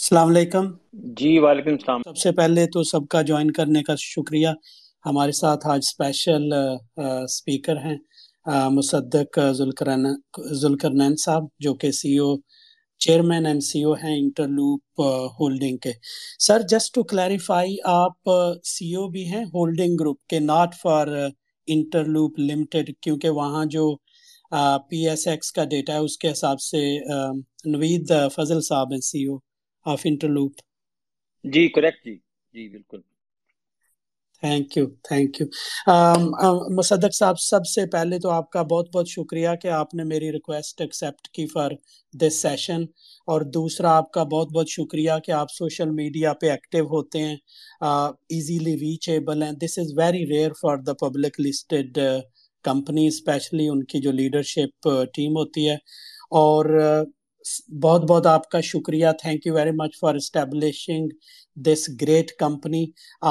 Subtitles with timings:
[0.00, 4.48] السلام علیکم۔ جی وعلیکم السلام۔ سب سے پہلے تو سب کا جوائن کرنے کا شکریہ۔
[5.06, 6.52] ہمارے ساتھ آج اسپیشل
[7.24, 7.98] اسپیکر ہیں
[8.70, 9.38] مصدق
[10.50, 12.36] ذوالکرنین صاحب جو کہ سی او
[13.00, 15.00] چیئرمین اینڈ سی او ہیں انٹرلوپ
[15.40, 15.92] ہولڈنگ کے۔
[16.46, 18.30] سر جسٹ ٹو کلیریفائی آپ
[18.66, 21.06] سی او بھی ہیں ہولڈنگ گروپ کے ناٹ فار
[21.68, 23.84] انٹرلوپ لمیٹڈ کیونکہ وہاں جو
[24.88, 26.82] پی ایس ایکس کا ڈیٹا ہے، اس کے حساب سے
[27.72, 29.36] نوید فضل صاحب ہیں سی او،
[29.86, 30.60] آف انٹرلوپ۔
[31.44, 32.14] جی کریکٹ جی۔
[32.54, 33.00] جی بالکل۔
[34.42, 35.46] Thank you thank you
[36.76, 40.30] Musaddiq صاحب، سب سے پہلے تو آپ کا بہت بہت شکریہ کہ آپ نے میری
[40.32, 41.70] ریکویسٹ ایکسیپٹ کی فار
[42.14, 42.82] دس سیشن
[43.28, 47.36] اور دوسرا، آپ کا بہت بہت شکریہ کہ آپ سوشل میڈیا پہ ایکٹیو ہوتے ہیں
[47.82, 49.52] ایزیلی ریچیبل ہیں.
[49.62, 51.98] This is very rare for the public listed
[52.64, 55.76] company especially ان کی جو لیڈرشپ ٹیم ہوتی ہے.
[56.32, 56.64] اور
[57.82, 59.06] بہت بہت آپ کا شکریہ.
[59.20, 61.08] Thank you very much for establishing
[61.66, 62.84] this great company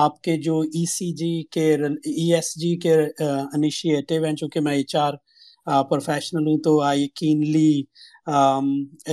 [0.04, 4.60] آپ کے جو ای سی جی کے ای ایس جی کے uh, انیشیٹو ہیں، چونکہ
[4.60, 5.14] میں ایچ آر
[5.90, 7.82] پروفیشنل ہوں، تو I keenly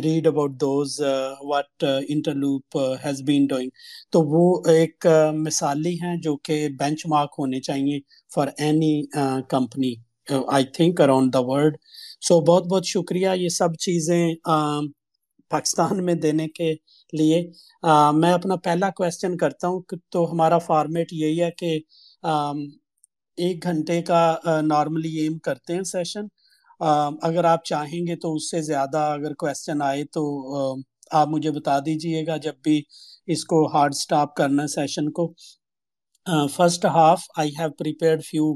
[0.05, 1.01] read about those
[1.49, 3.71] what Interloop has been doing
[4.13, 7.99] تو وہ ایک uh, مثالی ہیں جو کہ بینچ مارک ہونے چاہیے
[8.35, 8.95] for any
[9.49, 9.95] company
[10.49, 11.77] I think around the world
[12.25, 14.35] so بہت بہت شکریہ یہ سب چیزیں
[15.51, 16.73] پاکستان میں دینے کے
[17.13, 17.43] لیے۔
[18.15, 19.81] میں اپنا پہلا کویسچن کرتا ہوں
[20.11, 21.79] تو ہمارا فارمیٹ یہی ہے کہ
[23.39, 24.21] ایک گھنٹے کا
[24.63, 26.27] نارملی ایم کرتے ہیں سیشن
[27.23, 30.23] اگر آپ چاہیں گے تو اس سے زیادہ اگر کویسچن آئے تو
[31.11, 32.83] آپ مجھے بتا دیجیے گا جب بھی
[33.27, 35.33] اس کو ہارڈ سٹاپ کرنا سیشن کو۔
[36.57, 38.55] First half I have prepared few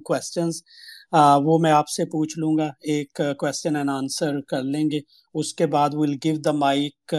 [1.12, 5.00] وہ میں آپ سے پوچھ لوں گا، ایک کویسچن اینڈ آنسر کر لیں گے۔
[5.34, 7.14] اس کے بعد will give the mic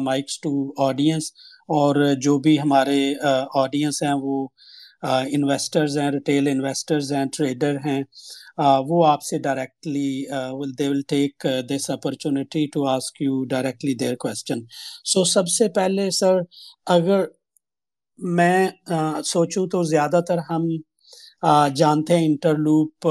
[0.00, 0.52] mics to
[0.84, 1.30] audience
[1.68, 2.98] اور جو بھی ہمارے
[3.60, 4.46] آڈینس ہیں، وہ
[5.02, 8.02] انویسٹرز ہیں ریٹیل انویسٹرز ہیں ٹریڈر ہیں
[8.88, 10.10] وہ آپ سے directly
[10.52, 14.60] will they will take this opportunity to ask you directly their question
[15.04, 16.38] so سب سے پہلے سر
[16.86, 17.24] اگر
[18.18, 18.68] میں
[19.24, 20.66] سوچوں تو زیادہ تر ہم
[21.76, 23.06] جانتے ہیں انٹرلوپ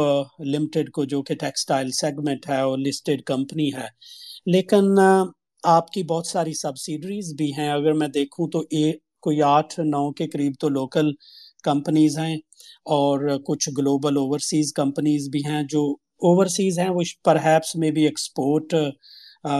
[0.45, 3.87] لمیٹڈ کو جو کہ ٹیکسٹائل سیگمنٹ ہے اور لسٹڈ کمپنی ہے۔
[4.45, 4.99] لیکن
[5.63, 10.11] آپ کی بہت ساری سبسیڈریز بھی ہیں۔ اگر میں دیکھوں تو ایک کوئی آٹھ، نو
[10.13, 11.11] کے قریب تو لوکل
[11.63, 12.35] کمپنیز ہیں
[12.95, 15.85] اور کچھ گلوبل اوورسیز کمپنیز بھی ہیں جو
[16.27, 18.73] اوورسیز ہیں۔ وہ پر ہیپس میں بھی ایکسپورٹ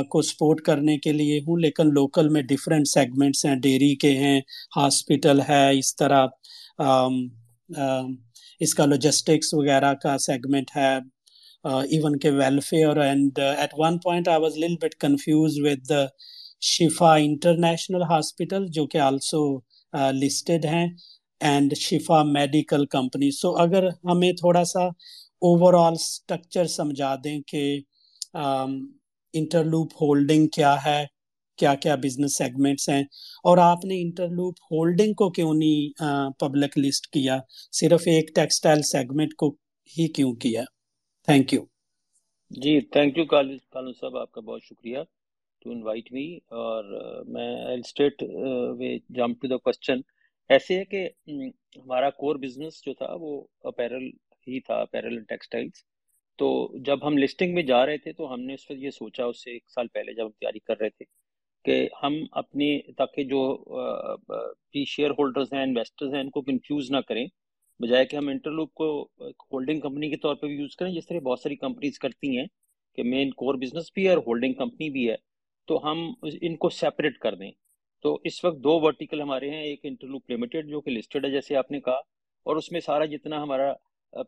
[0.09, 4.40] کو سپورٹ کرنے کے لیے ہوں، لیکن لوکل میں ڈفرینٹ سیگمنٹس ہیں۔ ڈیری کے ہیں
[4.78, 6.25] ہاسپٹل ہے، اس طرح
[8.62, 10.94] اس کا لوجسٹکس وغیرہ کا سیگمنٹ ہے
[11.66, 15.92] ایون کے welfare and at one point I was Lal bit confused with
[16.62, 19.44] Shifa international hospital جو کہ آلسو
[20.14, 20.88] لسٹڈ ہیں
[21.42, 24.86] and Shifa medical company so اگر ہمیں تھوڑا سا
[25.42, 27.66] اوور آل اسٹرکچر سمجھا دیں کہ
[29.34, 31.04] انٹرلوپ ہولڈنگ کیا ہے
[31.58, 33.02] کیا کیا بزنس سیگمنٹس ہیں؟
[33.46, 36.02] اور آپ نے انٹرلوپ ہولڈنگ کو کیوں نہیں
[36.40, 37.38] پبلک لسٹ کیا؟
[37.74, 39.50] صرف ایک ٹیکسٹائل سیگمنٹ کو
[39.92, 40.64] ہی کیوں کیا؟
[41.28, 41.64] Thank you
[42.52, 45.00] G thank you Kalu صاحب، آپ کا بہت شکریہ
[45.62, 46.84] ٹو انوائٹ می اور
[47.28, 48.24] میں straight
[49.10, 50.02] jump to the question
[50.50, 54.10] ایسے ہے کہ ہمارا کور بزنس جو تھا وہ اپیرل
[54.48, 55.84] ہی تھا اپیرل ٹیکسٹائلس
[56.40, 56.48] تو
[56.86, 59.44] جب ہم لسٹنگ میں جا رہے تھے تو ہم نے اس وقت یہ سوچا، اس
[59.44, 61.06] سے ایک سال پہلے جب ہم تیاری کر رہے تھے
[61.66, 62.68] کہ ہم اپنی،
[62.98, 63.42] تاکہ جو
[64.72, 67.26] بھی شیئر ہولڈرز ہیں انویسٹرز ہیں، ان کو کنفیوز نہ کریں۔
[67.80, 68.88] بجائے کہ ہم انٹرلوپ کو
[69.22, 72.46] ہولڈنگ کمپنی کے طور پہ بھی یوز کریں، جس طرح بہت ساری کمپنیز کرتی ہیں
[72.98, 75.16] کہ مین کور بزنس بھی ہے اور ہولڈنگ کمپنی بھی ہے،
[75.68, 76.06] تو ہم
[76.42, 77.52] ان کو سیپریٹ کر دیں۔
[78.06, 81.56] تو اس وقت دو ورٹیکل ہمارے ہیں، ایک انٹرلوپ لمیٹڈ جو کہ لسٹڈ ہے، جیسے
[81.56, 82.00] آپ نے کہا،
[82.46, 83.74] اور اس میں سارا جتنا ہمارا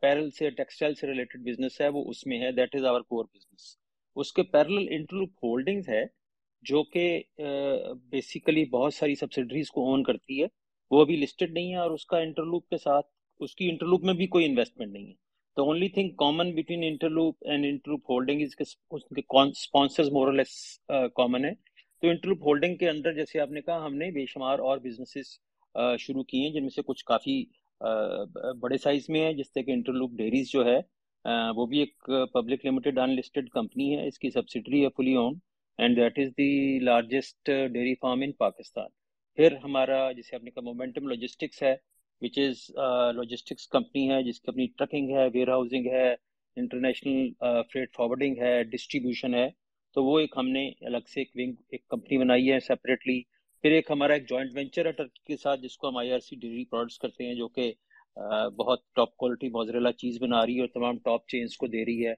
[0.02, 3.26] پیرل سے ٹیکسٹائل سے ریلیٹڈ بزنس ہے، وہ اس میں ہے that is our core
[3.26, 3.76] business
[4.18, 6.04] اس کے پیرل انٹرلوپ ہولڈنگز ہے
[6.64, 7.22] جو کہ
[8.12, 10.48] بیسیکلی بہت ساری سبسڈریز کو اون کرتی ہے،
[10.92, 13.06] وہ ابھی لسٹڈ نہیں ہے اور اس کا انٹرلوپ کے ساتھ،
[13.40, 15.14] اس کی انٹرلوپ میں بھی کوئی انویسٹمنٹ نہیں ہے۔
[15.58, 18.64] تو only thing common between Interloop and Interloop holding is کے
[19.42, 20.50] اسپانسرز مورلیس
[21.16, 21.54] کامن ہے
[22.04, 25.38] تو انٹرلوپ ہولڈنگ کے اندر جیسے آپ نے کہا، ہم نے بے شمار اور بزنسز
[26.00, 27.44] شروع کی ہیں، جن میں سے کچھ کافی
[28.62, 30.80] بڑے سائز میں ہیں، جس سے کہ انٹرلوپ ڈیریز جو ہے
[31.56, 35.34] وہ بھی ایک public limited unlisted company ہے، اس کی سبسڈری ہے fully owned
[35.80, 38.88] and that is the largest dairy farm in Pakistan
[39.38, 41.76] پھر ہمارا جیسے آپ نے کہا مومنٹم لاجسٹکس ہے
[42.22, 42.66] وچ از
[43.16, 46.10] لاجسٹکس کمپنی ہے جس کی اپنی ٹرکنگ ہے ویئر ہاؤسنگ ہے
[46.58, 47.32] انٹرنیشنل
[47.72, 49.48] فریٹ فارورڈنگ ہے ڈسٹریبیوشن ہے
[49.96, 53.22] تو وہ ایک ہم نے الگ سے ایک ونگ ایک کمپنی بنائی ہے سیپریٹلی
[53.64, 56.20] پھر ایک ہمارا ایک جوائنٹ وینچر ہے ٹرکی کے ساتھ جس کو ہم I R
[56.20, 57.72] C dairy products کرتے ہیں جو کہ
[58.58, 62.06] بہت ٹاپ کوالٹی موزریلا چیز بنا رہی ہے اور تمام ٹاپ چینز کو دے رہی
[62.08, 62.14] ہے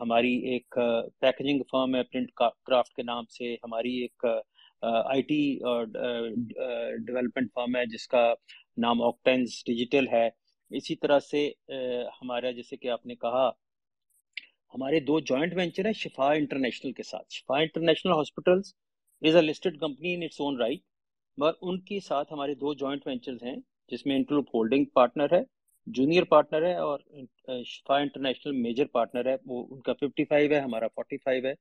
[0.00, 0.78] ہماری ایک
[1.20, 4.24] پیکجنگ فرم ہے پرنٹ کرافٹ کے نام سے ہماری ایک
[4.82, 5.40] آئی ٹی
[7.06, 8.32] ڈیولپمنٹ فرم ہے، جس کا
[8.82, 10.28] نام آکٹینز ڈیجیٹل ہے۔
[10.70, 11.48] اسی طرح سے
[12.20, 13.48] ہمارا جیسے کہ آپ نے کہا،
[14.74, 18.74] ہمارے دو جوائنٹ وینچر ہیں، شفا انٹرنیشنل کے ساتھ۔ Shifa international hospitals
[19.22, 20.80] is a listed company in its own right
[21.38, 23.56] مگر ان کے ساتھ ہمارے دو جوائنٹ وینچرز ہیں،
[23.90, 25.42] جس میں انٹرلوپ ہولڈنگ پارٹنر ہے۔
[25.94, 26.98] جونیئر پارٹنر ہے اور
[27.66, 31.52] شفا انٹرنیشنل میجر پارٹنر ہے، وہ ان کا ففٹی فائیو ہے، ہمارا فورٹی فائیو ہے۔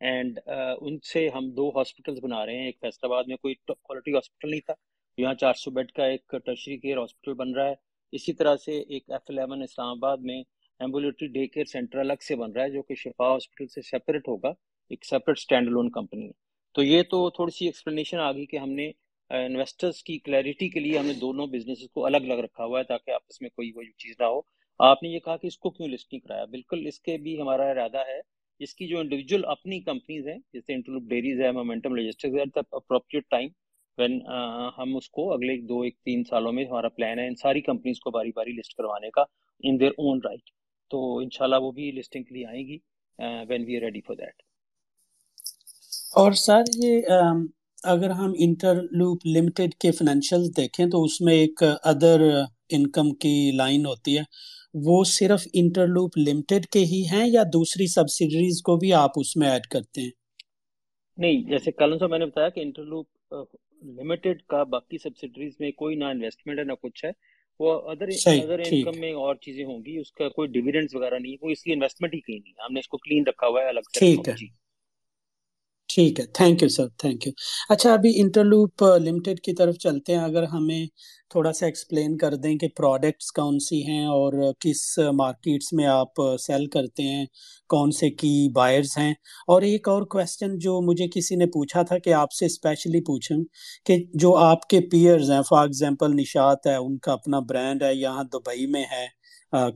[0.00, 4.14] اینڈ ان سے ہم دو ہاسپٹلس بنا رہے ہیں، ایک فیصل آباد میں کوئی کوالٹی
[4.14, 4.74] ہاسپٹل نہیں تھا،
[5.18, 7.74] یہاں چار سو بیڈ کا ایک ٹرشری کیئر ہاسپٹل بن رہا ہے۔
[8.12, 10.42] اسی طرح سے ایک ایف الیون اسلام آباد میں
[10.80, 14.28] ایمبولیٹری ڈے کیئر سینٹر الگ سے بن رہا ہے، جو کہ شفا ہاسپٹل سے سیپریٹ
[14.28, 14.52] ہوگا،
[14.90, 16.32] ایک سیپریٹ اسٹینڈ لون کمپنی ہے۔
[16.74, 18.90] تو یہ تو تھوڑی سی ایکسپلینیشن آ گئی کہ ہم نے
[19.30, 22.84] انویسٹرس کی کلیئرٹی کے لیے ہم نے دونوں بزنس کو الگ الگ رکھا ہوا ہے
[22.84, 24.40] تاکہ آپس میں کوئی وہ چیز نہ ہو۔
[24.80, 27.40] آپ نے یہ کہا کہ اس کو کیوں لسٹ نہیں کرایا؟ بالکل اس کے بھی
[27.40, 28.20] ہمارا ارادہ ہے۔
[28.60, 33.48] اس کی جو انڈیویجول اپنی کمپنیز ہیں، جیسے انٹرلوپ ڈیریز ہے momentum logistics appropriate time
[33.98, 34.20] when
[34.78, 38.00] ہم اس کو اگلے دو ایک تین سالوں میں ہمارا پلان ہے ان ساری کمپنیز
[38.00, 39.24] کو باری باری لسٹ کروانے کا
[39.64, 40.50] ان دیئر اون رائٹ
[40.90, 42.78] تو انشاءاللہ وہ بھی لسٹنگ کے لیے آئیں گی
[43.48, 44.42] when we are ready for that
[46.14, 47.02] اور سر یہ
[47.84, 52.20] اگر ہم انٹر لوپ لمیٹڈ کے فائنینشیل دیکھیں تو اس میں ایک ادر
[52.68, 54.22] انکم کی لائن ہوتی ہے۔
[54.74, 59.36] وہ صرف انٹر لوپ لمیٹڈ کے ہی ہیں یا دوسری سبسیڈریز کو بھی آپ اس
[59.36, 60.10] میں ایڈ کرتے ہیں؟
[61.18, 63.06] نہیں جیسے کل سے میں نے بتایا کہ انٹر لوپ
[63.82, 67.10] لمیٹڈ کا باقی سبسیڈریز میں کوئی نہ انویسٹمنٹ ہے نہ کچھ ہے۔
[67.60, 71.36] وہ ادر ادر انکم میں اور چیزیں ہوں گی اس کا کوئی ڈیویڈنڈز وغیرہ نہیں
[71.42, 73.68] وہ اس کی انویسٹمنٹ ہی کہیں نہیں۔ ہم نے اس کو کلین رکھا ہوا ہے
[73.68, 74.46] الگ سے ٹھیک ہے۔ جی۔
[75.96, 77.32] ٹھیک ہے thank you sir thank you
[77.68, 80.86] اچھا ابھی انٹرلوپ لمیٹڈ کی طرف چلتے ہیں۔ اگر ہمیں
[81.30, 84.82] تھوڑا سا ایکسپلین کر دیں کہ پروڈکٹس کون سی ہیں اور کس
[85.12, 87.24] مارکیٹس میں آپ سیل کرتے ہیں،
[87.70, 89.12] کون سے کی بائرز ہیں۔
[89.46, 93.36] اور ایک اور کویسچن جو مجھے کسی نے پوچھا تھا کہ آپ سے اسپیشلی پوچھیں
[93.86, 97.94] کہ جو آپ کے پیئرز ہیں فار ایگزامپل نشات ہے، ان کا اپنا برانڈ ہے،
[97.94, 99.06] یہاں دبئی میں ہے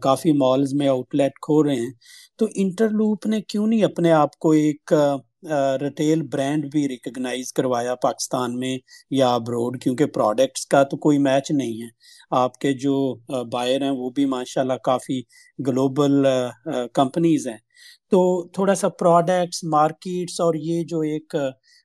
[0.03, 1.91] کافی مالز میں آؤٹ لیٹ کھو رہے ہیں۔
[2.39, 4.93] تو انٹرلوپ نے کیوں نہیں اپنے آپ کو ایک
[5.81, 8.77] ریٹیل برانڈ بھی ریکگنائز کروایا پاکستان میں
[9.11, 11.89] یا ابروڈ کیونکہ پروڈکٹس کا تو کوئی میچ نہیں ہے۔
[12.37, 12.97] آپ کے جو
[13.53, 15.21] بائر ہیں، وہ بھی ماشاء اللہ کافی
[15.59, 16.27] گلوبل
[16.95, 17.57] کمپنیز ہیں۔
[18.13, 21.35] تو تھوڑا سا پروڈکٹس مارکیٹس اور یہ جو ایک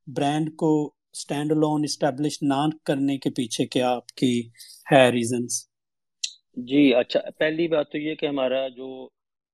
[0.08, 0.72] برانڈ کو
[1.14, 4.40] اسٹینڈ لون اسٹیبلش نہ کرنے کے پیچھے کیا آپ کی
[4.92, 5.64] ہے ریزنس
[6.68, 8.88] جی اچھا پہلی بات تو یہ کہ ہمارا جو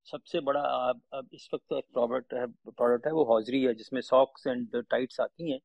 [0.07, 3.91] سب سے بڑا، اب اس وقت ایک پروڈکٹ ہے پروڈکٹ ہے، وہ حوضری ہے، جس
[3.93, 5.59] میں ساکس اینڈ ٹائٹس آتی ہیں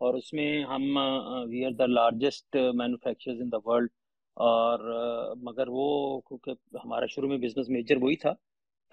[0.00, 0.82] اور اس میں ہم
[1.50, 3.90] we are the largest manufacturers in the world
[4.36, 4.78] اور
[5.42, 5.86] مگر وہ
[6.20, 8.32] کیونکہ ہمارا شروع میں بزنس میجر وہی تھا،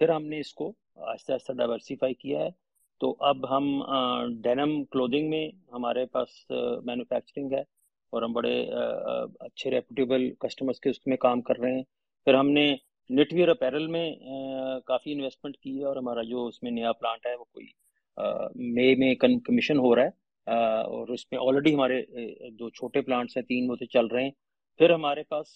[0.00, 0.72] پھر ہم نے اس کو
[1.10, 2.50] آہستہ آہستہ ڈائیورسیفائی کیا ہے۔
[3.00, 3.64] تو اب ہم
[4.42, 6.28] ڈینم کلودنگ میں ہمارے پاس
[6.86, 7.60] مینوفیکچرنگ ہے
[8.12, 8.56] اور ہم بڑے
[9.40, 11.82] اچھے ریپوٹیبل کسٹمرس کے اس میں کام کر رہے ہیں۔
[12.26, 12.66] پھر ہم نے
[13.10, 14.10] نیٹ ویئر اپیرل میں
[14.86, 17.66] کافی انویسٹمنٹ کی ہے اور ہمارا جو اس میں نیا پلانٹ ہے، وہ کوئی
[18.74, 20.22] مئی میں کمیشن ہو رہا ہے
[20.86, 22.00] اور اس میں آلریڈی ہمارے
[22.50, 24.30] جو چھوٹے پلانٹس ہیں، تین وہ تو چل رہے ہیں۔
[24.80, 25.48] پھر ہمارے پاس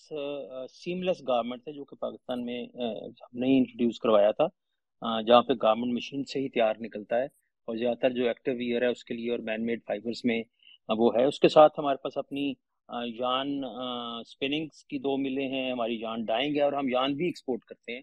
[0.72, 4.46] سیملیس گارمنٹ ہے، جو کہ پاکستان میں ہم نے انٹروڈیوس کروایا تھا۔
[5.26, 8.82] جہاں پہ گارمنٹ مشین سے ہی تیار نکلتا ہے، اور زیادہ تر جو ایکٹیو ویئر
[8.82, 10.42] ہے، اس کے لیے اور مین میڈ فائبرس میں
[10.88, 12.52] وہ ہے۔ اس کے ساتھ ہمارے پاس اپنی
[12.88, 13.60] یان
[14.20, 17.92] اسپننگس کی دو ملیں ہیں، ہماری یان ڈائنگ ہے اور ہم یان بھی ایکسپورٹ کرتے
[17.92, 18.02] ہیں۔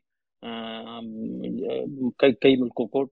[2.17, 3.03] کئی کئی ملکوں کو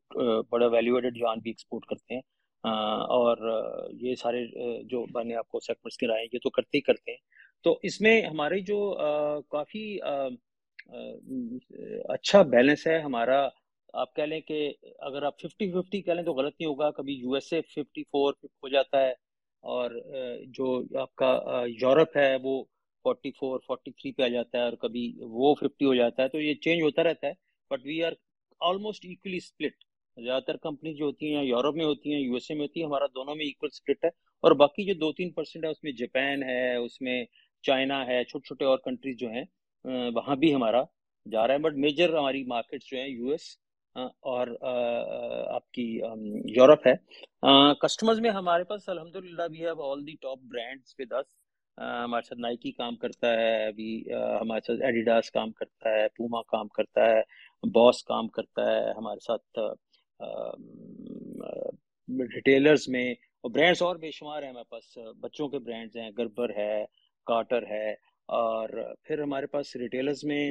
[0.50, 2.22] بڑا ویلیو ایڈڈ یان بھی ایکسپورٹ کرتے ہیں۔
[3.18, 3.38] اور
[4.02, 4.46] یہ سارے
[4.84, 7.18] جو میں نے آپ کو سیکٹرس کے رائے، یہ تو کرتے ہی کرتے ہیں۔
[7.64, 8.80] تو اس میں ہماری جو
[9.50, 9.98] کافی
[12.14, 13.48] اچھا بیلنس ہے ہمارا۔
[13.94, 17.14] آپ کہہ لیں کہ اگر آپ ففٹی ففٹی کہہ لیں تو غلط نہیں ہوگا۔ کبھی
[17.14, 19.14] U S A fifty four ہو جاتا ہے۔
[19.64, 19.92] اور
[20.56, 21.32] جو آپ کا
[21.68, 22.64] یورپ ہے، وہ
[23.06, 26.28] فورٹی فور، فورٹی تھری پہ آ جاتا ہے اور کبھی وہ ففٹی ہو جاتا ہے،
[26.28, 27.34] تو یہ چینج ہوتا رہتا ہے،
[27.72, 28.14] but we are
[28.62, 29.74] almost equally split
[30.18, 32.80] زیادہ تر کمپنی جو ہوتی ہیں یورپ میں ہوتی ہیں، یو ایس اے میں ہوتی
[32.80, 34.10] ہیں، ہمارا دونوں میں ایکول اسپلٹ ہے۔
[34.44, 37.24] اور باقی جو دو تین پرسینٹ ہے، اس میں جاپان ہے، اس میں
[37.64, 39.44] چائنا ہے، چھوٹے چھوٹے اور کنٹریز جو ہیں
[40.16, 40.84] وہاں بھی ہمارا
[41.26, 43.46] جا رہا ہے۔ بٹ میجر ہماری مارکیٹس جو ہیں، یو ایس
[43.96, 44.48] اور
[45.56, 45.86] آپ کی
[46.56, 46.94] یورپ ہے۔
[47.82, 51.36] کسٹمرز میں ہمارے پاس الحمد للہ بھی ہے all the top brands with us
[51.78, 53.92] ہمارے ساتھ نائکی کام کرتا ہے ابھی
[54.42, 57.22] ہمارے ساتھ ایڈیڈاس کام کرتا ہے پوما کام کرتا ہے
[57.64, 59.60] باس کام کرتا ہے، ہمارے ساتھ
[62.36, 66.50] ریٹیلرز میں اور برانڈس اور بے شمار ہیں ہمارے پاس۔ بچوں کے برانڈز ہیں، گربر
[66.58, 66.84] ہے
[67.28, 67.90] کارٹر ہے
[68.30, 68.70] اور
[69.04, 70.44] پھر ہمارے پاس ریٹیلرز میں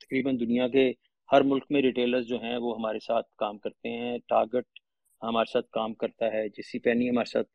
[0.00, 0.90] تقریباً دنیا کے
[1.32, 4.78] ہر ملک میں ریٹیلرز جو ہیں وہ ہمارے ساتھ کام کرتے ہیں۔ ٹارگٹ
[5.22, 7.48] ہمارے ساتھ کام کرتا ہے جسی پینی ہمارے ساتھ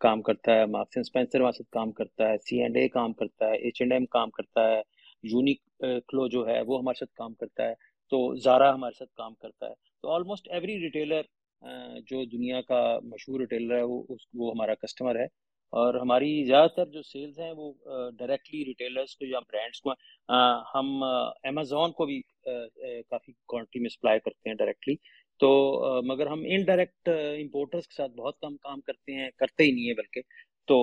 [0.00, 3.48] کام کرتا ہے مارکس اسپینسر ہمارے ساتھ کام کرتا ہے سی اینڈ اے کام کرتا
[3.48, 4.80] ہے ایچ اینڈ ایم کام کرتا ہے
[5.24, 5.60] یونیک
[6.08, 7.74] کلو جو ہے وہ ہمارے ساتھ کام کرتا ہے۔
[8.12, 11.22] تو زارا ہمارے ساتھ کام کرتا ہے۔ تو آلموسٹ ایوری ریٹیلر
[12.06, 14.02] جو دنیا کا مشہور ریٹیلر ہے، وہ
[14.34, 15.26] وہ ہمارا کسٹمر ہے۔
[15.72, 17.72] اور ہماری زیادہ تر جو سیلز ہیں وہ
[18.18, 19.92] ڈائریکٹلی ریٹیلرس کو یا برانڈس کو
[20.74, 21.02] ہم
[21.42, 22.20] امیزون کو بھی
[23.10, 24.94] کافی کوانٹٹی میں سپلائی کرتے ہیں ڈائریکٹلی
[25.40, 25.50] تو
[26.04, 29.94] مگر ہم انڈائریکٹ امپورٹرس کے ساتھ بہت کم کام کرتے ہیں، کرتے ہی نہیں ہیں
[29.94, 30.20] بلکہ۔
[30.68, 30.76] تو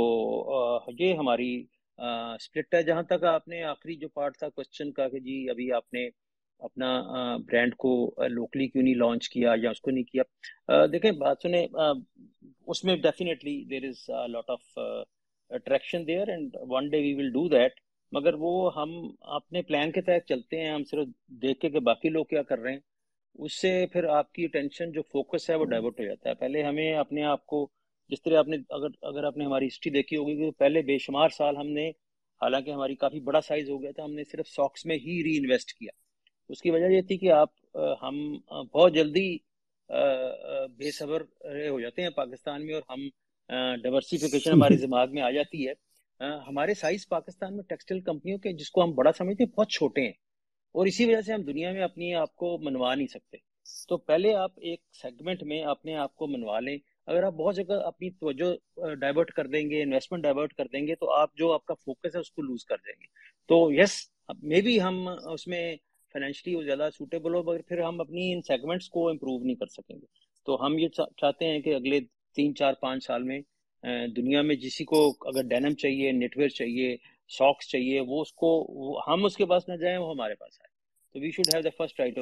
[0.99, 1.51] یہ ہماری
[1.99, 5.71] اسپلٹ ہے۔ جہاں تک آپ نے آخری جو پارٹ تھا کوشچن کا کہ جی ابھی
[5.71, 6.07] آپ نے
[6.59, 6.89] اپنا
[7.47, 7.91] برانڈ کو
[8.29, 10.23] لوکلی کیوں نہیں لانچ کیا یا اس کو نہیں کیا؟
[10.85, 14.77] دیکھیں، بات سنیں اس میں definitely there is lot of
[15.51, 17.79] attraction there and one day we will do that
[18.11, 18.91] مگر وہ ہم
[19.37, 21.07] اپنے پلان کے تحت چلتے ہیں، ہم صرف
[21.41, 22.79] دیکھ کے کہ باقی لوگ کیا کر رہے ہیں۔
[23.35, 26.63] اس سے پھر آپ کی ٹینشن جو فوکس ہے وہ ڈائیورٹ ہو جاتا ہے۔ پہلے
[26.63, 27.67] ہمیں اپنے آپ کو،
[28.09, 30.97] جس طرح آپ نے، اگر اگر آپ نے ہماری ہسٹری دیکھی ہوگی کہ پہلے بے
[30.97, 31.89] شمار سال ہم نے،
[32.41, 35.37] حالانکہ ہماری کافی بڑا سائز ہو گیا تھا، ہم نے صرف ساکس میں ہی ری
[35.37, 35.91] انویسٹ کیا۔
[36.49, 38.37] اس کی وجہ یہ تھی کہ آپ ہم
[38.73, 39.37] بہت جلدی
[40.77, 41.21] بے صبر
[41.69, 43.07] ہو جاتے ہیں پاکستان میں اور ہم
[43.81, 45.73] ڈائورسیفیکیشن ہمارے دماغ میں آ جاتی ہے۔
[46.47, 50.01] ہمارے سائز پاکستان میں ٹیکسٹائل کمپنیوں کے جس کو ہم بڑا سمجھتے ہیں بہت چھوٹے
[50.01, 50.13] ہیں۔
[50.75, 53.37] اور اسی وجہ سے ہم دنیا میں اپنی آپ کو منوا نہیں سکتے۔
[53.87, 56.77] تو پہلے آپ ایک سیگمنٹ میں اپنے آپ کو منوا لیں۔
[57.07, 58.51] اگر آپ بہت جگہ اپنی توجہ
[58.95, 62.15] ڈائیورٹ کر دیں گے انویسٹمنٹ ڈائیورٹ کر دیں گے تو آپ جو آپ کا فوکس
[62.15, 63.07] ہے اس کو لوز کر دیں گے۔
[63.49, 63.95] تو یس
[64.43, 65.75] مے بی ہم اس میں
[66.13, 69.95] فائنینشلی زیادہ سوٹیبل ہو مگر پھر ہم اپنی ان سیگمنٹس کو امپروو نہیں کر سکیں
[69.95, 70.05] گے۔
[70.47, 70.87] تو ہم یہ
[71.17, 71.99] چاہتے ہیں کہ اگلے
[72.37, 73.39] تین چار پانچ سال میں
[74.15, 74.99] دنیا میں جسی کو
[75.29, 76.95] اگر ڈینم چاہیے نیٹ ویئر چاہیے
[77.29, 78.49] ساکس چاہیے وہ اس کو
[79.07, 80.67] ہم اس کے پاس نہ جائیں وہ ہمارے پاس آئے۔
[81.15, 82.15] تو we should have the first right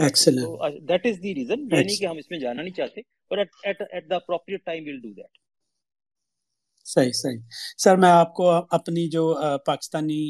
[0.90, 3.02] that is the reason یہ نہیں کہ ہم اس میں جانا نہیں چاہتے
[3.32, 5.38] پر at the appropriate time we'll do that
[6.86, 7.40] صحیح صحیح۔
[7.78, 9.24] سر میں آپ کو اپنی جو
[9.66, 10.22] پاکستانی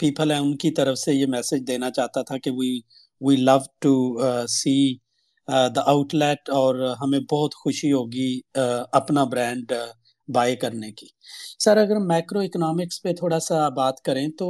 [0.00, 2.78] پیپل ہیں، ان کی طرف سے یہ میسج دینا چاہتا تھا کہ we
[3.20, 3.94] we love to
[4.48, 4.76] see
[5.74, 5.82] the
[6.14, 9.72] outlet اور ہمیں بہت خوشی ہوگی uh, اپنا برانڈ
[10.32, 11.06] بائی کرنے کی۔
[11.58, 14.46] سر، اگر میکرو اکنامکس پہ تھوڑا سا بات کریں تو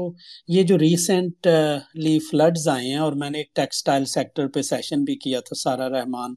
[0.48, 5.16] یہ جو ریسنٹلی فلڈز آئے ہیں اور میں نے ایک ٹیکسٹائل سیکٹر پہ سیشن بھی
[5.16, 6.34] کیا تھا سارا رحمان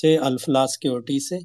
[0.00, 1.38] سے، الفلا سیکورٹی سے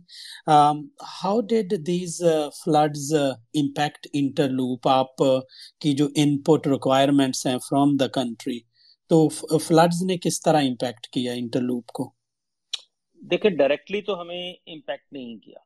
[1.24, 2.22] how did these
[2.56, 4.08] floods impact
[4.52, 5.16] Interloop آپ
[5.82, 8.60] کی جو ان پٹ ریکوائرمنٹس ہیں فرام دا کنٹری
[9.12, 9.28] تو
[9.60, 12.12] فلڈز نے کس طرح امپیکٹ کیا انٹر لوپ کو؟
[13.22, 15.60] دیکھیں ڈائریکٹلی تو ہمیں امپیکٹ نہیں کیا۔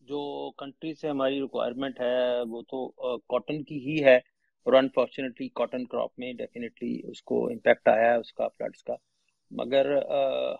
[0.00, 2.88] جو کنٹری سے ہماری ریکوائرمنٹ ہے، وہ تو
[3.18, 4.16] کاٹن کی ہی ہے۔
[4.64, 8.94] اور انفارچونیٹلی کاٹن کراپ میں ڈیفینیٹلی اس کو امپیکٹ آیا ہے، اس کا فلڈس کا۔
[9.50, 9.96] مگر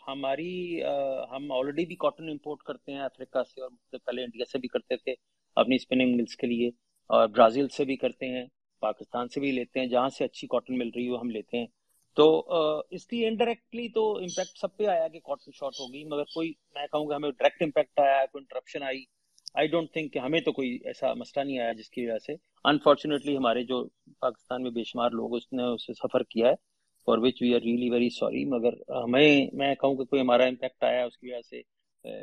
[0.09, 0.83] ہماری
[1.31, 3.71] ہم آلریڈی بھی کاٹن امپورٹ کرتے ہیں افریقہ سے اور
[4.07, 5.15] پہلے انڈیا سے بھی کرتے تھے
[5.57, 6.69] اپنی اسپننگ ملس کے لیے۔
[7.11, 8.45] اور برازیل سے بھی کرتے ہیں،
[8.81, 11.67] پاکستان سے بھی لیتے ہیں۔ جہاں سے اچھی کاٹن مل رہی ہو، ہم لیتے ہیں۔
[12.17, 12.47] تو
[12.91, 16.87] اس کی انڈائریکٹلی تو امپیکٹ سب پہ آیا کہ کاٹن شارٹ ہوگی مگر کوئی، میں
[16.87, 19.20] کہوں گا ہمیں ڈائریکٹ امپیکٹ آیا، کوئی interruption I.
[19.55, 22.33] I don't think کہ ہمیں تو کوئی ایسا مسئلہ نہیں آیا جس کی وجہ سے۔
[22.65, 23.89] انفارچونیٹلی ہمارے جو
[24.21, 26.55] پاکستان میں بے شمار لوگ اس نے اسے سفر کیا ہے
[27.07, 30.85] for which we are really very sorry مگر ہمیں، میں کہوں کہ کوئی ہمارا امپیکٹ
[30.85, 31.63] آیا اس کی وجہ سے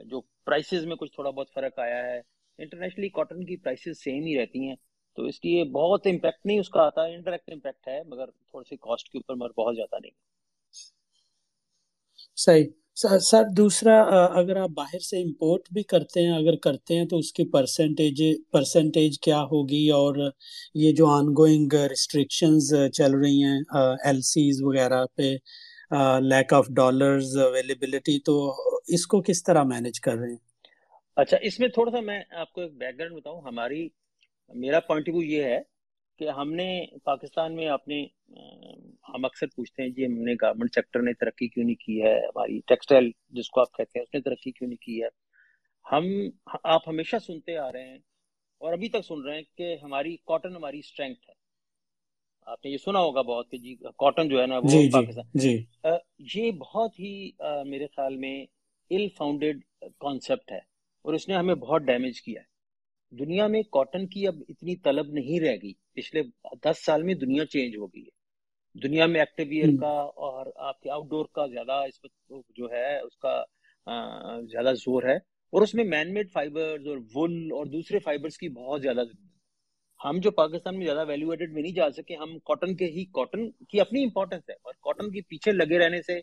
[0.05, 2.22] جو پرائسز میں کچھ تھوڑا بہت فرق آیا ہے۔
[2.57, 4.75] انٹرنیشنلی کاٹن کی پرائسز سیم ہی رہتی ہیں۔
[5.15, 8.69] تو اس لیے بہت امپیکٹ نہیں، اس کا آتا ہے انڈائریکٹ امپیکٹ ہے، مگر تھوڑی
[8.69, 10.12] سی کاسٹ کے اوپر مگر بہت زیادہ نہیں۔
[12.36, 13.96] صحیح۔ سر دوسرا
[14.39, 18.22] اگر آپ باہر سے امپورٹ بھی کرتے ہیں، اگر کرتے ہیں تو اس کی پرسنٹیج
[18.51, 20.16] پرسنٹیج کیا ہوگی؟ اور
[20.75, 23.60] یہ جو آن گوئنگ ریسٹرکشنز چل رہی ہیں
[24.04, 25.36] ایل سیز وغیرہ پہ
[26.24, 28.39] لیک آف ڈالرز اویلیبلٹی تو
[28.88, 30.46] اس کو کس طرح مینج کر رہے ہیں؟
[31.18, 33.88] اچھا اس میں تھوڑا سا میں آپ کو ایک بیک گراؤنڈ بتاؤں۔ ہماری،
[34.56, 35.60] میرا پوائنٹ ویو یہ ہے
[36.20, 38.06] کہ ہم نے پاکستان میں اپنے
[39.10, 42.18] ہم اکثر پوچھتے ہیں جی ہم نے گارمنٹ سیکٹر نے ترقی کیوں نہیں کی ہے؟
[42.20, 45.08] ہماری ٹیکسٹائل جس کو آپ کہتے ہیں اس نے ترقی کیوں نہیں کی ہے؟
[45.86, 46.06] ہم
[46.64, 47.98] آپ ہمیشہ سنتے آ رہے ہیں
[48.62, 51.34] اور ابھی تک سن رہے ہیں کہ ہماری کاٹن ہماری اسٹرینتھ ہے۔
[52.48, 54.90] آپ نے یہ سنا ہوگا بہت کہ جی کاٹن جو ہے نا وہ جی, جی،
[54.92, 55.64] پاکستان جی۔
[56.36, 57.30] یہ بہت ہی
[57.66, 58.46] میرے خیال میں
[58.92, 59.60] ال فاؤنڈیڈ
[60.00, 60.60] کانسیپٹ ہے
[61.06, 62.56] اور اس نے ہمیں بہت ڈیمیج کیا ہے۔
[63.12, 66.22] دنیا میں کاٹن کی اب اتنی طلب نہیں رہ گئی۔ پچھلے
[66.63, 68.16] دس سال میں دنیا چینج ہو گئی ہے۔
[68.88, 69.94] دنیا میں ایکٹیو ویئر کا
[70.25, 73.44] اور آپ کے آؤٹ ڈور کا زیادہ اس وقت جو ہے اس کا
[74.42, 75.16] زیادہ زور ہے۔
[75.54, 79.20] اور اس میں مین میڈ فائبرز اور وول اور دوسرے فائبرز کی بہت زیادہ ضرورت
[79.20, 79.38] ہے۔
[80.06, 83.06] ہم جو پاکستان میں زیادہ ویلیو ایڈڈ میں نہیں جا سکے ہم کاٹن کے ہی
[83.06, 86.20] کاٹن کی اپنی امپورٹنس ہے۔ اور کاٹن کے پیچھے لگے رہنے سے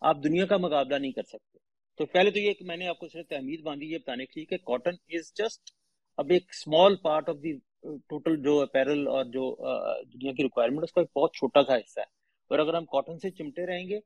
[0.00, 1.58] آپ دنیا کا مقابلہ نہیں کر سکتے۔
[1.98, 4.40] تو پہلے تو یہ کہ میں نے آپ کو صرف تحمید باندھی یہ بتانے کے
[4.40, 5.70] لیے کہ کاٹن از جسٹ
[6.16, 9.56] اب ایک small part of the total جو اپیرل اور جو
[10.04, 12.18] دنیا کی ریکوائرمنٹ اس کا ایک بہت چھوٹا سا حصہ ہے۔
[12.50, 14.00] اور اگر ہم کاٹن سے چمٹے رہیں گے،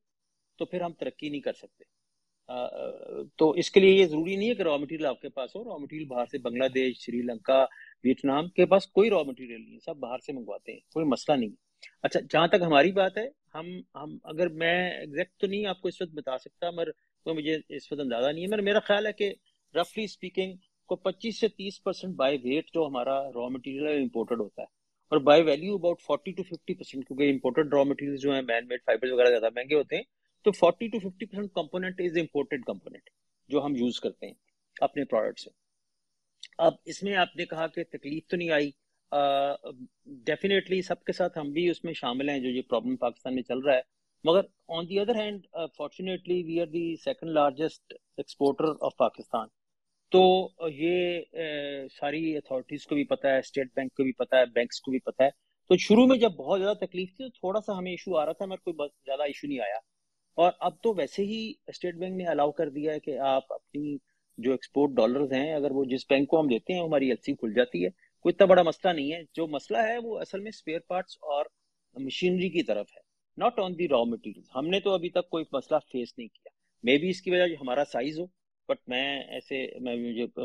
[0.59, 1.85] تو پھر ہم ترقی نہیں کر سکتے۔
[3.37, 5.65] تو اس کے لیے یہ ضروری نہیں ہے کہ را مٹیریل آپ کے پاس ہو۔
[5.65, 7.65] را مٹیریل باہر سے بنگلہ دیش سری لنکا،
[8.05, 11.37] ویتنام کے پاس کوئی را مٹیریل نہیں ہے۔ سب باہر سے منگواتے ہیں، کوئی مسئلہ
[11.37, 11.55] نہیں ہے۔
[12.03, 15.89] اچھا جہاں تک ہماری بات ہے، ہم ہم، اگر میں ایگزیکٹ تو نہیں آپ کو
[15.89, 16.91] اس وقت بتا سکتا، مگر
[17.25, 19.35] تو مجھے اس وقت اندازہ نہیں ہے۔ مگر میرا خیال ہے کہ
[19.75, 20.55] رفلی اسپیکنگ
[20.93, 24.67] کو پچیس سے تیس پرسینٹ بائی ویٹ جو ہمارا را مٹیریل امپورٹڈ ہوتا ہے.
[25.13, 28.67] اور by value about forty two fifty percent کیونکہ امپورٹڈ را مٹیریل جو ہیں مین
[28.69, 30.03] میڈ فائبر وغیرہ زیادہ مہنگے ہوتے ہیں،
[30.47, 33.11] تو forty to fifty percent component is imported component
[33.51, 34.35] جو ہم یوز کرتے ہیں
[34.83, 35.51] اپنے پروڈکٹ سے.
[36.59, 38.71] اب اس میں آپ نے کہا کہ تکلیف تو نہیں آئی.
[40.27, 43.43] ڈیفینیٹلی سب کے ساتھ ہم بھی اس میں شامل ہیں جو یہ پرابلم پاکستان میں
[43.43, 43.81] چل رہا ہے.
[44.25, 45.47] مگر on the other hand
[45.77, 49.49] fortunately we are the second largest exporter of Pakistan
[50.13, 51.21] تو یہ
[52.01, 54.99] ساری اتھارٹیز کو بھی پتا ہے اسٹیٹ بینک کو بھی پتا ہے بینکس کو بھی
[54.99, 55.31] پتا ہے۔
[55.69, 58.33] تو شروع میں جب بہت زیادہ تکلیف تھی تو تھوڑا سا ہمیں ایشو آ رہا
[58.33, 59.77] تھا، مگر کوئی زیادہ ایشو نہیں آیا۔
[60.35, 63.97] اور اب تو ویسے ہی اسٹیٹ بینک نے الاؤ کر دیا ہے کہ آپ اپنی
[64.39, 67.35] جو ایکسپورٹ ڈالرز ہیں، اگر وہ جس بینک کو ہم دیتے ہیں، ہماری ایل سی
[67.35, 67.91] کھل جاتی ہے۔
[68.21, 71.45] کوئی اتنا بڑا مسئلہ نہیں ہے۔ جو مسئلہ ہے، وہ اصل میں اسپیئر پارٹس اور
[71.95, 73.01] مشینری کی طرف ہے۔
[73.37, 76.49] Not on the raw material ہم نے تو ابھی تک کوئی مسئلہ فیس نہیں کیا۔
[76.83, 78.42] مے بی اس کی وجہ ہمارا سائز ہو۔
[78.73, 79.93] بٹ میں ایسے میں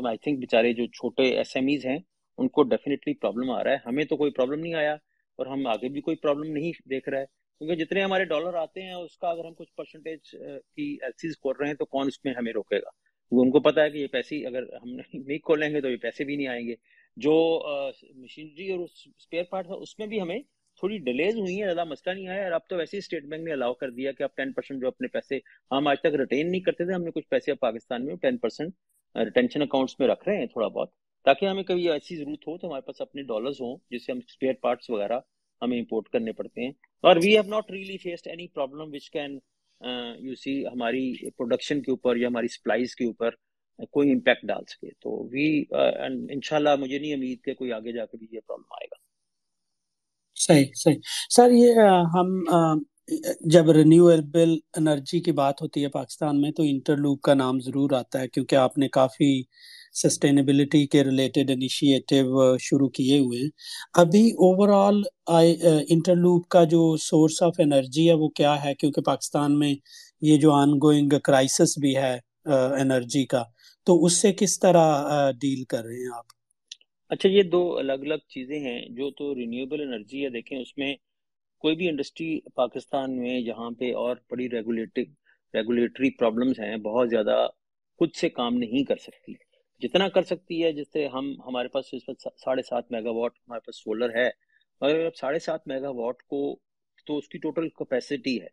[0.08, 1.98] آئی تھنک بیچارے جو چھوٹے ایس ایم ایز ہیں،
[2.38, 4.92] ان کو ڈیفینیٹلی پرابلم آ رہا ہے۔ ہمیں تو کوئی پرابلم نہیں آیا
[5.38, 7.24] اور ہم آگے بھی کوئی پرابلم نہیں دیکھ رہا ہے۔
[7.60, 10.30] کیونکہ جتنے ہمارے ڈالر آتے ہیں، اس کا اگر ہم کچھ پرسنٹیج
[10.74, 12.90] کی ایل سیز کھول رہے ہیں تو کون اس میں ہمیں روکے گا؟
[13.32, 16.24] ان کو پتا ہے کہ یہ پیسے اگر ہم نہیں کھولیں گے تو یہ پیسے
[16.24, 16.74] بھی نہیں آئیں گے۔
[17.16, 17.34] جو
[18.14, 20.38] مشینری اور اسپیئر پارٹ تھا اس میں بھی ہمیں
[20.78, 23.44] تھوڑی ڈیلیز ہوئی ہیں، زیادہ مسئلہ نہیں آیا۔ اور اب تو ویسے ہی اسٹیٹ بینک
[23.44, 25.38] نے الاؤ کر دیا کہ اب ٹین پرسینٹ جو اپنے پیسے
[25.70, 28.36] ہم آج تک ریٹین نہیں کرتے تھے، ہم نے کچھ پیسے اب پاکستان میں ٹین
[28.36, 30.90] پرسینٹ ریٹینشن اکاؤنٹس میں رکھ رہے ہیں تھوڑا بہت،
[31.26, 34.18] تاکہ ہمیں کبھی ایسی ضرورت ہو تو ہمارے پاس اپنے ڈالرز ہوں، جس سے ہم
[34.26, 35.18] اسپیئر پارٹس وغیرہ
[35.62, 36.72] ہمیں امپورٹ کرنے پڑتے ہیں۔
[37.04, 39.38] اور we have not really faced any problem which can
[40.18, 43.30] you see ہماری پروڈکشن کے اوپر یا ہماری سپلائز کے اوپر
[43.90, 48.06] کوئی امپیکٹ ڈال سکے۔ تو وی uh, انشاءاللہ مجھے نہیں امید کہ کوئی آگے جا
[48.06, 49.07] کے بھی یہ پرابلم آئے گا۔
[50.38, 50.98] صحیح صحیح۔
[51.30, 51.80] سر، یہ
[52.14, 52.38] ہم
[53.50, 58.20] جب رینیویبل انرجی کی بات ہوتی ہے پاکستان میں تو انٹرلوپ کا نام ضرور آتا
[58.20, 59.30] ہے کیونکہ آپ نے کافی
[60.02, 63.48] سسٹینیبلٹی کے ریلیٹڈ انیشیٹو شروع کیے ہوئے ہیں۔
[63.94, 65.02] ابھی اوور آل
[65.88, 69.74] انٹرلوپ کا جو سورس آف انرجی ہے وہ کیا ہے؟ کیونکہ پاکستان میں
[70.22, 72.16] یہ جو آن گوئنگ کرائسس بھی ہے
[72.80, 73.42] انرجی کا،
[73.86, 76.37] تو اس سے کس طرح ڈیل کر رہے ہیں آپ؟
[77.08, 80.94] اچھا یہ دو الگ الگ چیزیں ہیں جو تو رینیویبل انرجی ہے، دیکھیں اس میں
[81.58, 87.46] کوئی بھی انڈسٹری پاکستان میں جہاں پہ اور بڑی ریگولیٹری پرابلمس ہیں، بہت زیادہ
[87.98, 89.32] خود سے کام نہیں کر سکتی۔
[89.82, 93.32] جتنا کر سکتی ہے، جس سے ہم، ہمارے پاس اس وقت ساڑھے سات میگا واٹ
[93.38, 94.28] ہمارے پاس سولر ہے،
[94.80, 96.56] مگر ساڑھے سات میگا واٹ کو،
[97.06, 98.48] تو اس کی ٹوٹل کیپیسٹی ہے۔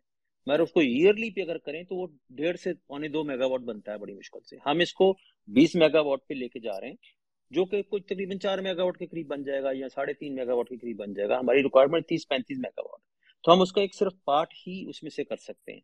[0.46, 3.60] مگر اس کو ایئرلی پہ اگر کریں، تو وہ ڈیڑھ سے پونے دو میگا واٹ
[3.60, 5.14] بنتا ہے، بڑی مشکل سے۔ ہم اس کو
[5.46, 7.15] بیس میگا واٹ پہ لے کے جا رہے ہیں۔
[7.50, 10.34] جو کہ کچھ تقریباً چار میگا واٹ کے قریب بن جائے گا یا ساڑھے تین
[10.34, 13.00] میگا واٹ کے قریب بن جائے گا، ہماری ریکوائرمنٹ تیس پینتیس میگا واٹ
[13.44, 15.80] تو ہم اس کا ایک صرف پارٹ ہی اس میں سے کر سکتے ہیں۔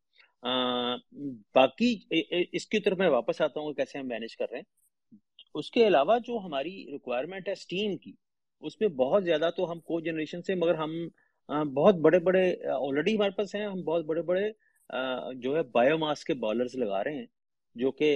[1.55, 1.95] باقی
[2.53, 5.19] اس کی طرف میں واپس آتا ہوں کیسے ہم مینج کر رہے ہیں۔
[5.55, 8.13] اس کے علاوہ جو ہماری ریکوائرمنٹ ہے اسٹیم کی،
[8.63, 10.93] اس میں بہت زیادہ تو ہم کو جنریشن سے، مگر ہم
[11.75, 14.51] بہت بڑے بڑے آلریڈی ہمارے پاس ہیں، ہم بہت بڑے بڑے
[15.43, 17.27] جو ہے بایو ماس کے بالرز لگا رہے ہیں۔
[17.75, 18.09] جو کہ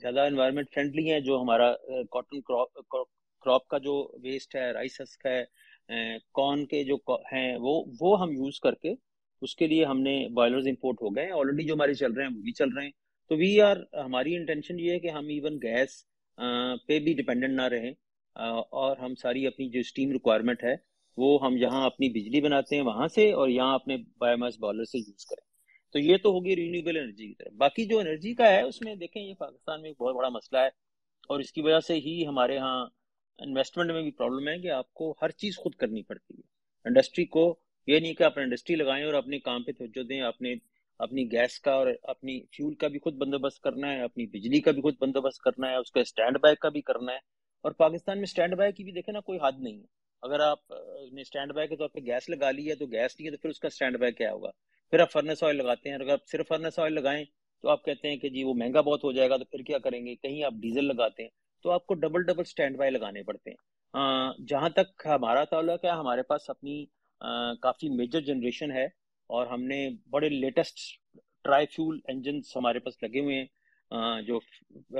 [0.00, 1.72] زیادہ انوائرمنٹ فرینڈلی ہیں، جو ہمارا
[2.10, 5.42] کاٹن کراپ کا جو ویسٹ ہے رائس ہسک ہے
[6.34, 6.96] کارن کے جو
[7.32, 8.94] ہیں، وہ وہ ہم یوز کر کے
[9.42, 12.24] اس کے لیے ہم نے بائلرز امپورٹ ہو گئے ہیں۔ آلریڈی جو ہمارے چل رہے
[12.24, 12.92] ہیں، وہ بھی چل رہے ہیں۔
[13.30, 16.02] تو وی آر ہماری انٹینشن یہ ہے کہ ہم ایون گیس
[16.88, 17.90] پہ بھی ڈپینڈنٹ نہ رہیں۔
[18.80, 20.74] اور ہم ساری اپنی جو اسٹیم ریکوائرمنٹ ہے،
[21.16, 24.84] وہ ہم یہاں اپنی بجلی بناتے ہیں، وہاں سے، اور یہاں اپنے بایو ماس بالر
[24.84, 25.45] سے یوز کریں۔
[25.96, 28.94] تو یہ تو ہوگی رینیوبل انرجی کی طرف۔ باقی جو انرجی کا ہے، اس میں
[28.94, 30.66] دیکھیں، یہ پاکستان میں ایک بہت بڑا مسئلہ ہے
[31.28, 32.86] اور اس کی وجہ سے ہی ہمارے ہاں
[33.38, 36.42] انویسٹمنٹ میں بھی پرابلم ہے کہ آپ کو ہر چیز خود کرنی پڑتی ہے۔
[36.84, 40.54] انڈسٹری کو یہ نہیں کہ آپ انڈسٹری لگائیں اور اپنے کام پہ توجہ دیں، اپنے،
[40.98, 44.70] اپنی گیس کا اور اپنی فیول کا بھی خود بندوبست کرنا ہے، اپنی بجلی کا
[44.70, 47.18] بھی خود بندوبست کرنا ہے، اس کا اسٹینڈ بائی کا بھی کرنا ہے۔
[47.62, 49.86] اور پاکستان میں اسٹینڈ بائی کی بھی دیکھیں نا، کوئی حد نہیں ہے۔
[50.22, 50.70] اگر آپ
[51.12, 53.36] نے اسٹینڈ بائی کے طور پہ گیس لگا لی ہے، تو گیس نہیں ہے تو
[53.36, 54.50] پھر اس کا اسٹینڈ بائی کیا ہوگا؟
[54.92, 57.24] پھر آپ فرنس آئل لگاتے ہیں، اگر آپ صرف فرنس آئل لگائیں
[57.64, 59.78] تو آپ کہتے ہیں کہ جی وہ مہنگا بہت ہو جائے گا، تو پھر کیا
[59.78, 61.30] کریں گے؟ کہیں آپ ڈیزل لگاتے ہیں
[61.64, 63.56] تو آپ کو ڈبل ڈبل اسٹینڈ بائی لگانے پڑتے ہیں۔
[64.48, 66.84] جہاں تک ہمارا تعلق ہے، ہمارے پاس اپنی
[67.62, 68.84] کافی میجر جنریشن ہے
[69.30, 70.78] اور ہم نے بڑے لیٹسٹ
[71.44, 74.38] ٹرائی فیول انجنس ہمارے پاس لگے ہوئے ہیں۔ جو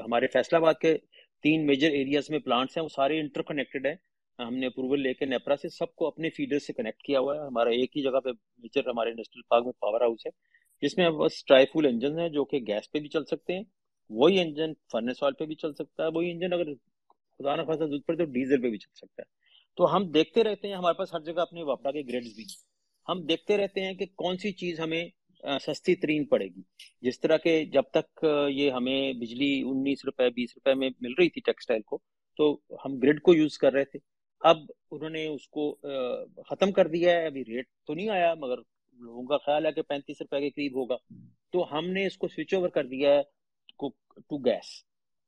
[0.04, 0.96] ہمارے فیصلہ آباد کے
[1.44, 3.94] تین میجر ایریاز میں پلانٹس ہیں، وہ سارے انٹر کنیکٹڈ ہیں۔
[4.38, 7.34] ہم نے اپروول لے کے نیپرا سے سب کو اپنے فیڈر سے کنیکٹ کیا ہوا
[7.36, 10.30] ہے۔ ہمارا ایک ہی جگہ پہ میجر ہمارے انڈسٹریل پارک میں پاور ہاؤس ہے،
[10.82, 13.62] جس میں بس ٹرائی فول انجن ہیں جو کہ گیس پہ بھی چل سکتے ہیں۔
[14.10, 16.72] وہی انجن فرنس آئل پہ بھی چل سکتا ہے۔ وہی انجن اگر
[17.38, 19.34] خدا نہ خاصا ضرورت پڑے تو ڈیزل پہ بھی چل سکتا ہے۔
[19.78, 22.44] تو ہم دیکھتے رہتے ہیں، ہمارے پاس ہر جگہ اپنے واپڈا کے گریڈز بھی
[23.06, 25.04] ہم دیکھتے رہتے ہیں کہ کون سی چیز ہمیں
[25.60, 26.62] سستی ترین پڑے گی۔
[27.02, 31.28] جس طرح کے جب تک یہ ہمیں بجلی انیس روپے، بیس روپے میں مل رہی
[31.30, 31.98] تھی ٹیکسٹائل کو،
[32.38, 33.98] تو ہم گریڈ کو یوز کر رہے تھے۔
[34.50, 34.58] اب
[34.90, 35.70] انہوں نے اس کو
[36.48, 38.58] ختم کر دیا ہے۔ ابھی ریٹ تو نہیں آیا، مگر
[38.98, 40.96] لوگوں کا خیال ہے کہ پینتیس روپے کے قریب ہوگا۔
[41.52, 43.22] تو ہم نے اس کو سوئچ اوور کر دیا ہے
[44.28, 44.68] ٹو گیس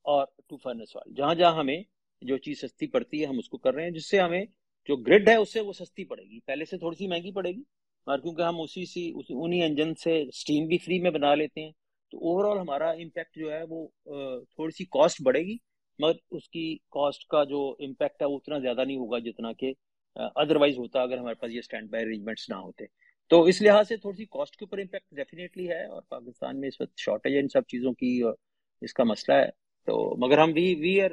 [0.05, 1.81] اور ٹو فرنس آئل جہاں جہاں ہمیں
[2.23, 4.45] جو چیز سستی پڑتی ہے، ہم اس کو کر رہے ہیں، جس سے ہمیں
[4.89, 7.51] جو گریڈ ہے، اس سے وہ سستی پڑے گی۔ پہلے سے تھوڑی سی مہنگی پڑے
[7.51, 7.63] گی
[8.07, 9.11] اور کیونکہ ہم اسی سی
[9.43, 11.73] انہی انجن سے اسٹیم بھی فری میں بنا لیتے ہیں،
[12.13, 13.87] تو اوور آل ہمارا امپیکٹ جو ہے وہ
[14.55, 15.57] تھوڑی سی کاسٹ بڑھے گی۔
[15.99, 19.73] مگر اس کی کاسٹ کا جو امپیکٹ ہے وہ اتنا زیادہ نہیں ہوگا جتنا کہ
[20.17, 22.85] ادروائز ہوتا اگر ہمارے پاس یہ اسٹینڈ بائی ارینجمنٹس نہ ہوتے۔
[23.31, 26.69] تو اس لحاظ سے تھوڑی سی کاسٹ کے اوپر امپیکٹ ڈیفینیٹلی ہے اور پاکستان میں
[26.69, 28.21] اس وقت شارٹیج ہے ان سب چیزوں کی
[28.83, 29.51] اس کا مسئلہ ہے۔
[29.89, 29.95] تو
[30.27, 31.11] مگر ہم we we are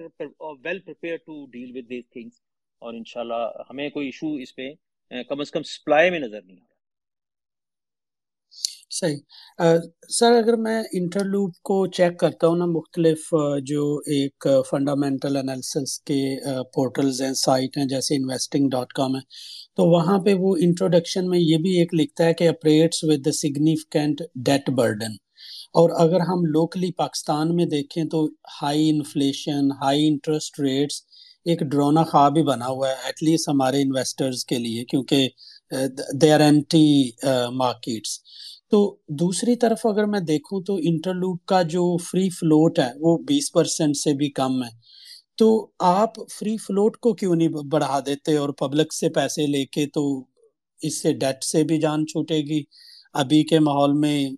[0.65, 2.41] well prepared to deal with these things
[2.81, 4.69] اور انشاءاللہ ہمیں کوئی ایشو اس پہ
[5.29, 6.74] کم از کم سپلائی میں نظر نہیں آ رہا۔
[8.95, 9.17] صحیح۔
[10.10, 16.21] سر، اگر میں انٹرلوپ کو چیک کرتا ہوں نا، مختلف جو ایک فنڈامنٹل انالیسس کے
[16.73, 19.21] پورٹلز ہیں، سائٹ ہیں، جیسے انویسٹنگ ڈاٹ کام ہے
[19.77, 23.31] تو وہاں پہ وہ انٹروڈکشن میں یہ بھی ایک لکھتا ہے کہ operates with the
[23.34, 25.15] significant debt burden
[25.73, 28.25] اور اگر ہم لوکلی پاکستان میں دیکھیں تو
[28.62, 31.01] high inflation high interest rates
[31.45, 35.27] ایک ڈرونا خواب ہی بنا ہوا ہے ایٹ لیسٹ ہمارے انویسٹرز کے لیے، کیونکہ
[36.21, 36.88] دے آر اینٹی
[37.55, 38.19] مارکیٹس
[38.75, 43.51] تو دوسری طرف اگر میں دیکھوں تو انٹرلوپ کا جو فری فلوٹ ہے وہ بیس
[43.51, 44.69] پرسینٹ سے بھی کم ہے۔
[45.38, 45.47] تو
[45.79, 50.03] آپ فری فلوٹ کو کیوں نہیں بڑھا دیتے اور پبلک سے پیسے لے کے تو
[50.81, 52.63] اس سے ڈیٹ سے بھی جان چھوٹے گی۔
[53.13, 54.29] ابھی کے ماحول میں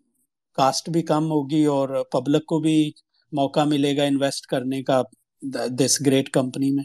[0.57, 2.91] کاسٹ بھی کم ہوگی اور پبلک کو بھی
[3.33, 5.01] موقع ملے گا انویسٹ کرنے کا
[5.69, 6.83] دس گریٹ کمپنی میں۔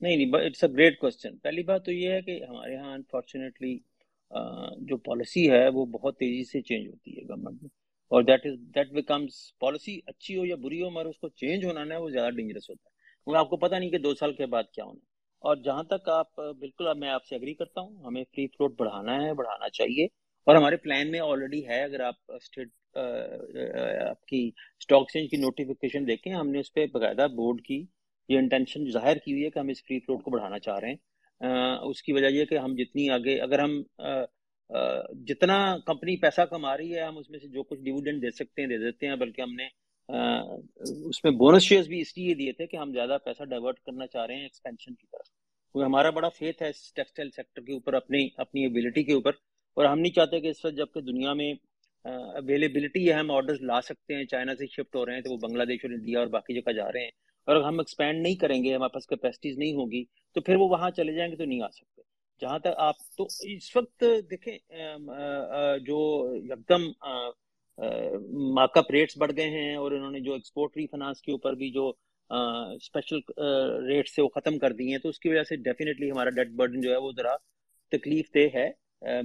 [0.00, 3.78] نہیں نہیں اٹس اے گریٹ کوشچن پہلی بات تو یہ ہے کہ ہمارے ہاں انفارچونیٹلی
[4.78, 7.68] جو پالیسی ہے وہ بہت تیزی سے چینج ہوتی ہے گورنمنٹ میں۔
[8.08, 11.64] اور that is that becomes policy اچھی ہو یا بری ہو، مگر اس کو چینج
[11.64, 12.92] ہونا ہے وہ زیادہ ڈینجرس ہوتا ہے۔
[13.24, 15.82] کیونکہ آپ کو پتہ نہیں کہ دو سال کے بعد کیا ہونا ہے۔ اور جہاں
[15.82, 19.34] تک آپ، بالکل اب میں آپ سے اگری کرتا ہوں، ہمیں فری فلوٹ بڑھانا ہے،
[19.34, 20.04] بڑھانا چاہیے۔
[20.46, 22.68] اور ہمارے پلان میں آلریڈی ہے، اگر آپ اسٹیٹ
[24.08, 27.86] آپ کی اسٹاک چینج کی نوٹیفیکیشن دیکھیں، ہم نے اس پہ باقاعدہ بورڈ کی
[28.28, 30.88] یہ انٹینشن ظاہر کی ہوئی ہے کہ ہم اس فری فلوٹ کو بڑھانا چاہ رہے
[30.88, 30.96] ہیں۔
[31.42, 33.80] اس کی وجہ یہ کہ ہم جتنی آگے، اگر ہم
[35.26, 38.62] جتنا کمپنی پیسہ کما رہی ہے، ہم اس میں سے جو کچھ ڈیویڈنڈ دے سکتے
[38.62, 39.66] ہیں، دے دیتے ہیں، بلکہ ہم نے
[41.08, 44.06] اس میں بونس شیئرز بھی اس لیے دیے تھے کہ ہم زیادہ پیسہ ڈائیورٹ کرنا
[44.06, 47.72] چاہ رہے ہیں ایکسپینشن کی طرف۔ کیونکہ ہمارا بڑا فیتھ ہے اس ٹیکسٹائل سیکٹر کے
[47.72, 49.30] اوپر، اپنی اپنی ایبلٹی کے اوپر۔
[49.76, 51.52] اور ہم نہیں چاہتے کہ اس وقت جبکہ دنیا میں
[52.04, 55.38] اویلیبلٹی ہے، ہم آرڈرز لا سکتے ہیں، چائنا سے شفٹ ہو رہے ہیں تو وہ
[55.42, 57.10] بنگلہ دیش اور انڈیا اور باقی جگہ جا رہے ہیں۔
[57.46, 60.04] اور اگر ہم ایکسپینڈ نہیں کریں گے، ہمارے پاس کیپیسٹیز نہیں ہوگی
[60.36, 62.02] تو پھر وہ وہاں چلے جائیں گے تو نہیں آ سکتے۔
[62.40, 64.56] جہاں تک آپ، تو اس وقت دیکھیں
[65.86, 65.98] جو
[66.44, 66.86] یکدم
[68.54, 71.54] مارک اپ ریٹس بڑھ گئے ہیں اور انہوں نے جو ایکسپورٹ ری فنانس کے اوپر
[71.54, 71.92] بھی جو
[72.30, 73.18] اسپیشل
[73.86, 76.50] ریٹ سے وہ ختم کر دی ہیں، تو اس کی وجہ سے ڈیفینیٹلی ہمارا ڈیٹ
[76.56, 77.36] برڈن جو ہے وہ ذرا
[77.92, 78.70] تکلیف دہ ہے۔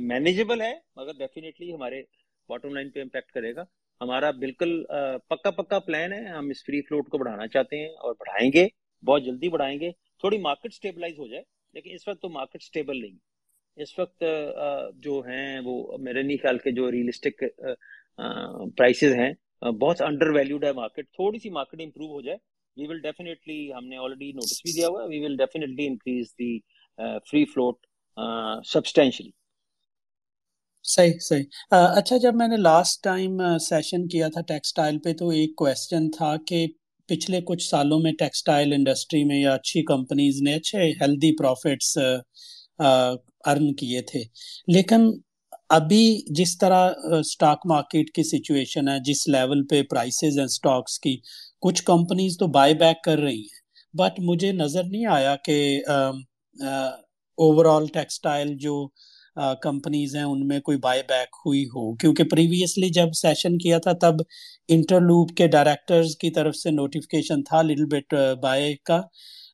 [0.04, 2.02] مینیجیبل ہے، مگر ڈیفینیٹلی ہمارے
[2.50, 3.64] باٹم لائن پہ امپیکٹ کرے گا۔
[4.02, 4.84] ہمارا بالکل
[5.30, 8.68] پکا پکا پلان ہے۔ ہم اس فری فلوٹ کو بڑھانا چاہتے ہیں اور بڑھائیں گے،
[9.04, 13.02] بہت جلدی بڑھائیں گے۔ تھوڑی مارکیٹ سٹیبلائز ہو جائے، لیکن اس وقت تو مارکیٹ سٹیبل
[13.02, 13.18] نہیں۔
[13.78, 14.24] اس وقت
[15.04, 17.44] جو ہیں وہ میرے نہیں خیال کے جو ریئلسٹک
[18.78, 19.32] پرائسز ہیں
[19.82, 22.38] بہت انڈر ویلیوڈ ہے مارکیٹ تھوڑی سی مارکیٹ امپروو ہو جائے۔
[22.78, 26.34] وی ول ڈیفینیٹلی ہم نے آلریڈی نوٹس بھی دیا ہوا ہے we will definitely increase
[26.40, 26.58] the
[27.32, 27.86] free float
[28.66, 29.30] substantially
[30.88, 35.56] صحیح صحیح۔ اچھا جب میں نے لاسٹ ٹائم سیشن کیا تھا ٹیکسٹائل پہ تو ایک
[35.58, 36.66] کوشچن تھا کہ
[37.10, 41.98] پچھلے کچھ سالوں میں ٹیکسٹائل انڈسٹری میں یا اچھی کمپنیز نے اچھے ہیلدی پروفٹس
[42.80, 44.24] ارن کیے تھے۔
[44.68, 45.10] لیکن
[45.70, 46.04] ابھی
[46.36, 51.16] جس طرح اسٹاک مارکیٹ کی سچویشن ہے، جس لیول پہ پرائسز ہیں اسٹاکس کی،
[51.62, 55.58] کچھ کمپنیز تو بائی بیک کر رہی ہیں۔ بٹ مجھے نظر نہیں آیا کہ
[57.38, 58.76] اوور آل ٹیکسٹائل جو
[59.62, 63.92] کمپنیز ہیں، ان میں کوئی بائی بیک ہوئی ہو۔ کیونکہ پریویسلی جب سیشن کیا تھا،
[64.02, 64.14] تب
[64.68, 69.02] انٹرلوپ کے ڈائریکٹرز کی طرف سے نوٹیفکیشن تھا لٹل بٹ بائی کا۔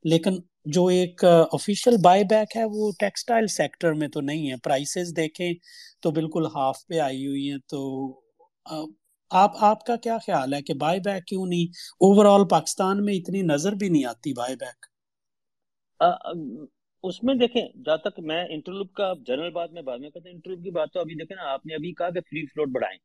[0.04, 5.16] لیکن جو ایک آفیشیل بائی بیک ہے، وہ ٹیکسٹائل سیکٹر میں تو نہیں ہے۔ پرائسز
[5.16, 5.54] دیکھیں
[6.02, 7.80] تو بالکل ہاف پہ آئی ہوئی ہیں۔ تو
[9.32, 11.66] آپ آپ کا کیا خیال ہے کہ بائی بیک کیوں نہیں؟
[12.02, 14.86] اوور آل پاکستان میں اتنی نظر بھی نہیں آتی بائی بیک
[17.04, 20.36] اس میں دیکھیں جہاں تک میں انٹرلوپ کا جنرل بات میں بعد میں کہتا ہوں
[20.36, 22.98] انٹرلوپ کی بات تو ابھی دیکھیں نا آپ نے ابھی کہا کہ فری فلوٹ بڑھائیں۔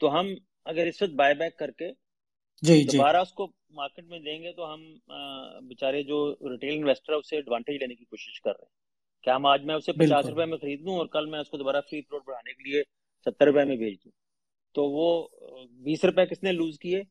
[0.00, 1.90] تو ہم اگر اس وقت بائی بیک کر کے
[2.62, 4.82] جی جی۔ دوبارہ اس کو مارکیٹ میں دیں گے تو ہم
[5.68, 6.18] بےچارے جو
[6.50, 8.74] ریٹیل انویسٹر ہے اس سے ایڈوانٹیج لینے کی کوشش کر رہے ہیں۔
[9.22, 11.56] کیا ہم آج میں اسے پچاس روپے میں خرید دوں اور کل میں اس کو
[11.56, 12.82] دوبارہ فری فلوٹ بڑھانے کے لیے
[13.26, 14.12] ستر روپے میں بھیج دوں۔
[14.74, 15.28] تو وہ
[15.70, 17.02] بیس روپے کس نے لوز کیے؟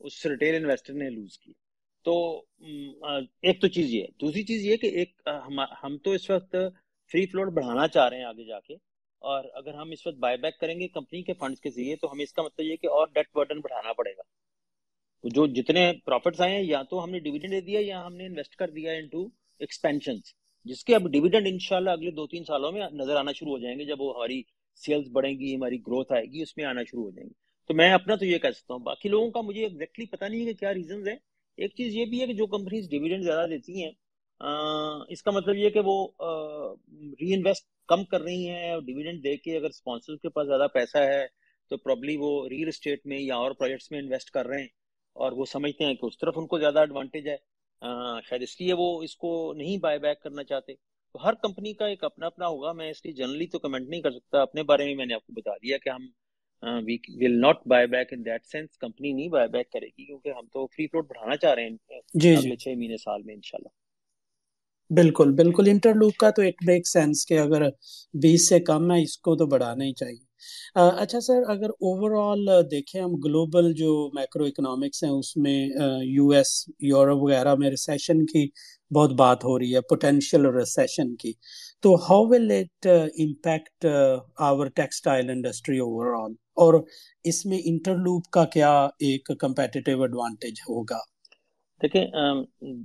[0.00, 1.61] اس ریٹیل انویسٹر نے لوز کیے۔
[2.04, 2.14] تو
[3.42, 5.20] ایک تو چیز یہ ہے۔ دوسری چیز یہ کہ ایک
[5.82, 6.56] ہم تو اس وقت
[7.12, 8.74] فری فلوٹ بڑھانا چاہ رہے ہیں آگے جا کے۔
[9.22, 12.12] اور اگر ہم اس وقت بائی بیک کریں گے کمپنی کے فنڈز کے ذریعے، تو
[12.12, 14.22] ہمیں اس کا مطلب یہ کہ اور ڈیٹ برڈن بڑھانا پڑے گا۔
[15.24, 18.26] جو جتنے پروفٹس آئے ہیں، یا تو ہم نے ڈیویڈنڈ دے دیا، یا ہم نے
[18.26, 19.26] انویسٹ کر دیا انٹو
[19.60, 20.16] ایکسپینشن
[20.64, 23.78] جس کے اب ڈیویڈنڈ انشاءاللہ اگلے دو تین سالوں میں نظر آنا شروع ہو جائیں
[23.78, 24.42] گے۔ جب وہ ہماری
[24.76, 27.34] سیلز بڑھیں گی، ہماری گروتھ آئے گی، اس میں آنا شروع ہو جائیں گے۔
[27.68, 30.40] تو میں اپنا تو یہ کہہ سکتا ہوں، باقی لوگوں کا مجھے ایگزیکٹلی پتہ نہیں
[30.40, 31.16] ہے کہ کیا ریزنز ہیں۔
[31.62, 33.90] ایک چیز یہ بھی ہے کہ جو کمپنیز ڈیویڈنڈ زیادہ دیتی ہیں
[35.08, 35.96] اس کا مطلب یہ کہ وہ
[37.20, 40.66] ری انویسٹ کم کر رہی ہیں اور ڈیویڈنڈ دے کے اگر اسپانسر کے پاس زیادہ
[40.74, 41.26] پیسہ ہے
[41.70, 44.68] تو پرابلی وہ ریئل اسٹیٹ میں یا اور پروجیکٹس میں انویسٹ کر رہے ہیں
[45.16, 47.36] اور وہ سمجھتے ہیں کہ اس طرف ان کو زیادہ ایڈوانٹیج ہے۔
[48.28, 51.86] شاید اس لیے وہ اس کو نہیں بائی بیک کرنا چاہتے۔ تو ہر کمپنی کا
[51.86, 54.84] ایک اپنا اپنا ہوگا، میں اس لیے جنرلی تو کمنٹ نہیں کر سکتا، اپنے بارے
[54.84, 56.06] میں میں نے آپ کو بتا دیا کہ ہم
[56.62, 60.46] will not buy back in that sense company نہیں بائی بیک کرے گی کیونکہ ہم
[60.52, 63.68] تو فری فلوٹ بڑھانا چاہ رہے ہیں جی جی۔ چھ مہینے سال میں انشاءاللہ۔
[64.90, 67.62] بالکل بالکل۔ انٹر لوپ کا تو ایک میک سینس کہ اگر
[68.14, 70.24] بیس سے کم ہے اس کو تو بڑھانا ہی چاہیے۔
[70.74, 75.58] اچھا سر اگر اوور آل دیکھیں ہم گلوبل جو میکرو اکنامکس ہیں اس میں
[76.04, 76.50] یو ایس
[76.82, 78.46] یورپ وغیرہ میں ریسیشن کی
[78.90, 81.32] بہت بات ہو رہی ہے پوٹینشیل ریسیشن کی۔
[81.82, 82.86] تو how will it
[83.18, 83.86] impact
[84.38, 85.78] our textile industry
[86.24, 86.74] overall اور
[87.24, 90.98] اس میں انٹرلوپ کا کیا ایک کمپیٹیٹیو ایڈوانٹیج ہوگا؟
[91.82, 92.06] دیکھیں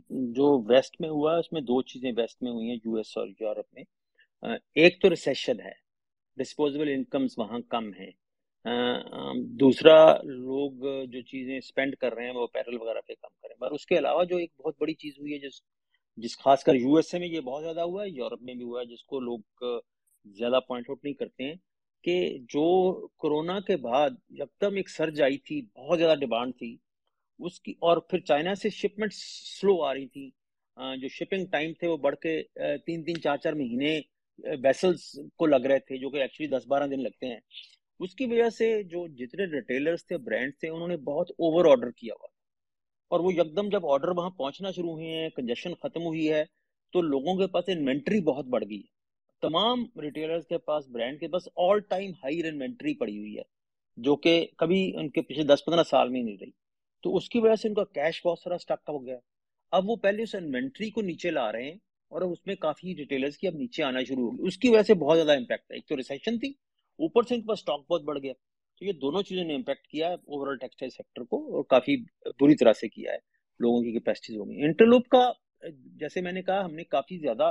[0.09, 3.27] جو ویسٹ میں ہوا، اس میں دو چیزیں ویسٹ میں ہوئی ہیں یو ایس اور
[3.39, 3.83] یورپ میں۔
[4.75, 5.73] ایک تو ریسیشن ہے۔
[6.37, 8.11] ڈسپوزیبل انکمز وہاں کم ہیں۔
[9.59, 10.71] دوسرا لوگ
[11.05, 13.97] جو چیزیں اسپینڈ کر رہے ہیں، وہ پیرل وغیرہ پہ کم کریں اور اس کے
[13.97, 15.61] علاوہ جو ایک بہت بڑی چیز ہوئی ہے، جس
[16.17, 18.63] جس خاص کر یو ایس اے میں یہ بہت زیادہ ہوا ہے، یورپ میں بھی
[18.63, 19.63] ہوا ہے، جس کو لوگ
[20.25, 21.55] زیادہ پوائنٹ آؤٹ نہیں کرتے ہیں
[22.03, 22.15] کہ
[22.53, 22.65] جو
[23.21, 26.75] کرونا کے بعد یکدم ایک سرج آئی تھی، بہت زیادہ ڈیمانڈ تھی،
[27.39, 30.29] اس کی اور پھر چائنا سے شپمنٹ سلو آ رہی تھی۔
[31.01, 32.41] جو شپنگ ٹائم تھے، وہ بڑھ کے
[32.85, 33.99] تین تین چار چار مہینے
[34.63, 35.01] ویسلز
[35.37, 37.39] کو لگ رہے تھے، جو کہ ایکچولی دس بارہ دن لگتے ہیں۔
[37.99, 41.91] اس کی وجہ سے جو جتنے ریٹیلرز تھے برانڈ تھے، انہوں نے بہت اوور آرڈر
[41.91, 42.27] کیا ہوا۔
[43.07, 46.43] اور وہ یکدم جب آرڈر وہاں پہنچنا شروع ہوئے ہیں کنجیشن ختم ہوئی ہے،
[46.93, 48.95] تو لوگوں کے پاس انوینٹری بہت بڑھ گئی ہے۔
[49.41, 53.41] تمام ریٹیلرز کے پاس برانڈ کے بس آل ٹائم ہائی انوینٹری پڑی ہوئی ہے،
[53.97, 56.51] جو کہ کبھی ان کے پچھلے دس پندرہ سال میں نہیں رہی۔
[57.03, 59.17] تو اس کی وجہ سے ان کا کیش بہت سارا اسٹک ہو گیا۔
[59.71, 61.75] اب وہ پہلے اس انوینٹری کو نیچے لا رہے ہیں
[62.11, 64.81] اور اس میں کافی ریٹیلرز کی اب نیچے آنا شروع ہو گئی۔ اس کی وجہ
[64.81, 66.49] سے بہت زیادہ امپیکٹ ہے۔ ایک تو ریسیشن تھی،
[66.99, 68.33] اوپر سے ان کے پاس اسٹاک بہت بڑھ گیا۔
[68.77, 71.95] تو یہ دونوں چیزوں نے امپیکٹ کیا ہے اوور آل ٹیکسٹائل سیکٹر کو اور کافی
[72.39, 73.17] بری طرح سے کیا ہے
[73.59, 75.31] لوگوں کی کیپیسٹیز ہو گئی انٹرلوپ کا،
[75.99, 77.43] جیسے میں نے کہا، ہم نے کافی زیادہ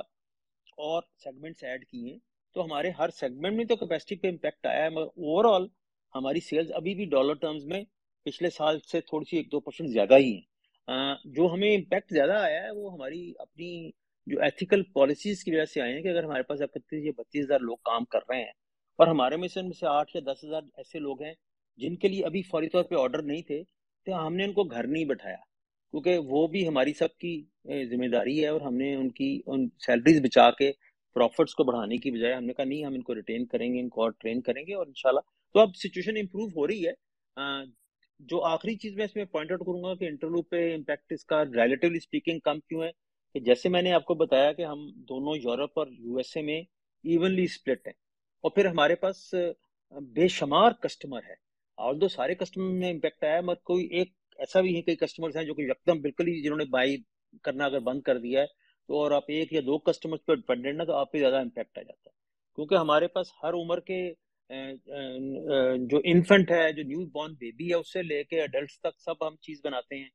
[0.79, 2.19] اور سیگمنٹس ایڈ کیے ہیں۔
[2.57, 5.67] تو ہمارے ہر سیگمنٹ میں تو کیپیسٹی پہ امپیکٹ آیا ہے، مگر اوور آل
[6.15, 7.83] ہماری سیلز ابھی بھی ڈالر ٹرمز میں
[8.27, 12.33] پچھلے سال سے تھوڑی سی ایک دو پرسنٹ زیادہ ہی ہیں۔ جو ہمیں امپیکٹ زیادہ
[12.33, 13.91] آیا ہے، وہ ہماری اپنی
[14.27, 17.45] جو ایتھیکل پالیسیز کی وجہ سے آئے ہیں کہ اگر ہمارے پاس اکتیس یا بتیس
[17.45, 18.53] ہزار لوگ کام کر رہے ہیں
[18.99, 21.33] اور ہمارے میں سے ان میں سے آٹھ یا دس ہزار ایسے لوگ ہیں
[21.79, 23.63] جن کے لیے ابھی فوری طور پہ آرڈر نہیں تھے،
[24.07, 25.37] تو ہم نے ان کو گھر نہیں بٹھایا۔
[25.95, 27.33] کیونکہ وہ بھی ہماری سب کی
[27.91, 30.71] ذمہ داری ہے اور ہم نے ان کی، ان سیلریز بچا کے
[31.17, 33.81] پروفٹس کو بڑھانے کی بجائے ہم نے کہا نہیں، ہم ان کو ریٹین کریں گے،
[33.81, 35.21] ان کو اور ٹرین کریں گے اور انشاءاللہ۔
[35.55, 36.93] تو اب سچویشن امپروو ہو رہی ہے۔
[38.21, 41.25] جو آخری چیز میں اس میں پوائنٹ آؤٹ کروں گا کہ انٹرویو پہ امپیکٹ اس
[41.25, 42.91] کا ریلیٹیولی اسپیکنگ کم کیوں ہے،
[43.35, 46.43] کہ جیسے میں نے آپ کو بتایا کہ ہم دونوں یورپ اور یو ایس اے
[46.43, 46.61] میں
[47.05, 47.95] ایونلی اسپلٹ ہیں۔
[48.47, 49.35] اور پھر ہمارے پاس
[50.15, 51.35] بے شمار کسٹمر ہے۔
[51.79, 55.37] اور دو سارے کسٹمر میں امپیکٹ آیا، مگر کوئی ایک ایسا بھی ہے کئی کسٹمرز
[55.37, 56.97] ہیں جو کہ یکدم بالکل ہی جنہوں نے بائی
[57.45, 58.47] کرنا اگر بند کر دیا ہے،
[58.89, 61.79] تو اور آپ ایک یا دو کسٹمر پہ ڈپینڈنٹ ہے تو آپ پہ زیادہ امپیکٹ
[61.79, 62.15] آ جاتا ہے۔
[62.59, 64.01] کیونکہ ہمارے پاس ہر عمر کے
[65.91, 69.27] جو انفنٹ ہے، جو نیو بورن بیبی ہے، اس سے لے کے اڈلٹس تک سب
[69.27, 70.09] ہم چیز بناتے ہیں۔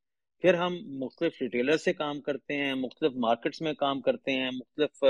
[0.44, 5.04] پھر ہم مختلف ریٹیلر سے کام کرتے ہیں، مختلف مارکیٹس میں کام کرتے ہیں، مختلف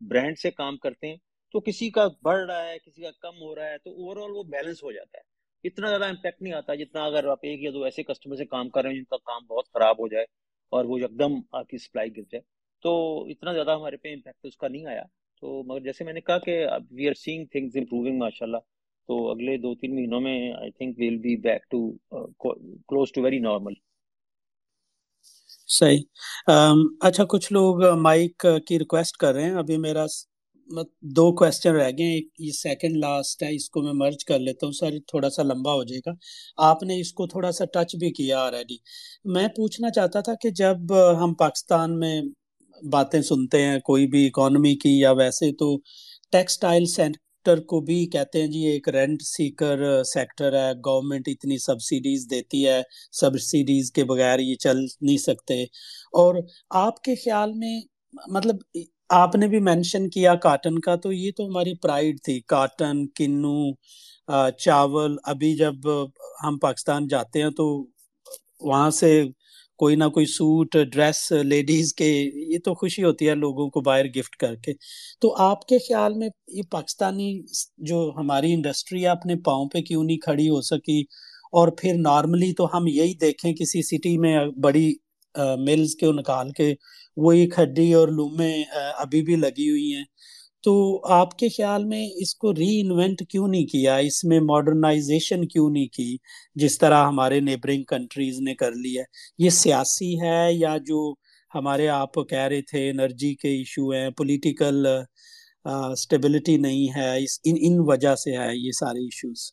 [0.00, 1.16] برانڈ سے کام کرتے ہیں۔
[1.54, 4.36] تو کسی کا بڑھ رہا ہے، کسی کا کم ہو رہا ہے، تو اوور آل
[4.36, 5.22] وہ بیلنس ہو جاتا ہے۔
[5.64, 8.68] اتنا زیادہ امپیکٹ نہیں آتا جتنا اگر آپ ایک یا دو ایسے کسٹمر سے کام
[8.70, 10.24] کر رہے ہیں جن کا کام بہت خراب ہو جائے
[10.72, 12.42] اور وہ ایک دم آپ کی سپلائی گر جائے۔
[12.84, 12.92] تو
[13.30, 15.02] اتنا زیادہ ہمارے پہ امپیکٹ اس کا نہیں آیا۔
[15.42, 16.54] تو مگر جیسے میں نے کہا کہ
[16.90, 18.62] we are seeing things improving ماشاء اللہ
[19.08, 21.80] تو اگلے دو تین مہینوں میں I think we'll be back to
[22.42, 23.74] close to very normal
[25.68, 26.02] صحیح۔
[27.08, 30.04] اچھا کچھ لوگ مائک کی ریکویسٹ کر رہے ہیں۔ ابھی میرا
[31.16, 34.66] دو کوشچن رہ گئے ہیں۔ یہ سیکنڈ لاسٹ ہے، اس کو میں مرج کر لیتا
[34.66, 36.12] ہوں۔ سر، تھوڑا سا لمبا ہو جائے گا۔
[36.68, 38.76] آپ نے اس کو تھوڑا سا ٹچ بھی کیا آلریڈی
[39.24, 42.20] میں پوچھنا چاہتا تھا کہ جب ہم پاکستان میں
[42.92, 45.76] باتیں سنتے ہیں، کوئی بھی اکانومی کی یا ویسے تو
[46.32, 52.26] ٹیکسٹائل سیکٹر کو بھی کہتے ہیں جی ایک رینٹ سیکر سیکٹر ہے۔ گورنمنٹ اتنی سبسیڈیز
[52.30, 52.80] دیتی ہے
[53.12, 55.62] سبسیڈیز کے بغیر یہ چل نہیں سکتے۔
[56.18, 56.34] اور
[56.70, 57.80] آپ کے خیال میں
[58.32, 58.56] مطلب
[59.10, 63.70] آپ نے بھی مینشن کیا کاٹن کا، تو یہ تو ہماری پرائڈ تھی۔ کاٹن کنو
[64.58, 65.74] چاول۔ ابھی جب
[66.44, 67.66] ہم پاکستان جاتے ہیں تو
[68.60, 69.10] وہاں سے
[69.78, 72.08] کوئی نہ کوئی سوٹ ڈریس لیڈیز کے،
[72.52, 74.72] یہ تو خوشی ہوتی ہے لوگوں کو باہر گفٹ کر کے۔
[75.20, 77.30] تو آپ کے خیال میں یہ پاکستانی
[77.88, 81.00] جو ہماری انڈسٹری ہے اپنے پاؤں پہ کیوں نہیں کھڑی ہو سکی؟
[81.52, 84.92] اور پھر نارملی تو ہم یہی دیکھیں کسی سٹی میں بڑی
[85.58, 86.72] ملز کے نکال کے
[87.16, 88.64] وہی کھڈی اور لومیں
[88.96, 90.04] ابھی بھی لگی ہوئی ہیں۔
[90.64, 90.72] تو
[91.12, 95.68] آپ کے خیال میں اس کو ری انوینٹ کیوں نہیں کیا؟ اس میں ماڈرنائزیشن کیوں
[95.70, 96.16] نہیں کی؟
[96.54, 99.04] جس طرح ہمارے نیبرنگ کنٹریز نے کر لی ہے
[99.38, 101.00] یہ سیاسی ہے یا جو
[101.52, 104.86] ہمارے آپ کہہ رہے تھے انرجی کے ایشو ہیں پولیٹیکل
[105.92, 109.50] اسٹیبلٹی نہیں ہے، اس، ان ان وجہ سے ہے یہ سارے ایشوز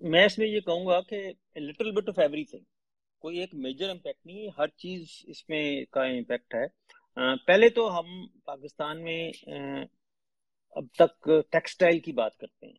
[0.00, 1.20] میں اس میں یہ کہوں گا کہ
[1.58, 2.64] little bit of everything
[3.18, 6.66] کوئی ایک میجر امپیکٹ نہیں ہر چیز اس میں کا امپیکٹ ہے۔
[7.46, 9.30] پہلے تو ہم پاکستان میں
[10.70, 12.78] اب تک ٹیکسٹائل کی بات کرتے ہیں۔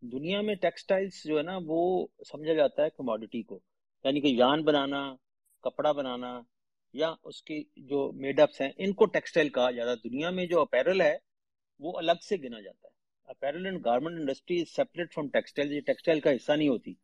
[0.00, 3.60] دنیا میں ٹیکسٹائلز جو ہے نا، وہ سمجھا جاتا ہے کموڈٹی کو۔
[4.04, 5.14] یعنی کہ یان بنانا،
[5.62, 6.40] کپڑا بنانا
[6.92, 10.46] یا اس کی جو میڈ اپس ہیں، ان کو ٹیکسٹائل کہا جاتا ہے۔ دنیا میں
[10.46, 11.16] جو اپیرل ہے،
[11.78, 16.20] وہ الگ سے گنا جاتا ہے۔ Apparel and garment industry separate from textile یہ ٹیکسٹائل
[16.20, 16.94] کا حصہ نہیں ہوتی۔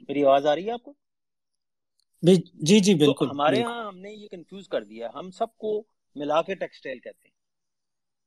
[0.00, 0.92] میری آواز آ رہی ہے آپ کو؟
[2.22, 5.70] جی جی بالکل ہمارے ہاں ہم نے یہ کنفیوز کر دیا ہم سب کو
[6.16, 7.34] ملا کے ٹیکسٹائل کہتے ہیں۔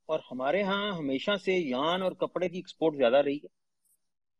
[0.10, 3.48] اور ہمارے ہاں ہمیشہ سے یان اور کپڑے کی ایکسپورٹ زیادہ رہی ہے۔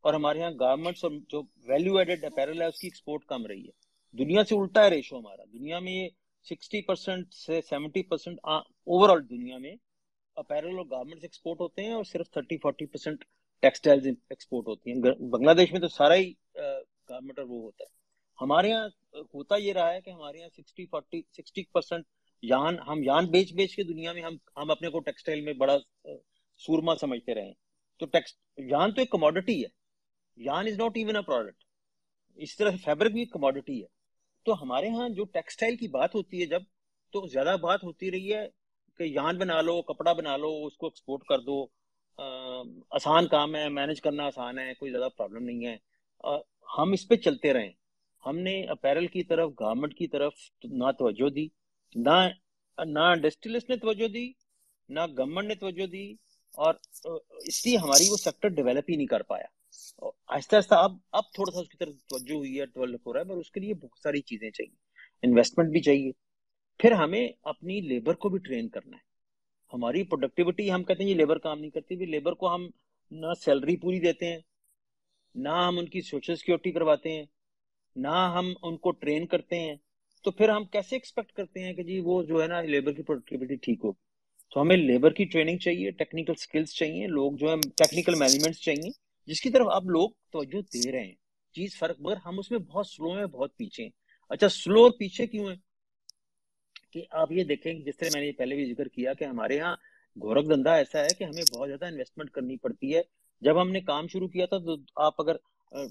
[0.04, 3.64] اور ہمارے ہاں گارمنٹس اور جو ویلیو ایڈڈ اپیرل ہے اس کی ایکسپورٹ کم رہی
[3.64, 3.72] ہے۔
[4.14, 6.08] دنیا سے الٹا ہے ریشو ہمارا۔ دنیا میں یہ
[6.46, 9.74] سکسٹی پرسینٹ سے سیونٹی پرسینٹ اوور آل دنیا میں
[10.36, 13.24] اپیرل اور گارمنٹس ایکسپورٹ ہوتے ہیں اور صرف thirty forty percent
[13.62, 17.92] textile export ہوتی ہیں۔ بنگلہ دیش میں تو سارا ہی گارمنٹ اور وہ ہوتا ہے۔
[18.40, 18.88] ہمارے یہاں
[19.34, 22.04] ہوتا یہ رہا ہے کہ ہمارے یہاں sixty forty sixty percent
[22.42, 25.76] yarn, ہم یان بیچ بیچ کے دنیا میں ہم ہم اپنے کو ٹیکسٹائل میں بڑا
[26.60, 27.52] سورما سمجھتے رہے
[28.00, 28.34] تو ٹیکس
[28.70, 29.68] یان تو ایک کموڈٹی ہے۔
[30.36, 31.64] Yarn is not even a product
[32.38, 33.86] اس طرح سے فیبرک بھی ایک کموڈٹی ہے۔
[34.46, 36.62] تو ہمارے ہاں جو ٹیکسٹائل کی بات ہوتی ہے جب،
[37.12, 38.46] تو زیادہ بات ہوتی رہی ہے
[38.98, 41.64] کہ یان بنا لو، کپڑا بنا لو، اس کو ایکسپورٹ کر دو۔
[42.90, 45.76] آسان کام ہے مینج کرنا آسان ہے، کوئی زیادہ پرابلم نہیں ہے۔
[46.78, 47.83] ہم اس پہ چلتے رہے
[48.26, 50.32] ہم نے اپیرل کی طرف، گارمنٹ کی طرف
[50.64, 51.46] نہ توجہ دی،
[51.94, 52.28] نہ
[52.86, 54.32] نہ انڈسٹریلسٹ نے توجہ دی،
[54.88, 56.12] نہ گورنمنٹ نے توجہ دی
[56.54, 56.74] اور
[57.46, 59.44] اس لیے ہماری وہ سیکٹر ڈیولپ ہی نہیں کر پایا۔
[60.28, 63.20] آہستہ آہستہ اب اب تھوڑا سا اس کی طرف توجہ ہوئی ہے ڈیولپ ہو رہا
[63.20, 64.74] ہے پر اس کے لیے بہت ساری چیزیں چاہیے۔
[65.22, 66.10] انویسٹمنٹ بھی چاہیے۔
[66.78, 69.14] پھر ہمیں اپنی لیبر کو بھی ٹرین کرنا ہے۔
[69.72, 72.66] ہماری پروڈکٹیوٹی، ہم کہتے ہیں یہ لیبر کام نہیں کرتی، بھی لیبر کو ہم
[73.10, 74.38] نہ سیلری پوری دیتے ہیں،
[75.34, 77.24] نہ ہم ان کی سوشل سیکورٹی کرواتے ہیں۔
[77.96, 79.74] نہ ہم ان کو ٹرین کرتے ہیں،
[80.24, 83.02] تو پھر ہم کیسے ایکسپیکٹ کرتے ہیں کہ جی وہ جو ہے نا لیبر کی
[83.02, 84.02] پروڈکٹیوٹی ٹھیک ہوگی
[84.52, 88.90] تو ہمیں لیبر کی ٹریننگ چاہیے ٹیکنیکل سکلز چاہیے، لوگ جو ہے ٹیکنیکل مینجمنٹ چاہیے،
[89.26, 91.14] جس کی طرف اب لوگ توجہ دے رہے ہیں۔
[91.54, 93.90] چیز فرق مگر ہم اس میں بہت سلو ہیں، بہت پیچھے ہیں۔
[94.28, 95.56] اچھا سلو اور پیچھے کیوں ہیں؟
[96.92, 99.76] کہ آپ یہ دیکھیں جس طرح میں نے پہلے بھی ذکر کیا کہ ہمارے یہاں
[100.16, 103.02] گورکھ دھندا ایسا ہے کہ ہمیں بہت زیادہ انویسٹمنٹ کرنی پڑتی ہے۔
[103.42, 105.36] جب ہم نے کام شروع کیا تھا تو آپ اگر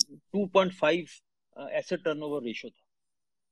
[0.06, 1.06] ٹو پوائنٹ فائیو
[1.56, 2.86] ایسے ٹرن اوور ریشو تھا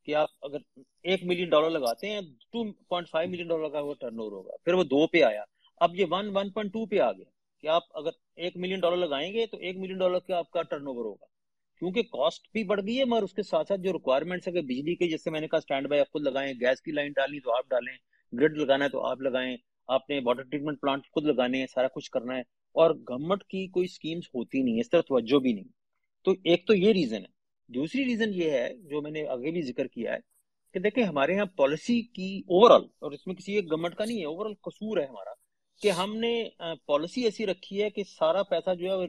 [0.05, 0.57] کہ آپ اگر
[1.03, 4.51] ایک ملین ڈالر لگاتے ہیں two point five million dollar کا وہ ٹرن اوور ہوگا۔
[4.63, 5.43] پھر وہ دو پہ آیا۔
[5.81, 7.25] اب یہ ون ون پوائنٹ ٹو پہ آ گیا
[7.63, 10.61] کہ آپ اگر ایک ملین ڈالر لگائیں گے تو ایک ملین ڈالر کا آپ کا
[10.61, 11.25] ٹرن اوور ہوگا۔
[11.79, 14.61] کیونکہ کاسٹ بھی بڑھ گئی ہے، مگر اس کے ساتھ ساتھ جو ریکوائرمنٹس ہے کہ
[14.61, 17.39] بجلی کے، جیسے میں نے کہا اسٹینڈ بائی آپ خود لگائیں گیس کی لائن ڈالنی
[17.39, 17.93] تو آپ ڈالیں
[18.33, 21.87] گرڈ لگانا ہے تو آپ لگائیں، آپ نے واٹر ٹریٹمنٹ پلانٹ خود لگانے ہیں، سارا
[21.87, 22.41] کچھ کرنا ہے،
[22.75, 25.67] اور گورنمنٹ کی کوئی اسکیمس ہوتی نہیں ہے اس طرح توجہ بھی نہیں۔
[26.23, 27.39] تو ایک تو یہ ریزن ہے
[27.73, 30.17] دوسری ریزن یہ ہے جو میں نے آگے بھی ذکر کیا ہے
[30.73, 34.05] کہ دیکھیں ہمارے یہاں پالیسی کی اوور آل اور اس میں کسی ایک گورنمنٹ کا
[34.05, 35.33] نہیں ہے اوور آل قصور ہے ہمارا
[35.81, 36.43] کہ ہم نے
[36.85, 39.05] پالیسی ایسی رکھی ہے کہ سارا پیسہ جو ہے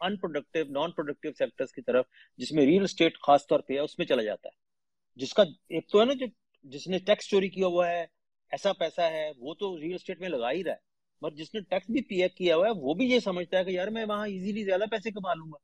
[0.00, 2.04] unproductive non productive sectors کی طرف،
[2.36, 4.58] جس میں ریل اسٹیٹ خاص طور پہ ہے، اس میں چلا جاتا ہے۔
[5.16, 6.26] جس کا ایک تو ہے نا جو
[6.64, 8.00] جس نے ٹیکس چوری کیا ہوا ہے،
[8.50, 10.78] ایسا پیسہ ہے، وہ تو ریل اسٹیٹ میں لگا ہی رہا ہے۔
[11.22, 13.64] مگر جس نے ٹیکس بھی پی ایف کیا ہوا ہے، وہ بھی یہ سمجھتا ہے
[13.64, 15.58] کہ یار میں وہاں ایزیلی زیادہ پیسے کما لوں گا۔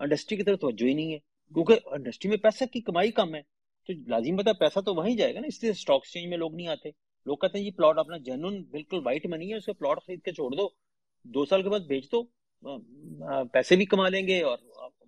[0.00, 1.18] انڈسٹری کی طرف توجہ ہی نہیں ہے۔
[1.54, 3.42] کیونکہ انڈسٹری میں پیسہ کی کمائی کم ہے،
[3.86, 6.54] تو لازم بتا پیسہ تو وہیں جائے گا نا، اس لیے اسٹاک ایکسچینج میں لوگ
[6.54, 6.88] نہیں آتے۔
[7.26, 10.22] لوگ کہتے ہیں یہ پلاٹ اپنا جنون بالکل وائٹ منی ہے، اس کا پلاٹ خرید
[10.22, 10.68] کے چھوڑ دو۔
[11.24, 12.22] دو سال کے بعد بیچ دو۔
[13.52, 14.58] پیسے بھی کما لیں گے اور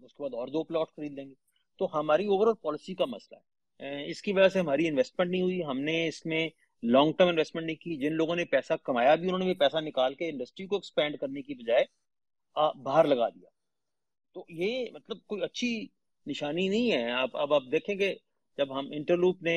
[0.03, 1.35] اس کے بعد اور دو پلاٹ خرید لیں گے۔
[1.79, 5.43] تو ہماری اوور آل پالیسی کا مسئلہ ہے۔ اس کی وجہ سے ہماری انویسٹمنٹ نہیں
[5.43, 6.49] ہوئی۔ ہم نے اس میں
[6.83, 9.77] لانگ ٹرم انویسٹمنٹ نہیں کی۔ جن لوگوں نے پیسہ کمایا بھی، انہوں نے بھی پیسہ
[9.77, 11.85] نکال کے انڈسٹری کو ایکسپینڈ کرنے کی بجائے
[12.83, 13.49] باہر لگا دیا۔
[14.35, 15.87] تو یہ مطلب کوئی اچھی
[16.27, 18.15] نشانی نہیں ہے۔ آپ اب آپ دیکھیں گے
[18.59, 19.57] جب ہم انٹرلوپ نے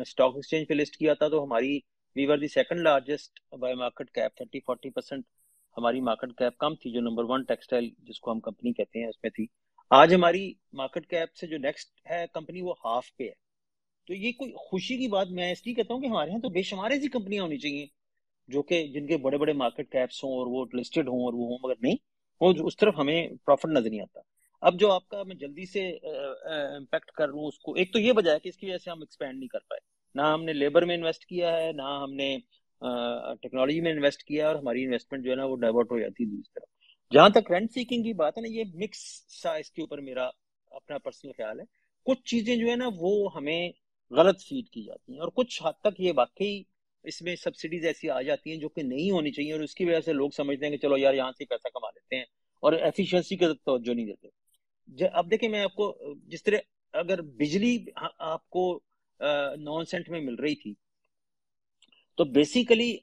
[0.00, 1.78] اسٹاک ایکسچینج پہ لسٹ کیا تھا تو ہماری
[2.16, 5.24] we were the second largest by market cap thirty forty percent
[5.76, 9.06] ہماری مارکیٹ کیپ کم تھی، جو نمبر ون ٹیکسٹائل جس کو ہم کمپنی کہتے ہیں
[9.06, 9.46] اس میں تھی۔
[9.90, 13.32] آج ہماری مارکیٹ کیپ سے جو نیکسٹ ہے کمپنی وہ ہاف پہ ہے۔
[14.08, 16.48] تو یہ کوئی خوشی کی بات، میں اس لیے کہتا ہوں کہ ہمارے یہاں تو
[16.48, 17.86] بے شمار ایسی کمپنیاں ہونی چاہیے
[18.48, 21.46] جو کہ جن کے بڑے بڑے مارکیٹ کیپس ہوں اور وہ لسٹڈ ہوں اور وہ
[21.46, 21.96] ہوں، مگر نہیں،
[22.40, 24.20] وہ اس طرف ہمیں پروفٹ نظر نہیں آتا۔
[24.64, 25.80] اب جو آپ کا میں جلدی سے
[26.76, 28.78] امپیکٹ کر رہا ہوں، اس کو، ایک تو یہ وجہ ہے کہ اس کی وجہ
[28.78, 29.80] سے ہم ایکسپینڈ نہیں کر پائے۔
[30.14, 32.36] نہ ہم نے لیبر میں انویسٹ کیا ہے، نہ ہم نے
[33.42, 36.24] ٹیکنالوجی میں انویسٹ کیا ہے اور ہماری انویسٹمنٹ جو ہے نا وہ ڈائیورٹ ہو جاتی
[36.24, 36.68] ہے دوسری طرف۔
[37.12, 39.00] جہاں تک رینٹ سیکنگ کی بات ہے نا، یہ مکس
[39.42, 40.28] سا اس کے اوپر میرا
[40.72, 41.64] اپنا پرسنل خیال ہے۔
[42.06, 43.70] کچھ چیزیں جو ہے نا وہ ہمیں
[44.10, 46.62] غلط فیڈ کی جاتی ہیں اور کچھ حد تک یہ واقعی
[47.04, 49.84] اس میں سبسڈیز ایسی آ جاتی ہیں جو کہ نہیں ہونی چاہیے اور اس کی
[49.84, 52.24] وجہ سے لوگ سمجھتے ہیں کہ چلو یار یہاں سے پیسہ کما لیتے ہیں
[52.62, 54.28] اور ایفیشنسی کا توجہ نہیں دیتے۔
[55.12, 56.56] اب دیکھیں میں آپ کو جس طرح
[56.92, 57.78] اگر بجلی
[58.18, 58.80] آپ کو
[59.58, 60.74] نان سینٹ میں مل رہی تھی،
[62.18, 62.96] تو بیسیکلی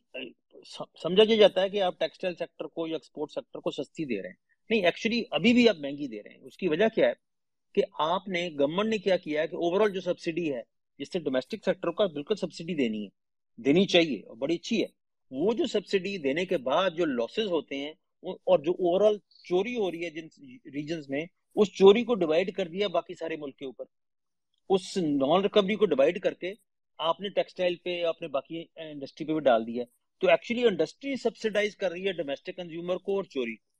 [1.03, 4.29] سمجھا جاتا ہے کہ آپ ٹیکسٹائل سیکٹر کو یا ایکسپورٹ سیکٹر کو سستی دے رہے
[4.29, 4.35] ہیں۔
[4.69, 7.13] نہیں ایکچولی ابھی بھی آپ مہنگی دے رہے ہیں۔ اس کی وجہ کیا ہے؟
[7.75, 10.61] کہ آپ نے گورنمنٹ نے کیا کیا ہے کہ اوور آل جو سبسڈی ہے،
[10.99, 14.87] جس سے ڈومیسٹک سیکٹر کا بالکل سبسڈی دینی ہے، دینی چاہیے اور بڑی اچھی ہے،
[15.31, 17.91] وہ جو سبسڈی دینے کے بعد جو لاسز ہوتے ہیں
[18.23, 20.27] اور جو اوور آل چوری ہو رہی ہے جن
[20.73, 21.25] ریجنز میں
[21.55, 23.85] اس چوری کو ڈیوائڈ کر دیا باقی سارے ملک کے اوپر۔
[24.69, 26.53] اس نان ریکوری کو ڈیوائڈ کر کے
[26.97, 29.83] آپ نے ٹیکسٹائل پہ اپنے باقی انڈسٹری پہ بھی ڈال دیا۔
[30.19, 33.71] تو ایکچولی انڈسٹری سبسڈائز کر رہی ہے ڈومیسٹک کنزیومر کو اور چوری کو۔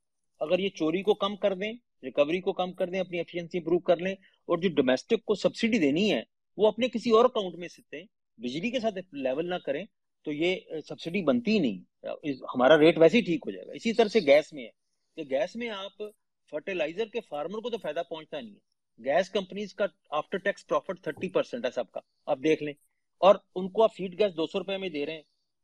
[0.44, 3.80] اگر یہ چوری کو کم کر دیں ریکوری کو کم کر دیں، اپنی ایفیشنسی امپروو
[3.80, 6.24] کر لیں، اور جو ڈومیسٹک کو سبسڈی دینی ہے،
[6.58, 8.04] وہ اپنے کسی اور اکاؤنٹ میں سے
[8.38, 9.86] بجلی کے ساتھ لیول نہ کریں،
[10.24, 10.56] تو یہ
[10.88, 12.08] سبسڈی بنتی ہی نہیں
[12.56, 14.70] ہمارا ریٹ ویسے ہی ٹھیک ہو جائے گا۔ اسی طرح سے گیس میں ہے۔
[15.16, 16.04] کہ گیس میں آپ
[16.52, 18.72] فرٹیلائزر کے فارمر کو تو فائدہ پہنچتا نہیں ہے۔
[19.06, 22.74] گیس کمپنیز کا after tax profit thirty percent ہے سب کا۔ آپ دیکھ لیں۔
[23.18, 25.22] اور ان کو آپ فیڈ گیس دو سو روپے میں دے رہے ہیں۔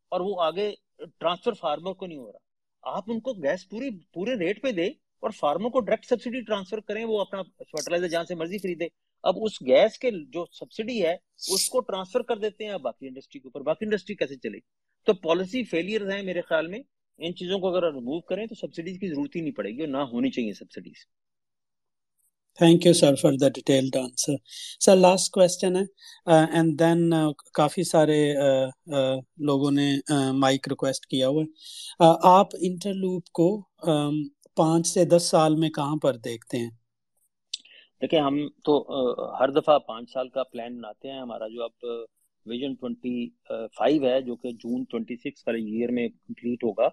[0.10, 2.38] اور وہ آگے ٹرانسفر فارمر کو نہیں ہو رہا۔
[2.82, 4.86] آپ ان کو گیس پوری، پورے ریٹ پہ دے
[5.20, 8.86] اور فارمر کو ڈائریکٹ سبسڈی ٹرانسفر کریں، وہ اپنا فرٹیلائزر جہاں سے مرضی خریدے۔
[9.24, 13.40] اب اس گیس کے جو سبسڈی ہے، اس کو ٹرانسفر کر دیتے ہیں باقی انڈسٹری
[13.40, 16.80] کے اوپر۔ باقی انڈسٹری کیسے چلے؟ گی تو پالیسی فیلئر ہیں میرے خیال میں۔
[17.20, 19.88] ان چیزوں کو اگر ریموو کریں تو سبسڈیز کی ضرورت ہی نہیں پڑے گی اور
[19.90, 21.06] نہ ہونی چاہیے subsidies
[22.60, 24.36] thank you sir for the detailed answer
[24.86, 25.84] sir last question ہے.
[26.28, 27.14] اینڈ دین
[27.54, 28.20] کافی سارے
[29.48, 29.90] لوگوں نے
[30.40, 31.48] مائک ریکویسٹ کیا ہوا ہے.
[32.30, 33.50] آپ انٹرلوپ کو
[34.58, 36.70] پانچ سے دس سال میں کہاں پر دیکھتے ہیں؟
[38.02, 38.80] دیکھیں ہم تو
[39.40, 41.20] ہر دفعہ پانچ سال کا پلان بناتے ہیں.
[41.20, 41.86] ہمارا جو اب
[42.46, 43.28] ویژن ٹوینٹی
[43.78, 46.88] فائیو ہے جو کہ جون ٹوینٹی سکس والے ایئر میں کمپلیٹ ہوگا.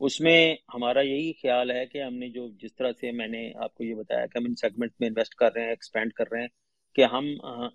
[0.00, 3.50] اس میں ہمارا یہی خیال ہے کہ ہم نے جو جس طرح سے میں نے
[3.62, 6.30] آپ کو یہ بتایا کہ ہم ان سیگمنٹ میں انویسٹ کر رہے ہیں ایکسپینڈ کر
[6.32, 6.48] رہے ہیں،
[6.96, 7.26] کہ ہم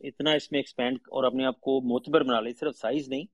[0.02, 3.26] اتنا اس میں ایکسپینڈ اور اپنے آپ کو معتبر بنا لیں، صرف سائز نہیں،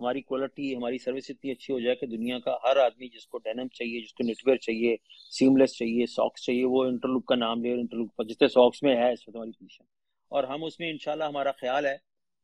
[0.00, 3.38] ہماری کوالٹی ہماری سروس اتنی اچھی ہو جائے کہ دنیا کا ہر آدمی جس کو
[3.38, 4.96] ڈینم چاہیے، جس کو نیٹ ویئر چاہیے
[5.32, 9.12] سیملیس چاہیے ساکس چاہیے، وہ انٹرلوک کا نام لے انٹرلوک پر جس ساکس میں ہے
[9.12, 9.84] اس وقت ہماری پوزیشن
[10.32, 11.96] اور ہم اس میں انشاءاللہ ہمارا خیال ہے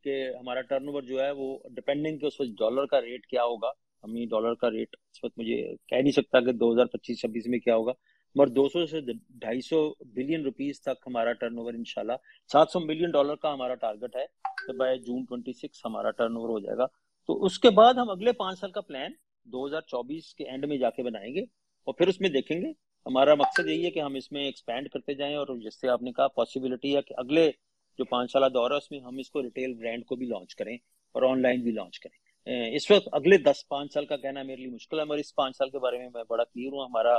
[0.05, 3.45] کہ ہمارا ٹرن اوور جو ہے وہ ڈپینڈنگ کہ اس وقت ڈالر کا ریٹ کیا
[3.45, 3.71] ہوگا
[4.05, 5.57] ہم ڈالر کا ریٹ اس وقت مجھے
[5.89, 7.93] کہہ نہیں سکتا کہ دو ہزار پچیس چھبیس میں کیا ہوگا،
[8.37, 9.79] مگر دو سو سے ڈھائی سو
[10.15, 12.17] بلین روپیز تک ہمارا ٹرن اوور ان شاء اللہ
[12.51, 14.25] سات سو ملین ڈالر کا ہمارا ٹارگیٹ ہے
[14.67, 16.87] کہ بائی جون ٹوئنٹی سکس ہمارا ٹرن اوور ہو جائے گا۔
[17.29, 19.13] تو اس کے بعد ہم اگلے پانچ سال کا پلان
[19.47, 22.57] دو ہزار چوبیس کے اینڈ میں جا کے بنائیں گے اور پھر اس میں دیکھیں
[22.57, 22.73] گے۔
[23.07, 26.03] ہمارا مقصد یہی ہے کہ ہم اس میں ایکسپینڈ کرتے جائیں اور جس سے آپ
[26.03, 27.51] نے کہا پاسبلٹی ہے کہ اگلے
[27.99, 30.55] جو پانچ سالہ دور ہے اس میں ہم اس کو ریٹیل برانڈ کو بھی لانچ
[30.55, 30.75] کریں
[31.15, 32.17] اور آن لائن بھی لانچ کریں۔
[32.47, 35.57] اس وقت اگلے دس پانچ سال کا کہنا میرے لیے مشکل ہے مگر اس پانچ
[35.57, 37.17] سال کے بارے میں میں بڑا کلیئر ہوں۔ ہمارا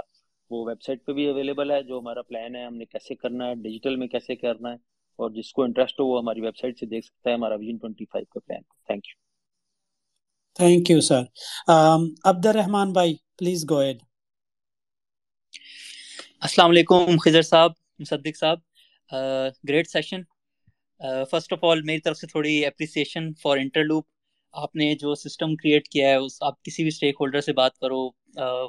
[0.51, 3.47] وہ ویب سائٹ پہ بھی اویلیبل ہے جو ہمارا پلان ہے ہم نے کیسے کرنا
[3.47, 4.75] ہے ڈیجیٹل میں کیسے کرنا ہے
[5.19, 7.77] اور جس کو انٹرسٹ ہو وہ ہماری ویب سائٹ سے دیکھ سکتا ہے ہمارا ویژن
[7.77, 9.23] ٹوئنٹی فائیو کا plan thank you
[10.59, 11.21] thank you sir
[12.25, 13.97] Abdul Rahman بھائی پلیز گو ایڈ
[16.41, 18.59] السلام علیکم خضر صاحب مصدق صاحب
[19.69, 20.21] great session
[21.31, 24.05] first of all میری طرف سے تھوڑی اپریسیشن فار انٹرلوپ
[24.55, 27.77] آپ نے جو سسٹم کریٹ کیا ہے، اس آپ کسی بھی اسٹیک ہولڈر سے بات
[27.79, 28.09] کرو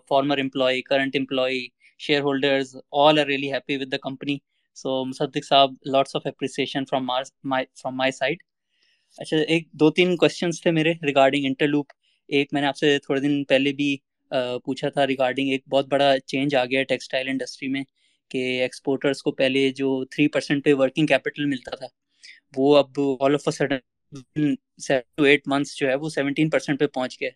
[0.09, 1.67] former employee current employee
[2.23, 4.37] shareholders all are really happy with the company
[4.77, 8.39] so Musaddiq صاحب lots of appreciation from from my side
[9.19, 11.93] اچھا ایک دو تین کوشچنس تھے میرے ریگارڈنگ انٹرلوپ
[12.29, 13.97] ایک میں نے آپ سے تھوڑے دن پہلے بھی
[14.65, 17.83] پوچھا تھا ریگارڈنگ ایک بہت بڑا چینج آ گیا ہے ٹیکسٹائل انڈسٹری میں،
[18.31, 21.87] کہ ایکسپورٹرس کو پہلے جو تھری پرسینٹ پہ ورکنگ کیپٹل ملتا تھا،
[22.57, 23.77] وہ اب all of a sudden
[24.13, 27.31] seven to eight months جو ہے وہ سیونٹین پرسینٹ پہ پہنچ گیا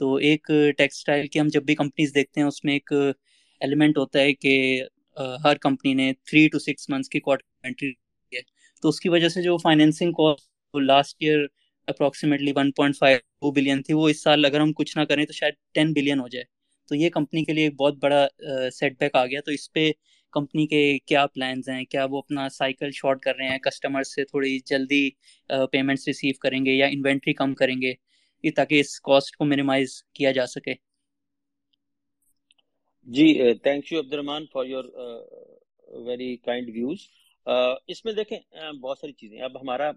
[0.00, 4.20] تو ایک ٹیکسٹائل کی ہم جب بھی کمپنیز دیکھتے ہیں، اس میں ایک ایلیمنٹ ہوتا
[4.20, 4.82] ہے کہ
[5.44, 7.84] ہر کمپنی نے تھری ٹو سکس منتھس کی کوارٹر
[8.32, 8.40] ہے۔
[8.82, 11.38] تو اس کی وجہ سے جو financing cost last year
[11.88, 15.24] approximately one point five two billion تھی، وہ اس سال اگر ہم کچھ نہ کریں
[15.26, 16.44] تو شاید ٹین بلین ہو جائے۔
[16.88, 18.26] تو یہ کمپنی کے لیے ایک بہت بڑا
[18.72, 19.90] سیٹ بیک آ گیا۔ تو اس پہ
[20.32, 24.24] کمپنی کے کیا پلانز ہیں؟ کیا وہ اپنا سائیکل شارٹ کر رہے ہیں؟ کسٹمر سے
[24.24, 25.08] تھوڑی جلدی
[25.72, 27.92] پیمنٹس ریسیو کریں گے یا انوینٹری کم کریں گے؟
[28.44, 30.74] یہ تاکہ اس کاسٹ کو منیمائز کیا جا سکے۔
[33.08, 34.84] جی thank you Abdul Rahman for your
[36.06, 37.06] very kind views
[37.86, 38.38] اس میں دیکھیں
[38.80, 39.90] بہت ساری چیزیں اب ہمارا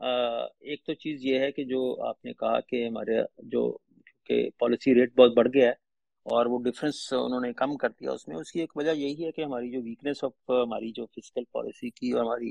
[0.00, 3.78] ایک تو چیز یہ ہے کہ جو آپ نے کہا کہ ہمارے جو
[4.24, 5.85] کہ پالیسی ریٹ بہت بڑھ گیا ہے
[6.30, 9.24] اور وہ ڈفرینس انہوں نے کم کر دیا اس میں۔ اس کی ایک وجہ یہی
[9.24, 12.50] ہے کہ ہماری جو ویکنیس آف ہماری جو فزیکل پالیسی کی اور ہماری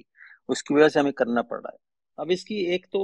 [0.49, 1.83] اس کی وجہ سے ہمیں کرنا پڑ رہا ہے۔
[2.17, 3.01] اب اس کی ایک تو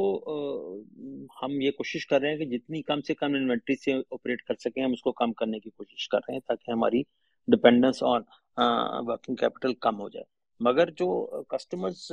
[1.41, 4.53] ہم یہ کوشش کر رہے ہیں کہ جتنی کم سے کم انوینٹری سے آپریٹ کر
[4.59, 7.01] سکیں، ہم اس کو کم کرنے کی کوشش کر رہے ہیں تاکہ ہماری
[7.47, 8.21] ڈپینڈنس آن
[9.07, 10.23] ورکنگ کیپٹل کم ہو جائے۔
[10.59, 11.07] مگر جو
[11.43, 12.11] کسٹمرز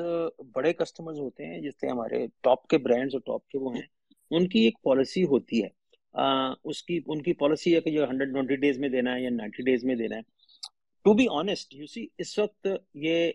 [0.55, 3.87] بڑے کسٹمرز ہوتے ہیں، جس سے ہمارے ٹاپ کے برانڈز اور ٹاپ کے وہ ہیں،
[4.31, 5.69] ان کی ایک پالیسی ہوتی ہے۔
[6.19, 9.31] اس کی، ان کی پالیسی ہے کہ جو ہنڈریڈ ٹوینٹی ڈیز میں دینا ہے یا
[9.31, 10.23] نائنٹی ڈیز میں دینا ہے۔
[11.05, 12.67] To be honest you see اس وقت
[13.03, 13.31] یہ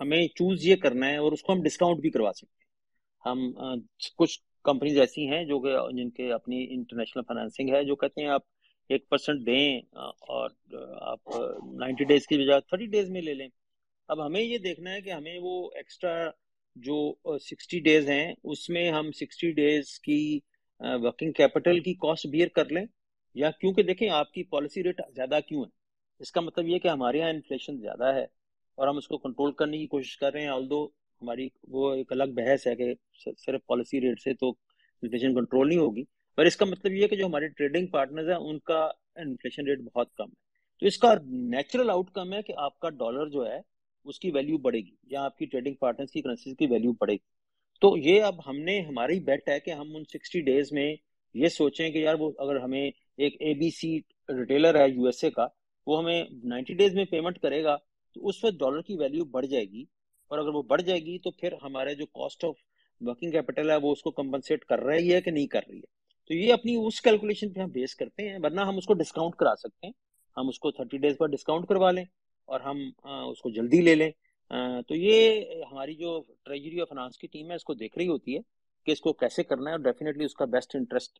[0.00, 2.66] ہمیں چوز یہ کرنا ہے اور اس کو ہم ڈسکاؤنٹ بھی کروا سکتے ہیں۔
[3.24, 3.80] ہم
[4.18, 8.28] کچھ کمپنیز ایسی ہیں جو کہ، جن کے اپنی انٹرنیشنل فائنینسنگ ہے، جو کہتے ہیں
[8.28, 8.42] آپ
[8.90, 10.50] ایک پرسینٹ دیں اور
[11.02, 11.36] آپ
[11.80, 13.48] نائنٹی ڈیز کی بجائے تھرٹی ڈیز میں لے لیں۔
[14.08, 16.30] اب ہمیں یہ دیکھنا ہے کہ ہمیں وہ ایکسٹرا
[16.76, 20.38] جو سکسٹی ڈیز ہیں، اس میں ہم سکسٹی ڈیز کی
[20.80, 22.84] ورکنگ کیپٹل کی کاسٹ بیئر کر لیں،
[23.36, 25.70] یا کیونکہ دیکھیں آپ کی پالیسی ریٹ زیادہ کیوں ہے؟
[26.20, 28.24] اس کا مطلب یہ کہ ہمارے یہاں انفلیشن زیادہ ہے
[28.78, 30.84] اور ہم اس کو کنٹرول کرنے کی کوشش کر رہے ہیں آل دو
[31.22, 32.92] ہماری وہ ایک الگ بحث ہے کہ
[33.36, 36.04] صرف پالیسی ریٹ سے تو انفلیشن کنٹرول نہیں ہوگی،
[36.38, 38.80] پر اس کا مطلب یہ کہ جو ہمارے ٹریڈنگ پارٹنرز ہیں، ان کا
[39.16, 40.46] انفلیشن ریٹ بہت کم ہے۔
[40.82, 43.58] تو اس کا نیچرل آؤٹ کم ہے کہ آپ کا ڈالر جو ہے،
[44.06, 47.14] اس کی ویلیو بڑھے گی، یا آپ کی ٹریڈنگ پارٹنرز کی کرنسیز کی ویلیو بڑھے
[47.14, 47.26] گی۔
[47.82, 50.94] تو یہ اب ہم نے ہماری بیٹ ہے کہ ہم ان سکسٹی ڈیز میں
[51.34, 53.98] یہ سوچیں کہ یار وہ اگر ہمیں ایک اے بی سی
[54.28, 55.46] ریٹیلر ہے یو ایس اے کا،
[55.86, 57.76] وہ ہمیں نائنٹی ڈیز میں پیمنٹ کرے گا
[58.16, 59.84] تو اس وقت ڈالر کی ویلیو بڑھ جائے گی۔
[60.30, 62.54] اور اگر وہ بڑھ جائے گی تو پھر ہمارے جو کاسٹ آف
[63.00, 65.96] ورکنگ کیپٹل ہے وہ اس کو کمپنسیٹ کر رہی ہے کہ نہیں کر رہی ہے۔
[66.26, 69.34] تو یہ اپنی اس کیلکولیشن پہ ہم بیس کرتے ہیں، ورنہ ہم اس کو ڈسکاؤنٹ
[69.34, 69.92] کرا سکتے ہیں۔
[70.36, 72.04] ہم اس کو تھرٹی ڈیز پر ڈسکاؤنٹ کروا لیں
[72.44, 74.10] اور ہم اس کو جلدی لے لیں۔
[74.88, 78.36] تو یہ ہماری جو ٹریجری آف فنانس کی ٹیم ہے، اس کو دیکھ رہی ہوتی
[78.36, 78.40] ہے
[78.86, 81.18] کہ اس کو کیسے کرنا ہے اور ڈیفینیٹلی اس کا بیسٹ انٹرسٹ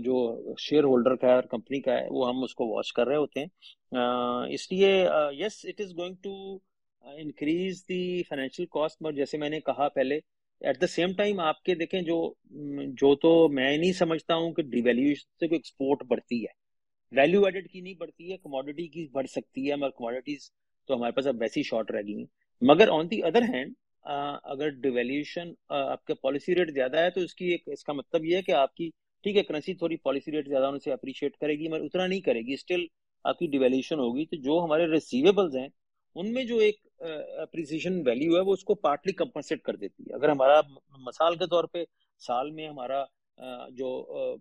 [0.00, 0.16] جو
[0.60, 3.16] شیئر ہولڈر کا ہے اور کمپنی کا ہے، وہ ہم اس کو واچ کر رہے
[3.16, 4.90] ہوتے ہیں۔ اس لیے
[5.38, 6.34] yes it is going to
[7.04, 10.18] increase the financial cost جیسے میں نے کہا پہلے
[10.62, 12.18] ایٹ دا سیم ٹائم آپ کے دیکھیں جو
[13.00, 16.60] جو تو میں نہیں سمجھتا ہوں کہ ڈیویلیوشن سے کوئی ایکسپورٹ بڑھتی ہے۔
[17.12, 20.50] ویلیو ایڈڈ کی نہیں بڑھتی ہے کموڈیٹی کی بڑھ سکتی ہے، مگر کموڈیٹیز
[20.88, 22.26] تو ہمارے پاس اب ویسی شارٹ رہ گئی ہیں۔
[22.62, 27.34] مگر آن دی ادر ہینڈ اگر ڈیویلیوشن آپ کا پالیسی ریٹ زیادہ ہے تو اس
[27.34, 28.88] کی ایک، اس کا مطلب یہ ہے کہ آپ کی،
[29.24, 32.40] ٹھیک ہے کرنسی تھوڑی پالیسی ریٹ زیادہ سے اپریشیٹ کرے گی، مگر اتنا نہیں کرے
[32.40, 32.84] گی اسٹل
[33.24, 35.68] آپ کی ڈیویلیوشن ہوگی۔ تو جو ہمارے ریسیویبلز ہیں،
[36.16, 36.76] ان میں جو ایک
[37.40, 40.60] اپریسیشن ویلیو ہے، وہ اس کو پارٹلی کمپنسیٹ کر دیتی ہے۔ اگر ہمارا
[41.06, 41.84] مثال کے طور پہ
[42.22, 43.04] سال میں ہمارا
[43.70, 43.90] جو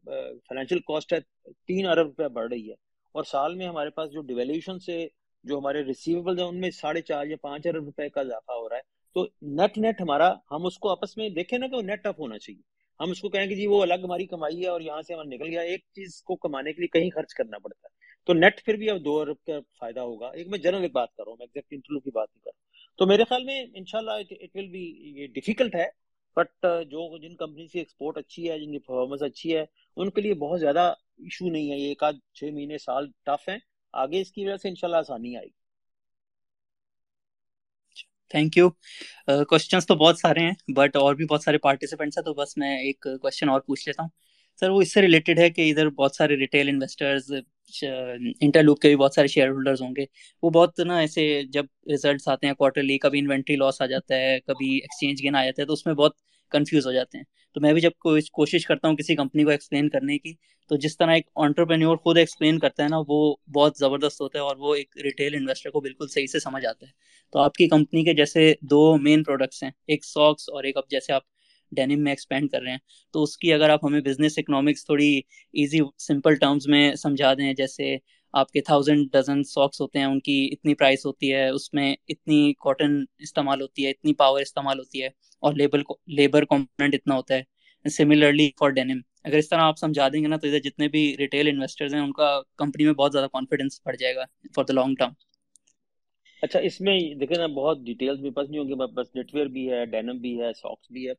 [0.05, 1.19] فائنینشیل کاسٹ ہے،
[1.67, 2.76] تین ارب روپے بڑھ رہی ہے،
[3.15, 5.05] اور سال میں ہمارے پاس جو ڈیویلیوشن سے
[5.43, 8.69] جو ہمارے ریسیویبل ہیں، ان میں ساڑھے چار یا پانچ ارب روپے کا اضافہ ہو
[8.69, 8.81] رہا ہے۔
[9.13, 12.19] تو نیٹ نیٹ ہمارا، ہم اس کو آپس میں دیکھیں نا کہ وہ نیٹ اپ
[12.19, 12.61] ہونا چاہیے۔
[12.99, 15.27] ہم اس کو کہیں کہ جی وہ الگ ہماری کمائی ہے اور یہاں سے ہمارا
[15.27, 18.65] نکل گیا۔ ایک چیز کو کمانے کے لیے کہیں خرچ کرنا پڑتا ہے۔ تو نیٹ
[18.65, 21.29] پھر بھی اب دو ارب کا فائدہ ہوگا۔ ایک میں جنرل ایک بات کر رہا
[21.29, 24.11] ہوں، میں ایگزیکٹ انٹرلو کی بات نہیں کر رہا ہوں۔ تو میرے خیال میں انشاءاللہ
[24.11, 26.01] اٹ ول بی یہ ڈیفیکلٹ ہے۔
[26.35, 29.65] بٹ uh, جو جن کمپنی کی ایکسپورٹ اچھی ہے، جن کی پرفارمنس اچھی ہے،
[29.95, 33.49] ان کے لیے بہت زیادہ ایشو نہیں ہے۔ یہ ایک آدھ چھ مہینے سال ٹف
[33.49, 33.57] ہیں۔
[33.93, 35.59] آگے اس کی وجہ سے انشاءاللہ آسانی آئے گی۔
[38.31, 38.69] تھینک یو
[39.49, 42.77] کوشچنس تو بہت سارے ہیں بٹ اور بھی بہت سارے پارٹیسپینٹس ہیں، تو بس میں
[42.77, 44.09] ایک کوشچن اور پوچھ لیتا ہوں۔
[44.61, 47.31] سر وہ اس سے ریلیٹڈ ہے کہ ادھر بہت سارے ریٹیل انویسٹرز
[48.41, 50.05] انٹر لوپ کے بھی بہت سارے شیئر ہولڈرز ہوں گے۔
[50.43, 51.23] وہ بہت نا ایسے
[51.53, 55.43] جب ریزلٹس آتے ہیں کوارٹرلی کبھی انوینٹری لاس آ جاتا ہے، کبھی ایکسچینج گین آ
[55.45, 56.15] جاتا ہے، تو اس میں بہت
[56.52, 57.91] کنفیوز ہو جاتے ہیں۔ تو میں بھی جب
[58.32, 60.34] کوشش کرتا ہوں کسی کمپنی کو ایکسپلین کرنے کی،
[60.70, 64.43] تو جس طرح ایک آنٹرپرینور خود ایکسپلین کرتا ہے نا، وہ بہت زبردست ہوتا ہے
[64.43, 66.91] اور وہ ایک ریٹیل انویسٹر کو بالکل صحیح سے سمجھ آتا ہے۔
[67.34, 70.84] تو آپ کی کمپنی کے جیسے دو مین پروڈکٹس ہیں، ایک ساکس اور ایک اب
[70.89, 71.22] جیسے آپ
[71.72, 72.78] ڈینم میں ایکسپینڈ کر رہے ہیں۔
[73.14, 75.22] تو اس کی اگر آپ ہمیں بزنس اکنامکس تھوڑی
[75.54, 77.95] ایزی سمپل ٹرمز میں سمجھا دیں، جیسے
[78.34, 81.95] آپ کے تھاؤزینڈ ڈزن ساکس ہوتے ہیں، ان کی اتنی پرائس ہوتی ہے، اس میں
[82.07, 85.07] اتنی کاٹن استعمال ہوتی ہے، اتنی پاور استعمال ہوتی ہے
[85.43, 87.43] اور لیبر لیبر کمپوننٹ اتنا ہوتا ہے۔
[87.86, 91.15] سملرلی فار ڈینم اگر اس طرح آپ سمجھا دیں گے نا تو ادھر جتنے بھی
[91.17, 94.25] ریٹیل انویسٹرز ہیں، ان کا کمپنی میں بہت زیادہ کانفیڈینس بڑھ جائے گا
[94.55, 95.11] فار دا لانگ ٹرم
[96.43, 99.45] اچھا اس میں دیکھیں نا، بہت ڈیٹیلز بھی پاس نہیں ہوں گے بس نیٹ ویئر
[99.45, 101.13] بھی ہے ڈینم بھی ہے ساکس بھی ہے۔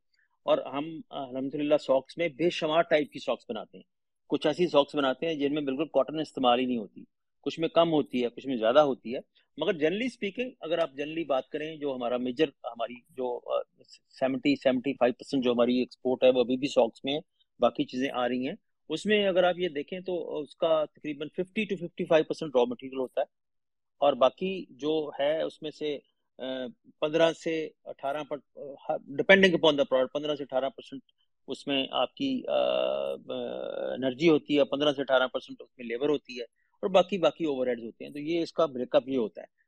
[0.47, 3.85] اور ہم الحمد للہ ساکس میں بے شمار ٹائپ کی ساکس بناتے ہیں۔
[4.33, 7.03] کچھ ایسی ساکس بناتے ہیں جن میں بالکل کاٹن استعمال ہی نہیں ہوتی۔
[7.41, 9.19] کچھ میں کم ہوتی ہے، کچھ میں زیادہ ہوتی ہے۔
[9.57, 13.41] مگر جنرلی اسپیکنگ اگر آپ جنرلی بات کریں، جو ہمارا میجر ہماری جو
[14.19, 17.21] سیونٹی سیونٹی فائیو پرسینٹ جو ہماری ایکسپورٹ ہے، وہ ابھی بھی ساکس میں
[17.61, 18.55] باقی چیزیں آ رہی ہیں۔
[18.89, 22.57] اس میں اگر آپ یہ دیکھیں تو اس کا تقریباً fifty to fifty five percent
[22.57, 23.27] raw material ہوتا ہے۔
[23.99, 25.99] اور باقی جو ہے، اس میں سے
[27.01, 28.23] پندرہ سے اٹھارہ
[29.07, 31.03] ڈپینڈنگ اپون دا پروڈکٹ پندرہ سے اٹھارہ پرسینٹ
[31.47, 32.43] اس میں آپ کی
[33.93, 37.45] انرجی ہوتی ہے، پندرہ سے اٹھارہ پرسینٹ اس میں لیبر ہوتی ہے اور باقی باقی
[37.45, 39.63] اوور ہیڈز ہوتے ہیں۔ تو یہ اس کا بریک اپ یہ ہوتا ہے۔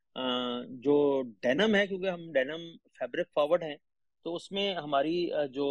[0.69, 2.61] جو ڈینم ہے، کیونکہ ہم ڈینم
[2.99, 3.77] فیبرک فارورڈ ہیں،
[4.25, 5.67] تو اس میں ہماری جو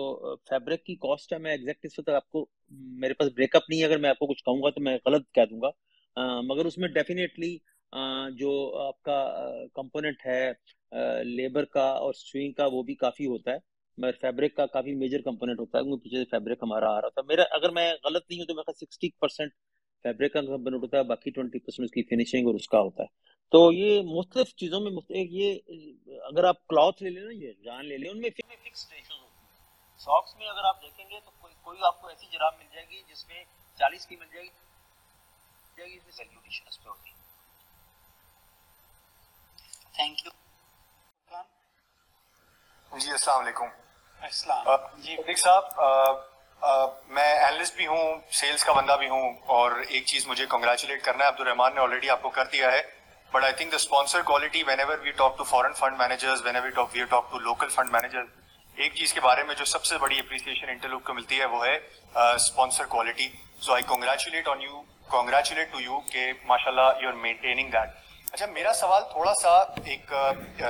[0.49, 3.81] فیبرک کی کاسٹ ہے، میں ایگزیکٹ اس وقت آپ کو، میرے پاس بریک اپ نہیں
[3.81, 5.69] ہے۔ اگر میں آپ کو کچھ کہوں گا تو میں غلط کہہ دوں گا۔
[6.41, 7.57] مگر اس میں ڈیفینیٹلی
[8.37, 9.19] جو آپ کا
[9.73, 10.51] کمپوننٹ ہے
[11.23, 15.21] لیبر کا اور سوئنگ کا، وہ بھی کافی ہوتا ہے۔ مگر فیبرک کا کافی میجر
[15.21, 18.29] کمپوننٹ ہوتا ہے، کیونکہ پیچھے سے فیبرک ہمارا آ رہا تھا۔ میرا، اگر میں غلط
[18.29, 19.51] نہیں ہوں تو میرا سکسٹی پرسینٹ
[20.05, 23.03] فیبرک کا کمپوننٹ ہوتا ہے، باقی ٹوینٹی پرسینٹ اس کی فنیشنگ اور اس کا ہوتا
[23.03, 23.07] ہے۔
[23.51, 25.59] تو یہ مختلف چیزوں میں مختلف یہ،
[26.23, 29.37] اگر آپ کلاتھ لے لیں نا، یہ جان لے لیں، ان میں فکس ریشن ہوتی
[29.37, 32.65] ہے۔ ساکس میں اگر آپ دیکھیں گے تو کوئی کوئی آپ کو ایسی جراب مل
[32.73, 33.43] جائے گی جس میں
[33.77, 34.49] چالیس کی مل جائے گی
[35.77, 37.15] جائے گی اس میں سیلیوٹیشن اس پہ ہوتی ہے۔
[39.95, 40.31] تھینک یو
[42.91, 43.82] جی السلام علیکم۔
[44.21, 46.21] السلام جی۔ صاحب
[47.09, 51.23] میں اینالسٹ بھی ہوں سیلس کا بندہ بھی ہوں اور ایک چیز مجھے کنگریچولیٹ کرنا
[51.23, 52.81] ہے عبد الرحمان نے آلریڈی آپ کو کر دیا ہے
[53.31, 56.89] but I think the sponsor quality whenever we talk to foreign fund managers whenever talk
[56.93, 58.23] we talk to local fund manager
[58.77, 61.65] ایک چیز کے بارے میں جو سب سے بڑی اپریسیشن انٹرلوک کو ملتی ہے وہ
[61.65, 61.75] ہے
[62.35, 63.27] sponsor quality
[63.61, 68.02] so I congratulate on you congratulate to you کہ ماشاء اللہ یو آر مینٹیننگ دیٹ
[68.33, 69.49] اچھا میرا سوال تھوڑا سا
[69.85, 70.13] ایک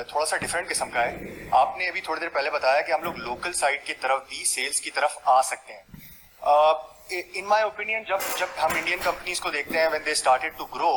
[0.07, 3.03] تھوڑا سا ڈفرینٹ قسم کا ہے۔ آپ نے ابھی تھوڑی دیر پہلے بتایا کہ ہم
[3.03, 5.83] لوگ لوکل سائٹ کی طرف بھی سیلس کی طرف آ سکتے ہیں۔
[7.11, 10.65] ان مائی اوپینین جب جب ہم انڈین کمپنیز کو دیکھتے ہیں when they started to
[10.75, 10.91] grow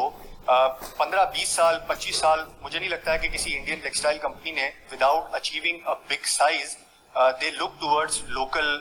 [0.98, 4.70] پندرہ، بیس سال، پچیس سال، مجھے نہیں لگتا ہے کہ کسی انڈین ٹیکسٹائل کمپنی نے
[4.92, 6.76] without achieving big size
[7.40, 8.76] they look towards local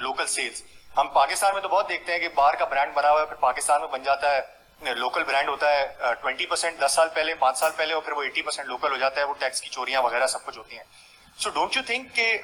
[0.00, 0.62] local sales
[0.96, 3.36] ہم پاکستان میں تو بہت دیکھتے ہیں کہ باہر کا برانڈ بنا ہوا ہے، پھر
[3.40, 4.40] پاکستان میں بن جاتا ہے۔
[4.80, 8.22] لوکل برانڈ ہوتا ہے ٹوینٹی پرسینٹ دس سال پہلے، پانچ سال پہلے اور پھر وہ
[8.22, 10.84] ایٹی پرسینٹ لوکل ہو جاتا ہے، وہ ٹیکس کی چوریاں وغیرہ سب کچھ ہوتی ہیں.
[11.38, 12.38] سو ڈونٹ یو تھنک کہ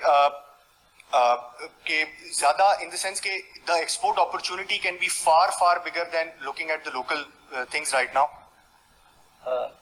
[1.85, 6.29] کہ زیادہ ان دا سینس کہ the export opportunity can be far far bigger than
[6.41, 7.23] looking at the local
[7.71, 8.27] things right now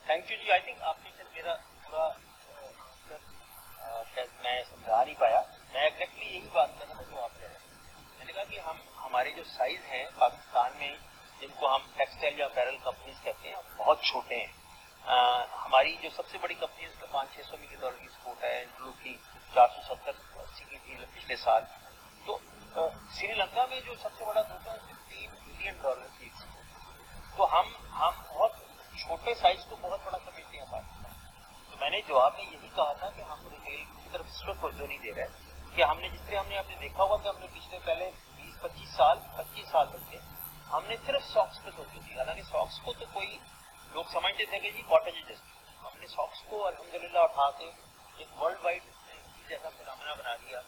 [0.06, 0.50] thank you G.
[0.52, 2.08] I think آپ نے سر میرا پورا
[4.42, 5.40] میں سمجھا نہیں پایا.
[5.72, 8.18] میں ایگزیکٹلی یہی بات کر رہا ہوں آپ کہہ رہے ہیں.
[8.18, 10.94] میں نے کہا کہ ہم، ہمارے جو سائز ہیں، پاکستان میں
[11.40, 14.52] جن کو ہم ٹیکسٹائل یا پیرل کمپنیز کہتے ہیں، بہت چھوٹے ہیں۔
[15.64, 18.44] ہماری جو سب سے بڑی کمپنی اس کا پانچ چھ سو ملین ڈالر کی سپورٹ
[18.44, 19.16] ہے، جو کی
[19.54, 21.64] چار سو ستر، اسی کی تھی پچھلے سال۔
[22.26, 22.38] تو
[23.10, 26.28] سری لنکا میں جو سب سے بڑا دھوکہ ہے تین ملین ڈالر کی
[27.36, 28.52] تو ہم ہم بہت
[28.98, 31.12] چھوٹے سائز کو بہت بڑا سمجھتے ہیں پاکستان
[31.70, 34.60] تو میں نے جواب میں یہی کہا تھا کہ ہم ریٹیل کی طرف اس وقت
[34.60, 35.26] توجہ نہیں دے رہے۔
[35.74, 37.78] کہ ہم نے جس طرح ہم نے آپ نے دیکھا ہوا کہ ہم نے پچھلے
[37.84, 40.16] پہلے بیس، پچیس سال پچیس سال تک
[40.72, 43.38] ہم نے صرف ساکس پہ سوچی تھی حالانکہ ساکس کو تو کوئی
[43.92, 47.70] لوگ سمجھتے تھے کہ جی کاٹن انڈسٹری ہم نے ساکس کو الحمد للہ اٹھا کے
[48.16, 48.82] ایک ورلڈ وائڈ
[49.48, 50.60] جیسا فنامنا بنا دیا۔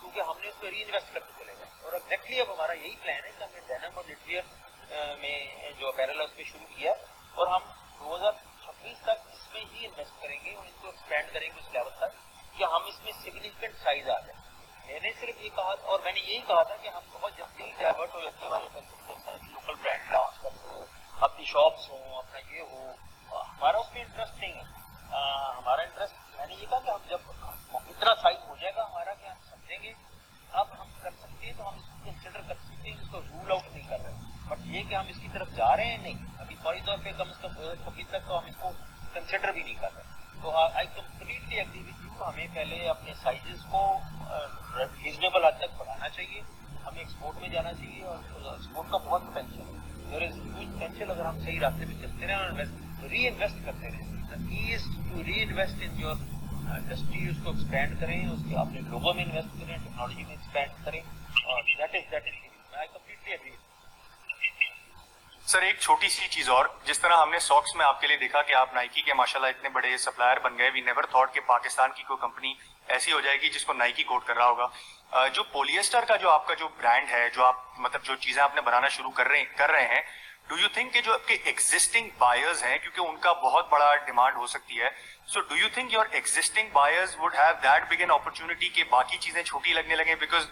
[0.00, 2.96] کیونکہ ہم نے اس پہ ری انویسٹ کرتے چلے گئے۔ اور ایگزیکٹلی اب ہمارا یہی
[3.02, 4.42] پلان ہے کہ ہم نے ڈینم اور لٹویئر
[5.20, 5.46] میں
[5.78, 6.92] جو اپیرل ہے اس پہ شروع کیا
[7.34, 7.60] اور ہم
[7.98, 8.32] دو ہزار
[8.64, 11.72] چھبیس تک اس میں ہی انویسٹ کریں گے اور اس کو ایکسپینڈ کریں گے اس
[11.72, 12.12] لیول تک
[12.58, 14.49] کہ ہم اس میں سگنیفیکنٹ سائز آ جائیں۔
[14.90, 17.72] میں نے صرف یہ کہا اور میں نے یہی کہا تھا کہ ہم بہت جلدی
[17.78, 20.84] ڈائیورٹ ہو جاتے ہیں لوکل برانڈ لانچ کرتے
[21.20, 22.92] اپنی شاپس ہوں، اپنا یہ ہو۔
[23.32, 24.62] ہمارا اس میں انٹرسٹ نہیں ہے۔
[25.58, 27.18] ہمارا انٹرسٹ میں نے یہ کہا کہ ہم جب
[27.74, 29.92] اتنا سائز ہو جائے گا ہمارا کہ ہم سمجھیں گے؟
[30.52, 33.20] اب ہم کر سکتے ہیں تو ہم اس کو کنسیڈر کر سکتے ہیں، اس کو
[33.20, 34.12] رول آؤٹ نہیں کر رہے۔
[34.48, 37.12] بٹ یہ کہ ہم اس کی طرف جا رہے ہیں، نہیں۔ ابھی فوری طور پہ
[37.12, 37.50] کم از کم
[37.86, 38.70] ابھی تک تو ہم اس کو
[39.12, 40.02] کنسیڈر بھی نہیں کر رہے۔
[40.42, 43.98] تو آئی کمپلیٹلی ایگری وتھ ہمیں پہلے اپنے سائزز کو
[45.04, 46.40] ریزنیبل حد تک بڑھانا چاہیے۔
[46.86, 51.10] ہمیں ایکسپورٹ میں جانا چاہیے اور ایکسپورٹ کا بہت پوٹینشیل ہے۔ دیر از ہیوج پوٹینشیل
[51.10, 52.50] اگر ہم صحیح راستے پہ چلتے رہیں اور
[53.08, 54.10] ری انویسٹ کرتے رہیں۔
[54.48, 56.16] Key is to reinvest in your
[56.70, 60.84] industry اس کو ایکسپینڈ کریں، اس کے اپنے لوگوں میں انویسٹ کریں ٹیکنالوجی میں ایکسپینڈ
[60.84, 61.00] کریں
[61.44, 63.50] اور that is that is I completely agree
[65.50, 68.16] sir, ایک چھوٹی سی چیز اور، جس طرح ہم نے ساکس میں آپ کے لیے
[68.16, 71.32] دیکھا کہ آپ نائکی کے ماشاء اللہ اتنے بڑے سپلائر بن گئے وی نیور تھاٹ
[71.34, 72.52] کہ پاکستان کی کوئی کمپنی
[72.88, 76.30] ایسی ہو جائے گی جس کو نائکی کوٹ کر رہا ہوگا۔ جو پولیسٹر کا جو
[76.30, 79.28] آپ کا جو برانڈ ہے، جو آپ مطلب جو چیزیں آپ نے بنانا شروع کر
[79.28, 80.00] رہے کر رہے ہیں
[80.48, 83.94] ڈو یو تھنک کہ جو آپ کے ایگزٹنگ بائرز ہیں، کیونکہ ان کا بہت بڑا
[84.06, 84.90] ڈیمانڈ ہو سکتی ہے
[85.26, 89.16] so do you think your existing buyers would have that big an opportunity کہ باقی
[89.18, 90.46] چیزیں چھوٹی لگنے لگیں؟ بیکاز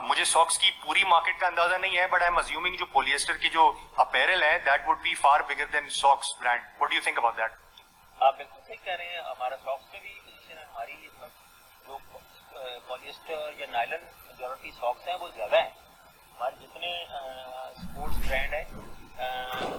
[0.00, 3.36] مجھے ساکس کی پوری مارکیٹ کا اندازہ نہیں ہے بٹ آئی ایم ازیومنگ جو پولیسٹر
[3.36, 3.72] کی جو
[4.04, 7.36] اپیرل ہے that would be far bigger than socks brand what do you think about
[7.36, 7.50] that
[8.18, 11.08] آپ بالکل صحیح کہہ رہے ہیں، ہمارا ساکس میں بھی پوزیشن ہے ہماری
[11.86, 11.98] جو
[12.88, 15.70] پولیسٹر یا نائلن میجورٹی ساکس ہیں، وہ زیادہ ہیں۔
[16.34, 18.64] ہمارے جتنے اسپورٹس برانڈ ہیں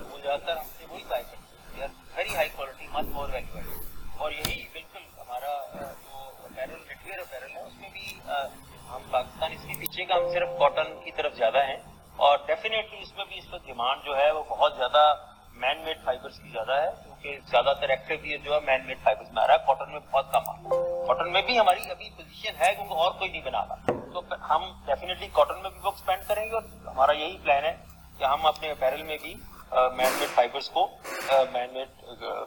[0.10, 3.82] وہ زیادہ تر ہم سے وہی پائے کرتے ہیں۔ Very high quality much more value
[4.18, 8.20] اور یہی بالکل ہمارا جو اپیرل نیٹویئر اپیرل ہے اس میں بھی
[9.14, 11.78] پاکستان اس کے پیچھے کا ہم صرف کاٹن کی طرف زیادہ ہیں
[12.16, 15.04] اور ڈیفینیٹلی اس میں بھی اس وقت ڈیمانڈ جو ہے وہ بہت زیادہ
[15.54, 19.32] مین میڈ فائبرس کی زیادہ ہے کیونکہ زیادہ تر ایکٹیو جو ہے مین میڈ فائبرس
[19.34, 21.90] میں آ رہا ہے۔ کاٹن میں بہت کم آ رہا ہے۔ کاٹن میں بھی ہماری
[21.92, 25.80] ابھی پوزیشن ہے کیونکہ اور کوئی نہیں بنا رہا۔ تو ہم ڈیفینیٹلی کاٹن میں بھی
[25.84, 27.76] وہ ایکسپینڈ کریں گے اور ہمارا یہی پلان ہے
[28.18, 29.36] کہ ہم اپنے اپیرل میں بھی
[29.72, 30.88] مین میڈ فائبرس کو
[31.54, 32.04] مین میڈ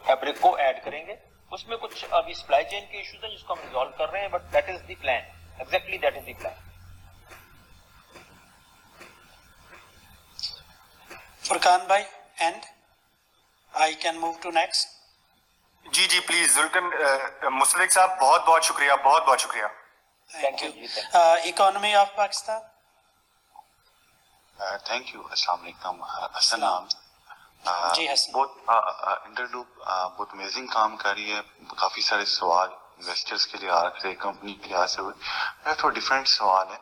[0.06, 1.14] فیبرک کو ایڈ کریں گے۔
[1.52, 4.20] اس میں کچھ ابھی سپلائی چین کے ایشوز ہیں جس کو ہم ریزالو کر رہے
[4.20, 5.22] ہیں but that is the plan
[5.58, 6.54] exactly that is the plan
[11.44, 12.04] Furqan بھائی
[12.44, 12.64] and
[13.74, 14.94] I can move to next
[15.86, 16.84] جی جی پلیز زلکن
[17.54, 19.66] مستلق صاحب بہت بہت شکریہ بہت بہت شکریہ۔
[20.30, 20.70] Thank you
[21.10, 22.60] economy of Pakistan
[24.84, 26.02] thank you السلام علیکم
[26.38, 26.86] حسن نام
[27.94, 28.50] جی حسن۔ بہت
[29.24, 29.68] انٹرلوپ
[30.16, 31.40] بہت امیزنگ کام کر رہی ہے
[31.76, 36.28] کافی سارے سوال۔ انویسٹرز کے لیے آ رہے کمپنی کے لیے سے میرا تھوڑا ڈفرینٹ
[36.28, 36.78] سوال ہے.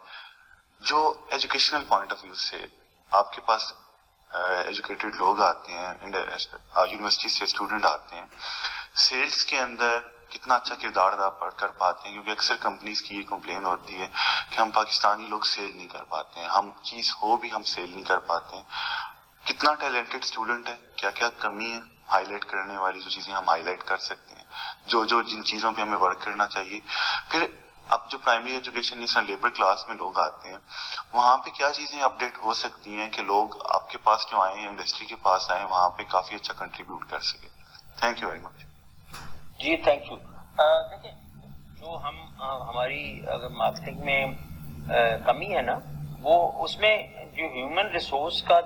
[0.83, 0.99] جو
[1.31, 2.65] ایجوکیشنل پوائنٹ آف ویو سے
[3.13, 3.73] آپ کے پاس
[4.31, 8.27] uh, ایجوکیٹڈ لوگ آتے ہیں یونیورسٹی uh, سے اسٹوڈنٹ آتے ہیں
[9.05, 9.99] سیلس کے اندر
[10.31, 14.07] کتنا اچھا کردار ادا کر پاتے ہیں؟ کیونکہ اکثر کمپنیز کی یہ کمپلین ہوتی ہے
[14.51, 17.91] کہ ہم پاکستانی لوگ سیل نہیں کر پاتے ہیں، ہم چیز ہو بھی ہم سیل
[17.91, 18.65] نہیں کر پاتے ہیں.
[19.45, 23.49] کتنا ٹیلنٹڈ اسٹوڈنٹ ہے؟ کیا کیا کمی ہے؟ ہائی لائٹ کرنے والی جو چیزیں ہم
[23.49, 24.34] ہائی لائٹ کر سکتے ہیں؟
[24.87, 26.81] جو جو جن چیزوں پہ ہمیں ورک کرنا چاہیے۔
[27.31, 27.47] پھر
[27.87, 30.59] اب جو پرائمری ایجوکیشن اس لیبر کلاس میں لوگ آتے ہیں،
[31.13, 34.55] وہاں پہ کیا چیزیں اپڈیٹ ہو سکتی ہیں کہ لوگ آپ کے پاس جو آئے
[34.55, 37.49] ہیں انڈسٹری کے پاس آئے وہاں پہ کافی اچھا کنٹریبیوٹ کر سکے۔
[38.01, 38.65] تھینک یو ویری مچ
[39.61, 40.17] جی تھینک یو
[40.91, 41.13] دیکھیں،
[41.81, 42.17] جو ہم
[42.69, 44.25] ہماری اگر مارکیٹنگ میں
[45.27, 45.79] کمی ہے نا،
[46.23, 46.97] وہ اس میں
[47.37, 48.61] جو ہیومن ریسورس کا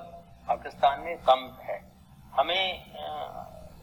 [0.46, 1.78] پاکستان میں کم ہے۔
[2.38, 2.64] ہمیں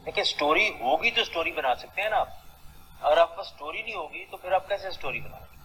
[0.05, 2.27] دیکھیں اسٹوری ہوگی تو اسٹوری بنا سکتے ہیں نا آپ۔
[3.01, 5.57] اگر آپ پاس اسٹوری نہیں ہوگی تو پھر آپ کیسے اسٹوری بنائیں گے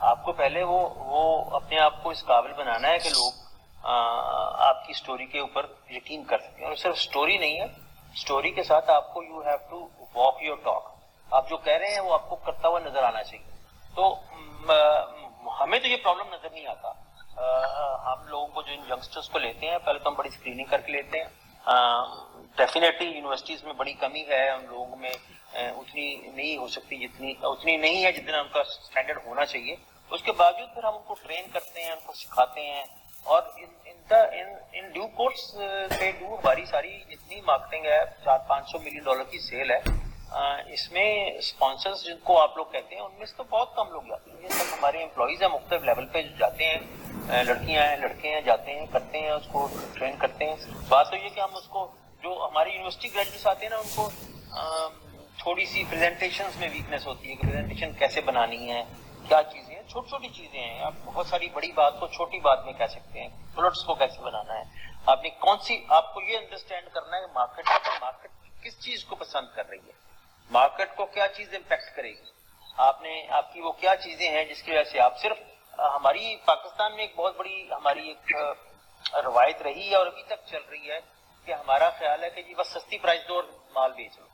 [0.00, 3.32] آپ کو پہلے وہ وہ اپنے آپ کو اس قابل بنانا ہے کہ لوگ
[4.68, 7.64] آپ کی اسٹوری کے اوپر یقین کر سکیں۔ اور صرف اسٹوری نہیں ہے
[8.14, 10.94] اسٹوری کے ساتھ آپ کو you have to walk your talk
[11.30, 13.50] آپ جو کہہ رہے ہیں وہ آپ کو کرتا ہوا نظر آنا چاہیے۔
[13.94, 14.14] تو
[15.60, 16.92] ہمیں تو یہ پرابلم نظر نہیں آتا۔
[18.12, 20.80] ہم لوگوں کو جو ان یگسٹرس کو لیتے ہیں، پہلے تو ہم بڑی اسکریننگ کر
[20.80, 21.28] کے لیتے ہیں۔
[22.56, 25.12] ڈیفینیٹلی یونیورسٹیز میں بڑی کمی ہے، ہم لوگوں میں
[25.52, 29.76] اتنی نہیں ہو سکتی جتنی، اتنی نہیں ہے جتنا ان کا اسٹینڈرڈ ہونا چاہیے۔
[30.10, 32.84] اس کے باوجود پھر ہم ان کو ٹرین کرتے ہیں، ان کو سکھاتے ہیں۔
[33.24, 33.42] اور
[34.72, 35.56] in due course
[36.00, 39.80] they do ہماری ساری جتنی مارکیٹنگ ہے چار پانچ سو ملین ڈالر کی سیل ہے۔
[40.72, 43.90] اس میں اسپانسرس جن کو آپ لوگ کہتے ہیں، ان میں سے تو بہت کم
[43.90, 46.78] لوگ جاتے ہیں۔ یہ سب ہمارے امپلائیز ہیں، مختلف لیول پہ جو جاتے ہیں۔
[47.44, 50.56] لڑکیاں ہیں، لڑکے ہیں، جاتے ہیں، کرتے ہیں، اس کو ٹرین کرتے ہیں۔
[50.88, 51.90] بات تو یہ کہ ہم اس کو
[52.26, 54.08] جو ہماری یونیورسٹی گریجویٹس آتے ہیں نا، ان کو
[55.38, 58.82] تھوڑی سی پریزنٹیشن میں ویکنیس ہوتی ہے کہ پریزنٹیشن کیسے بنانی ہے،
[59.28, 62.64] کیا چیزیں ہیں، چھوٹی چھوٹی چیزیں ہیں۔ آپ بہت ساری بڑی بات کو چھوٹی بات
[62.64, 64.64] میں کہہ سکتے ہیں پلٹس کو کیسے بنانا ہے۔
[65.06, 68.30] آپ نے کون سی، آپ کو یہ انڈرسٹینڈ کرنا ہے مارکیٹ ہے مارکیٹ
[68.64, 69.92] کس چیز کو پسند کر رہی ہے۔
[70.50, 72.30] مارکیٹ کو کیا چیز امپیکٹ کرے گی۔
[72.76, 75.38] آپ نے، آپ کی وہ کیا چیزیں ہیں جس کی وجہ سے آپ صرف
[75.78, 78.34] ہماری پاکستان میں ایک بہت بڑی، ہماری ایک
[79.26, 80.98] روایت رہی ہے اور ابھی تک چل رہی ہے۔
[81.46, 83.44] کہ ہمارا خیال ہے کہ جی بس سستی پرائز دو اور
[83.74, 84.26] مال بیچ لو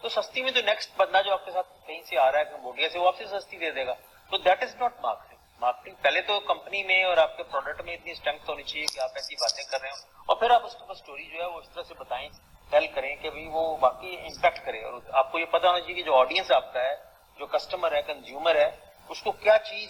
[0.00, 2.44] تو سستی میں تو نیکسٹ بندہ جو آپ کے ساتھ کہیں سے آ رہا ہے،
[2.44, 3.94] کمبوڈیا سے، وہ آپ سے سستی دے دے گا۔
[4.30, 7.94] تو that is not marketing marketing پہلے تو کمپنی میں اور آپ کے پروڈکٹ میں
[7.94, 10.72] اتنی اسٹرینتھ ہونی چاہیے کہ آپ ایسی باتیں کر رہے ہو اور پھر آپ اس
[10.72, 12.28] کے اسٹوری جو ہے وہ اس طرح سے بتائیں
[12.70, 15.94] ٹیل کریں کہ بھائی وہ باقی امپیکٹ کرے۔ اور آپ کو یہ پتا ہونا چاہیے
[15.94, 16.94] کہ جو آڈینس آپ کا ہے،
[17.38, 18.70] جو کسٹمر ہے کنزیومر ہے،
[19.08, 19.88] اس کو کیا چیز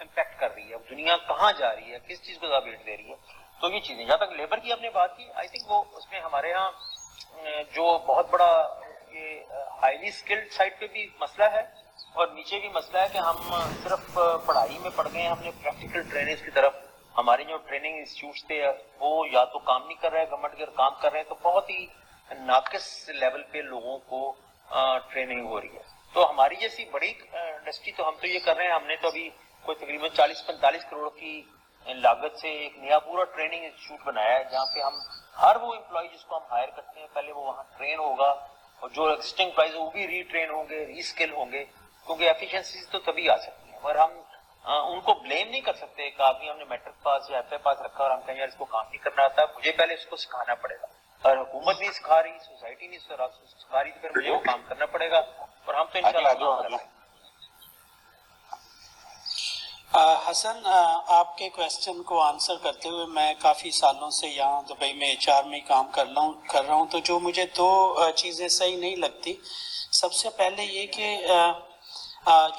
[0.00, 2.96] امپیکٹ کر رہی ہے؟ دنیا کہاں جا رہی ہے؟ کس چیز کو زیادہ ویٹ دے
[2.96, 5.70] رہی ہے؟ تو یہ چیزیں، جہاں تک لیبر کی ہم نے بات کی آئی تھنک
[5.70, 6.70] وہ اس میں ہمارے یہاں
[7.74, 8.50] جو بہت بڑا
[9.12, 9.52] یہ
[9.82, 11.60] ہائیلی اسکلڈ سائڈ پہ بھی مسئلہ ہے
[12.14, 13.36] اور نیچے بھی مسئلہ ہے کہ ہم
[13.82, 16.74] صرف پڑھائی میں پڑھ گئے ہیں، ہم نے پریکٹیکل ٹریننگ کی طرف۔
[17.14, 18.60] ہمارے جو ٹریننگ انسٹیٹیوٹس تھے،
[19.00, 21.70] وہ یا تو کام نہیں کر رہے گورنمنٹ کے کام کر رہے ہیں، تو بہت
[21.70, 21.86] ہی
[22.30, 24.20] ناقص لیول پہ لوگوں کو
[25.12, 25.82] ٹریننگ ہو رہی ہے۔
[26.14, 29.08] تو ہماری جیسی بڑی انڈسٹری تو ہم تو یہ کر رہے ہیں، ہم نے تو
[29.08, 29.28] ابھی
[29.64, 31.42] کوئی تقریباً چالیس پینتالیس کروڑ کی
[31.86, 34.94] لاگت سے ایک نیا پورا ٹریننگ انسٹیٹیوٹ بنایا ہے جہاں پہ ہم
[35.42, 38.30] ہر وہ امپلائی جس کو ہم ہائر کرتے ہیں پہلے وہ وہاں ٹرین ہوگا
[38.80, 41.64] اور جو ایگزٹنگ امپلائیز وہ بھی ری ٹرین ہوں گے ری اسکل ہوں گے
[42.06, 44.10] کیونکہ ایفیشنسیز تو تبھی آ سکتی ہیں۔ اور ہم
[44.64, 47.58] ان کو بلیم نہیں کر سکتے کہ آدمی ہم نے میٹرک پاس یا ایف اے
[47.58, 50.06] پاس رکھا اور ہم کہیں یار اس کو کام نہیں کرنا آتا مجھے پہلے اس
[50.06, 50.86] کو سکھانا پڑے گا۔
[51.22, 54.86] اور حکومت نہیں سکھا رہی سوسائٹی نہیں سکھا رہی تو پھر مجھے وہ کام کرنا
[54.86, 55.18] پڑے گا۔
[55.64, 56.76] اور ہم تو ان شاء اللہ
[59.94, 65.08] حسن آپ کے کوشچن کو آنسر کرتے ہوئے میں کافی سالوں سے یہاں دبئی میں
[65.08, 67.68] ایچ آر میں کام کر رہا ہوں، کر رہا ہوں، تو جو مجھے دو
[68.16, 69.34] چیزیں صحیح نہیں لگتی۔
[69.92, 71.16] سب سے پہلے یہ کہ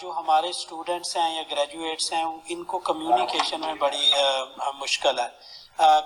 [0.02, 4.12] جو ہمارے اسٹوڈنٹس ہیں یا گریجویٹس ہیں، ان کو کمیونیکیشن میں بڑی
[4.82, 5.30] مشکل ہے۔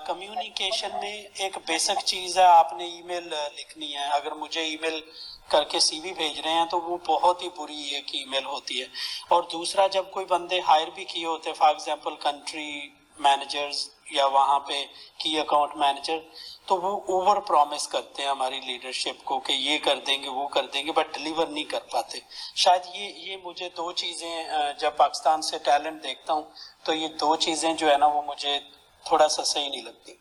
[0.06, 4.76] کمیونیکیشن میں ایک بیسک چیز ہے، آپ نے ای میل لکھنی ہے۔ اگر مجھے ای
[4.80, 5.00] میل
[5.48, 8.44] کر کے سی وی بھیج رہے ہیں تو وہ بہت ہی بری ایک ای میل
[8.44, 8.86] ہوتی ہے۔
[9.28, 12.88] اور دوسرا جب کوئی بندے ہائر بھی کیے ہوتے فار ایگزامپل کنٹری
[13.18, 14.84] مینیجرز یا وہاں پہ
[15.18, 16.18] کی اکاؤنٹ مینیجر
[16.66, 20.48] تو وہ اوور پرومس کرتے ہیں ہماری لیڈرشپ کو کہ یہ کر دیں گے وہ
[20.48, 22.18] کر دیں گے بٹ ڈلیور نہیں کر پاتے۔
[22.56, 24.44] شاید یہ یہ مجھے دو چیزیں
[24.78, 26.42] جب پاکستان سے ٹیلنٹ دیکھتا ہوں
[26.82, 28.60] تو یہ دو چیزیں جو ہے نا وہ مجھے
[29.04, 30.14] تھوڑا سا صحیح نہیں لگتی۔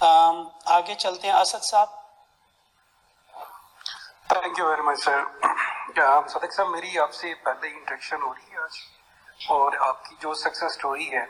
[0.00, 1.99] آم, آگے چلتے ہیں۔ اسد صاحب
[4.30, 5.22] thank you very much sir
[6.28, 8.76] صدق صاحب میری آپ سے پہلے ہی انٹریکشن ہو رہی ہے آج
[9.50, 11.24] اور آپ کی جو سکسیس اسٹوری ہے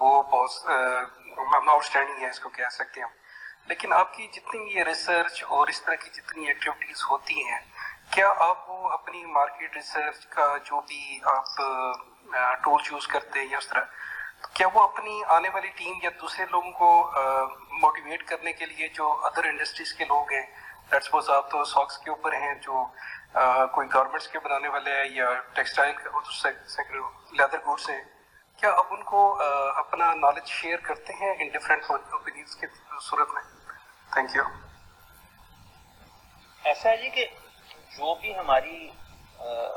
[0.00, 0.68] وہ بہت
[1.68, 3.08] آؤٹ اسٹینڈنگ ہے اس کو کہہ سکتے ہیں
[3.68, 7.58] لیکن آپ کی جتنی یہ ریسرچ اور اس طرح کی جتنی ایکٹیویٹیز ہوتی ہیں
[8.10, 11.56] کیا آپ وہ اپنی مارکیٹ ریسرچ کا جو بھی آپ
[12.64, 16.44] ٹول چوز کرتے ہیں یا اس طرح کیا وہ اپنی آنے والی ٹیم یا دوسرے
[16.50, 16.90] لوگوں کو
[17.80, 20.44] موٹیویٹ کرنے کے لیے جو ادر انڈسٹریز کے لوگ ہیں
[20.90, 22.84] سپوز آپ تو ساکس کے اوپر ہیں جو
[23.72, 25.94] کوئی گارمنٹس کے بنانے والے ہیں یا ٹیکسٹائل
[27.32, 28.02] لیدر گوڈس ہیں
[28.58, 29.22] کیا آپ ان کو
[29.76, 32.66] اپنا نالج شیئر کرتے ہیں ان ڈفرینٹ اوپینینس کی
[33.00, 33.42] صورت میں
[34.10, 34.44] تھینک یو
[36.62, 37.26] ایسا ہے جی کہ
[37.96, 38.88] جو بھی ہماری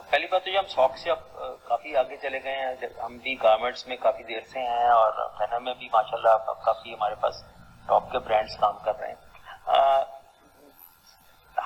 [0.10, 3.36] پہلی بات تو یہ ہم شوق سے اب کافی آگے چلے گئے ہیں ہم بھی
[3.44, 7.44] گارمنٹس میں کافی دیر سے ہیں اور کہنا میں بھی ماشاء اللہ کافی ہمارے پاس
[7.88, 10.19] ٹاپ کے برانڈس کام کر رہے ہیں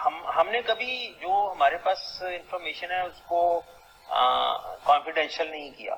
[0.05, 3.61] ہم ہم نے کبھی جو ہمارے پاس انفارمیشن ہے اس کو
[4.83, 5.95] کانفیڈینشیل نہیں کیا۔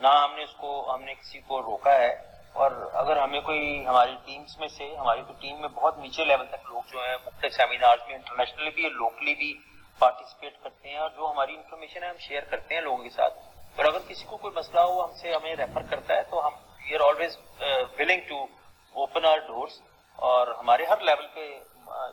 [0.00, 3.86] نہ ہم نے اس کو، ہم نے کسی کو روکا ہے۔ اور اگر ہمیں کوئی
[3.86, 7.16] ہماری ٹیمز میں سے، ہماری تو ٹیم میں بہت نیچے لیول تک لوگ جو ہیں،
[7.26, 9.54] مختلف سیمینارز میں انٹرنیشنل بھی اور لوکلی بھی
[9.98, 13.34] پارٹیسپیٹ کرتے ہیں اور جو ہماری انفارمیشن ہے ہم شیئر کرتے ہیں لوگوں کے ساتھ۔
[13.76, 16.54] اور اگر کسی کو کوئی مسئلہ ہو، ہم سے ہمیں ریفر کرتا ہے، تو ہم
[16.54, 17.38] we are always
[17.98, 18.42] willing to
[18.92, 19.80] open our doors
[20.16, 21.60] اور ہمارے ہر لیول پہ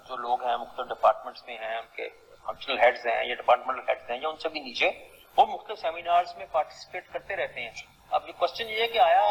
[0.07, 2.07] جو لوگ ہیں، مختلف ڈپارٹمنٹس میں ہیں، ان کے
[2.45, 4.89] فنکشنل ہیڈز ہیں یا ڈپارٹمنٹل ہیڈز ہیں یا ان سے بھی نیچے،
[5.37, 7.71] وہ مختلف سیمینارز میں پارٹیسپیٹ کرتے رہتے ہیں۔
[8.11, 9.25] اب یہ کوشچن یہ ہے کہ آیا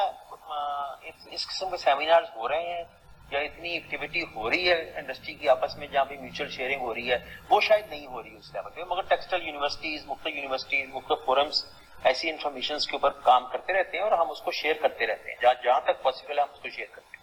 [1.33, 2.85] اس قسم کے سیمینارز ہو رہے ہیں
[3.31, 6.95] یا اتنی ایکٹیویٹی ہو رہی ہے انڈسٹری کی آپس میں جہاں بھی میوچل شیئرنگ ہو
[6.95, 7.19] رہی ہے،
[7.51, 11.25] وہ شاید نہیں ہو رہی ہے اس لیول پہ مگر ٹیکسٹائل یونیورسٹیز مختلف یونیورسٹیز مختلف
[11.27, 11.65] فورمس
[12.05, 15.31] ایسی انفارمیشن کے اوپر کام کرتے رہتے ہیں اور ہم اس کو شیئر کرتے رہتے
[15.31, 17.18] ہیں۔ جہاں جہاں تک پاسبل ہے، ہم اس کو شیئر کرتے ہیں۔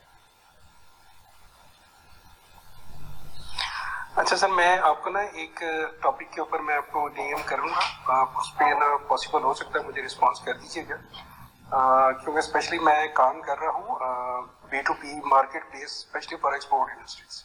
[4.16, 5.61] اچھا سر میں آپ کو نا ایک
[6.01, 7.82] ٹاپک کے اوپر میں آپ کو ڈی ایم کروں گا۔
[8.13, 10.95] آپ اس پہ نا پاسبل ہو سکتا ہے مجھے رسپانس کر دیجیے گا۔
[12.11, 16.91] کیونکہ اسپیشلی میں کام کر رہا ہوں B to P market place especially for export
[16.91, 17.43] industries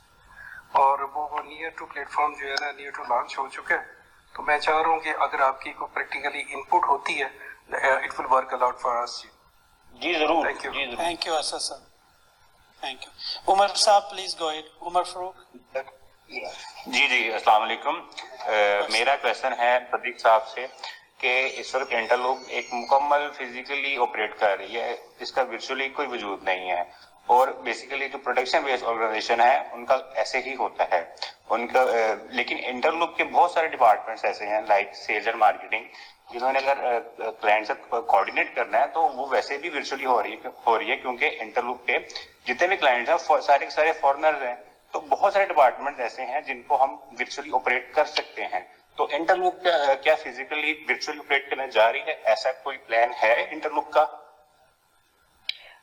[0.80, 3.74] اور وہ وہ نیئر ٹو پلیٹ فارم جو ہے نا نیئر ٹو لانچ ہو چکے
[3.74, 3.84] ہیں
[4.34, 7.28] تو میں چاہ رہا ہوں کہ اگر آپ کی کوئی پریکٹیکلی ان پٹ ہوتی ہے
[7.94, 9.22] it will work all out for us
[9.94, 11.76] جی ضرور۔ Thank you thank you sir
[12.82, 14.50] thank you Umar صاحب پلیز گو
[14.82, 15.76] عمر فروخت
[16.30, 17.96] جی جی السلام علیکم۔
[18.92, 20.66] میرا کوشچن ہے صدیق صاحب سے
[21.18, 26.08] کہ اس وقت انٹرلوک ایک مکمل فزیکلی آپریٹ کر رہی ہے، اس کا ورچولی کوئی
[26.08, 26.82] وجود نہیں ہے۔
[27.26, 31.02] اور بیسیکلی جو پروٹیکشن بیس آرگنائزیشن ہے، ان کا ایسے ہی ہوتا ہے۔
[31.50, 31.84] ان کا
[32.30, 35.84] لیکن انٹرلوک کے بہت سارے ڈپارٹمنٹس ایسے ہیں لائک سیلز اینڈ مارکیٹنگ
[36.32, 36.98] جنہوں نے اگر
[37.40, 40.96] کلائنٹ سے کوآڈینیٹ کرنا ہے تو وہ ویسے بھی ورچولی ہو رہی ہو رہی ہے
[40.96, 41.98] کیونکہ انٹرلوک کے
[42.46, 44.54] جتنے بھی کلائنٹس ہیں سارے سارے فارنرز ہیں۔
[44.92, 48.60] تو بہت سارے ڈپارٹمنٹ ایسے ہیں جن کو ہم ورچولی آپریٹ کر سکتے ہیں۔
[48.96, 49.54] تو انٹرلوپ
[50.02, 54.04] کیا فزیکلی ورچولی آپریٹ کرنے جا رہی ہے؟ ایسا کوئی پلان ہے انٹرلوپ کا؟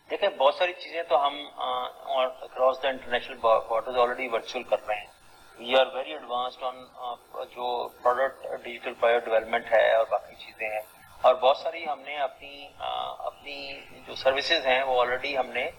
[0.10, 5.06] دیکھیں، بہت ساری چیزیں تو ہم across the international borders already virtual کر رہے ہیں۔
[5.60, 6.84] We are very advanced on
[7.46, 10.82] جو پروڈکٹ ڈیجیٹل پروڈکٹ ڈیولپمنٹ ہے اور باقی چیزیں ہیں۔
[11.22, 15.70] اور بہت ساری ہم نے اپنی اپنی جو سروسز ہیں وہ آلریڈی ہم نے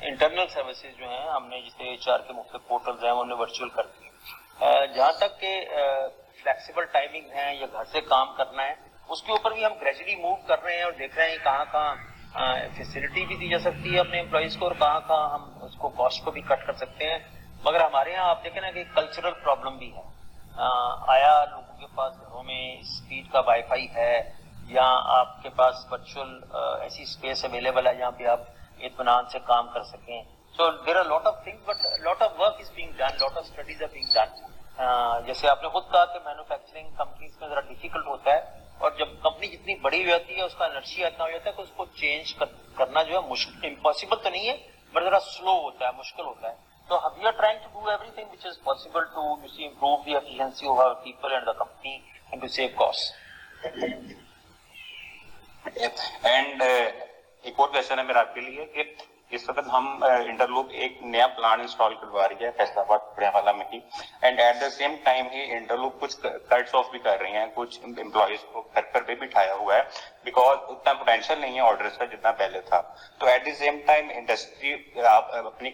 [0.00, 3.68] انٹرنل سروسز جو ہیں، ہم نے جیسے ایچ آر کے مختلف پورٹلز ہیں انہیں ورچوئل
[3.68, 4.06] کر دی
[4.94, 5.52] جہاں تک کہ
[6.42, 8.74] فلیکسیبل ٹائمنگ ہیں یا گھر سے کام کرنا ہے،
[9.08, 11.64] اس کے اوپر بھی ہم گریجولی موو کر رہے ہیں اور دیکھ رہے ہیں کہاں
[11.72, 11.94] کہاں
[12.76, 15.88] فیسلٹی بھی دی جا سکتی ہے اپنے امپلائیز کو اور کہاں کہاں ہم اس کو
[15.98, 17.18] کاسٹ کو بھی کٹ کر سکتے ہیں۔
[17.64, 20.02] مگر ہمارے یہاں آپ دیکھیں نا کہ کلچرل پرابلم بھی ہے۔
[21.14, 24.14] آیا لوگوں کے پاس گھروں میں اسپیڈ کا وائی فائی ہے
[24.68, 24.86] یا
[25.18, 26.38] آپ کے پاس ورچوئل
[26.82, 28.40] ایسی اسپیس اویلیبل ہے جہاں پہ آپ
[28.80, 30.22] اطمینان سے کام کر سکیں۔
[30.54, 33.44] So there are lot of thing but lot of work is being done lot of
[33.44, 38.06] studies are being done جیسے آپ نے خود کہا کہ مینوفیکچرنگ کمپنیز میں ذرا ڈیفیکلٹ
[38.06, 38.40] ہوتا ہے،
[38.78, 41.54] اور جب کمپنی جتنی بڑی ہوئی ہوتی ہے، اس کا انرجی اتنا ہو جاتا ہے
[41.56, 42.34] کہ اس کو چینج
[42.76, 44.56] کرنا جو ہے مشکل امپاسبل تو نہیں ہے
[44.92, 46.54] بٹ ذرا سلو ہوتا ہے، مشکل ہوتا ہے۔
[46.88, 50.14] تو we are trying to do everything which is possible to you see improve the
[50.14, 51.94] efficiency of our people and the company
[52.30, 53.04] and to save cost
[56.24, 56.62] and
[57.48, 58.82] ایک اور کوشچن ہے میرا آپ کے لیے کہ
[59.36, 63.52] اس وقت ہم انٹرلوپ ایک نیا پلان انسٹال کروا رہی ہے فیصلہ آباد پڑیا والا
[63.52, 63.78] میں ہی.
[64.22, 67.46] And at the same time ہی انٹرلوپ کچھ کٹس آف بھی کر رہی ہیں.
[67.54, 69.82] کچھ امپلائیز کو گھر پر بھی بٹھایا ہوا ہے.
[70.24, 72.80] بیکاز اتنا پوٹینشیل نہیں ہے آرڈرز کا جتنا پہلے تھا.
[73.18, 74.74] تو at the same time industry
[75.06, 75.70] آپ اپنی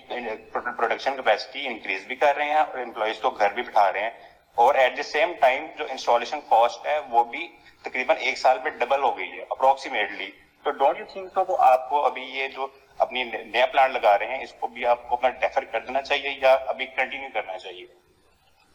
[0.53, 4.11] پروڈکشن کیپیسٹی انکریز بھی کر رہے ہیں اور امپلائیز کو گھر بھی بٹھا رہے ہیں.
[4.57, 7.47] اور ایٹ دی سیم ٹائم جو انسٹالیشن کاسٹ ہے وہ بھی
[7.85, 10.31] تقریباً ایک سال میں ڈبل ہو گئی ہے اپروکسیمیٹلی
[10.65, 12.67] تو ڈونٹ یو تھنک تو آپ کو ابھی یہ جو
[12.99, 16.03] اپنی نیا پلان لگا رہے ہیں اس کو بھی آپ کو اپنا ڈیفر کر دینا
[16.03, 17.87] چاہیے یا ابھی کنٹینیو کرنا چاہیے؟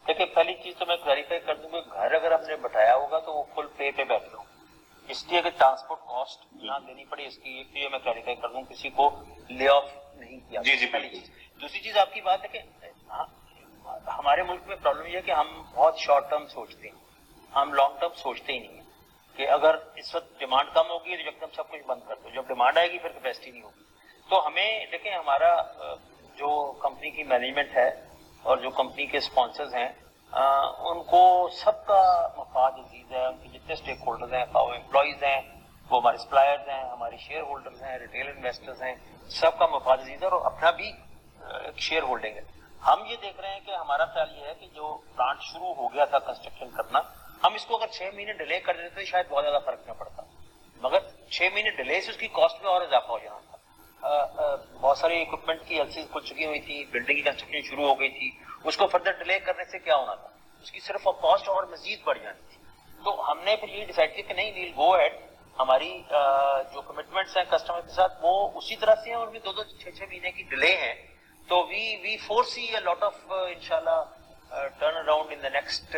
[0.06, 3.18] دیکھیں پہلی چیز تو میں کلیریفائی کر دوں کہ گھر اگر ہم نے بٹھایا ہوگا
[3.18, 4.42] تو وہ فل پے پہ بیٹھ لو
[5.08, 8.62] اس لیے کہ ٹرانسپورٹ کاسٹ یہاں دینی پڑی اس کی ایک میں کلیریفائی کر دوں
[8.62, 9.10] کسی کو
[9.48, 11.30] لے آف نہیں کیا۔ جی جی پہلی چیز۔
[11.60, 12.58] دوسری چیز آپ کی بات ہے کہ
[14.10, 16.98] ہمارے ملک میں پرابلم یہ ہے کہ ہم بہت شارٹ ٹرم سوچتے ہیں۔
[17.54, 18.89] ہم لانگ ٹرم سوچتے ہی نہیں ہیں۔
[19.40, 22.30] کہ اگر اس وقت ڈیمانڈ کم ہوگی تو جب تم سب کچھ بند کر دو۔
[22.30, 23.84] جب ڈیمانڈ آئے گی پھر کیپیسٹی نہیں ہوگی۔
[24.28, 25.52] تو ہمیں دیکھیں ہمارا
[26.38, 26.50] جو
[26.82, 27.88] کمپنی کی مینجمنٹ ہے
[28.44, 29.88] اور جو کمپنی کے اسپانسرز ہیں
[30.90, 31.22] ان کو
[31.52, 32.02] سب کا
[32.36, 35.40] مفاد عزیز ہے۔ ان کے جتنے اسٹیک ہولڈرز ہیں وہ امپلائیز ہیں،
[35.90, 38.94] وہ ہمارے سپلائرز ہیں، ہمارے شیئر ہولڈرز ہیں ریٹیل انویسٹرز ہیں،
[39.40, 40.92] سب کا مفاد عزیز ہے اور اپنا بھی
[41.62, 42.44] ایک شیئر ہولڈنگ ہے۔
[42.82, 45.92] ہم یہ دیکھ رہے ہیں کہ ہمارا خیال یہ ہے کہ جو پلانٹ شروع ہو
[45.94, 47.00] گیا تھا کنسٹرکشن کرنا
[47.44, 49.92] ہم اس کو اگر چھ مہینے ڈیلے کر دیتے تو شاید بہت زیادہ فرق نہ
[49.98, 50.22] پڑتا۔
[50.82, 50.98] مگر
[51.30, 55.20] چھ مہینے ڈیلے سے اس کی کاسٹ میں اور اضافہ ہو جانا تھا۔ بہت ساری
[55.22, 58.30] اکوپمنٹ کی ایل کھل چکی ہوئی تھی بلڈنگ کی کنسٹرکشن شروع ہو گئی تھی۔
[58.64, 60.28] اس کو فردر ڈیلے کرنے سے کیا ہونا تھا؟
[60.62, 62.58] اس کی صرف کاسٹ اور مزید بڑھ جانی تھی۔
[63.04, 65.18] تو ہم نے پھر یہ ڈیسائڈ کیا کہ نہیں ویل گو ایٹ
[65.58, 65.90] ہماری
[66.74, 69.62] جو کمٹمنٹس ہیں کسٹمر کے ساتھ، وہ اسی طرح سے ہیں اور بھی دو دو
[69.64, 70.94] چھ چھ مہینے کی ڈیلے ہیں۔
[71.48, 75.96] تو we we foresee a lot of ان شاء اللہ turn around in the next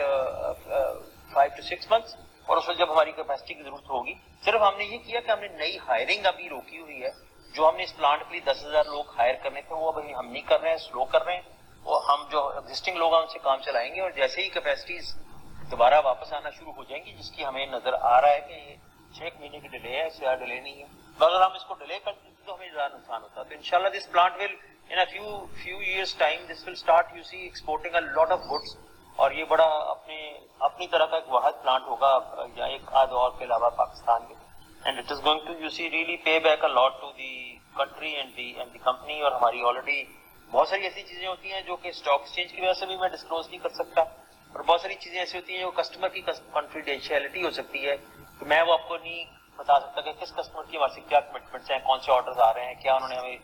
[1.35, 2.17] five to six months
[2.47, 4.15] اور اس وقت جب ہماری کیپیسٹی کی ضرورت ہوگی،
[4.45, 7.11] صرف ہم نے یہ کیا کہ ہم نے نئی ہائرنگ ابھی روکی ہوئی ہے،
[7.55, 10.15] جو ہم نے اس پلانٹ کے لیے دس ہزار لوگ ہائر کرنے تھے، وہ ابھی
[10.15, 11.43] ہم نہیں کر رہے ہیں سلو کر رہے ہیں،
[11.85, 15.15] وہ ہم جو ایگزٹنگ لوگ ہیں، ان سے کام چلائیں گے، اور جیسے ہی کیپیسٹیز
[15.71, 18.53] دوبارہ واپس آنا شروع ہو جائیں گی، جس کی ہمیں نظر آ رہا ہے کہ
[18.53, 18.75] یہ
[19.15, 20.87] چھ مہینے کی ڈیلے ہے، اس سے ڈیلے نہیں ہے۔
[21.19, 23.89] اگر ہم اس کو ڈیلے کر دیتے تو ہمیں زیادہ نقصان ہوتا ہے۔ تو انشاءاللہ
[23.89, 24.55] this plant will
[24.91, 28.77] in few few years time this will start you see exporting a lot of goods
[29.17, 32.19] اور یہ بڑا اپنے اپنی طرح کا ایک واحد پلانٹ ہوگا،
[32.55, 34.35] یا ایک آدھ اور کے علاوہ پاکستان کے۔
[34.85, 38.13] And it is going to you see really pay back a lot to the country
[38.13, 40.05] and the and the company اور ہماری آلریڈی
[40.51, 43.09] بہت ساری ایسی چیزیں ہوتی ہیں جو کہ اسٹاک ایکسچینج کی وجہ سے بھی میں
[43.09, 46.21] ڈسکلوز نہیں کر سکتا۔ اور بہت ساری چیزیں ایسی ہوتی ہیں جو کسٹمر کی
[46.53, 47.97] کانفیڈینشیلٹی ہو سکتی ہے۔
[48.39, 49.25] کہ میں وہ آپ کو نہیں
[49.57, 52.53] بتا سکتا کہ کس کسٹمر کی ہمارے سے کیا کمٹمنٹس ہیں، کون سے آرڈرز آ
[52.53, 53.37] رہے ہیں، کیا انہوں نے ہمیں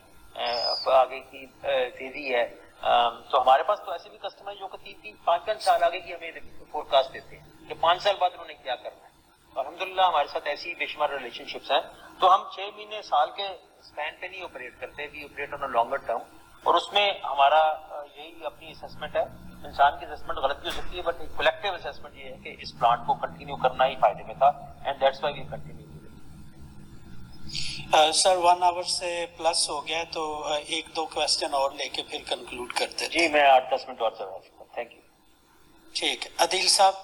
[0.87, 4.79] آگے کی دے دی ہے۔ Um, تو ہمارے پاس تو ایسے بھی کسٹمر جو کہ
[4.85, 6.31] تین تین پانچ پانچ سال آگے کی ہمیں
[6.73, 9.11] فور کاسٹ دیتے ہیں کہ پانچ سال بعد انہوں نے کیا کرنا ہے۔
[9.57, 11.81] الحمد للہ ہمارے ساتھ ایسی بے شمار ریلیشن شپس ہیں۔
[12.21, 15.97] تو ہم چھ مہینے سال کے اسپین پہ نہیں آپریٹ کرتے we operate on longer
[15.97, 16.19] term
[16.65, 17.61] اور اس میں ہمارا
[18.17, 19.25] یہی اپنی اسسمنٹ ہے۔
[19.65, 22.55] انسان کی اسسمنٹ غلط بھی ہو سکتی ہے بٹ ایک کولیکٹیو اسسمنٹ یہ ہے کہ
[22.61, 24.49] اس پلانٹ کو کنٹینیو کرنا ہی فائدے میں تھا
[24.85, 25.78] and that's why we continue
[27.91, 30.23] sir one hour سے پلس ہو گیا تو
[30.67, 34.11] ایک دو کوشچن اور لے کے پھر کنکلوڈ کرتے جی میں آٹھ دس منٹ اور
[34.11, 35.01] تھینک یو
[35.95, 36.95] ٹھیک۔ عدیل صاحب؟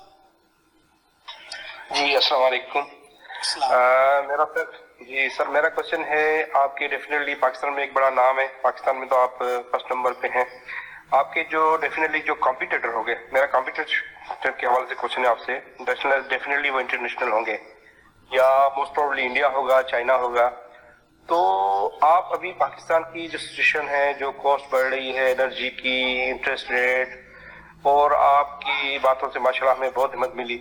[1.90, 2.84] جی السلام علیکم۔
[4.26, 4.64] میرا سر
[5.04, 8.98] جی سر میرا کوشچن ہے آپ کے ڈیفینیٹلی پاکستان میں ایک بڑا نام ہے۔ پاکستان
[8.98, 9.38] میں تو آپ
[9.70, 10.44] فرسٹ نمبر پہ ہیں۔
[11.10, 15.30] آپ کے جو ڈیفینیٹلی جو کمپیٹیٹر ہوں گے میرا کمپیٹیٹر کے حوالے سے کوشچن ہے
[15.30, 15.58] آپ سے۔
[16.28, 17.56] ڈیفینیٹلی وہ انٹرنیشنل ہوں گے۔
[18.30, 20.50] یا موسٹ پروبلی انڈیا ہوگا چائنا ہوگا۔
[21.26, 21.38] تو
[22.00, 26.70] آپ ابھی پاکستان کی جو سچویشن ہے، جو کاسٹ بڑھ رہی ہے انرجی کی انٹرسٹ
[26.70, 27.08] ریٹ
[27.82, 30.58] اور آپ کی باتوں سے ماشاء اللہ ہمیں بہت ہمت ملی۔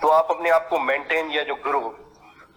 [0.00, 1.90] تو آپ اپنے آپ کو مینٹین یا جو گرو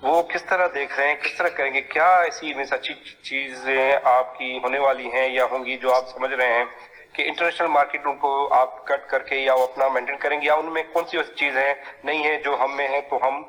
[0.02, 2.94] وہ کس طرح دیکھ رہے ہیں؟ کس طرح کریں گے؟ کیا ایسی اچھی
[3.24, 6.66] چیزیں آپ کی ہونے والی ہیں یا ہوں گی جو آپ سمجھ رہے ہیں
[7.14, 10.54] کہ انٹرنیشنل مارکیٹوں کو آپ کٹ کر کے یا وہ اپنا مینٹین کریں گے؟ یا
[10.54, 13.44] ان میں کون سی چیزیں نہیں ہیں جو ہم میں ہیں تو ہم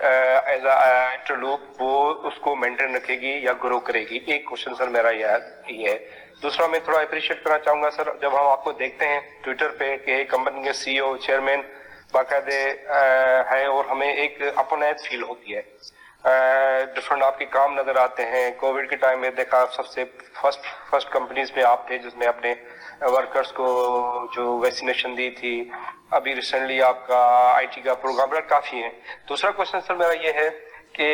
[0.00, 4.88] ایز انٹرلوپ وہ اس کو مینٹین رکھے گی یا گرو کرے گی ایک کوشچن سر
[4.88, 5.98] میرا یہ ہے
[6.42, 9.68] دوسرا میں تھوڑا اپریشیٹ کرنا چاہوں گا سر جب ہم آپ کو دیکھتے ہیں ٹویٹر
[9.78, 11.62] پہ کہ کمپنی کے سی او چیئرمین
[12.12, 12.60] باقاعدے
[13.50, 15.62] ہے اور ہمیں ایک اپنیت فیل ہوتی ہے
[16.24, 20.04] ڈفرنٹ آپ کے کام نظر آتے ہیں۔ کووڈ کے ٹائم میں دیکھا سب سے
[20.40, 22.54] فرسٹ فرسٹ کمپنیز میں آپ تھے جس میں اپنے
[23.00, 23.66] ورکرز کو
[24.36, 25.52] جو ویکسینیشن دی تھی۔
[26.10, 27.20] ابھی ریسنٹلی آپ کا
[27.54, 28.90] آئی ٹی کا پروگرام کافی ہیں۔
[29.28, 30.48] دوسرا کوشچن سر میرا یہ ہے
[30.92, 31.08] کہ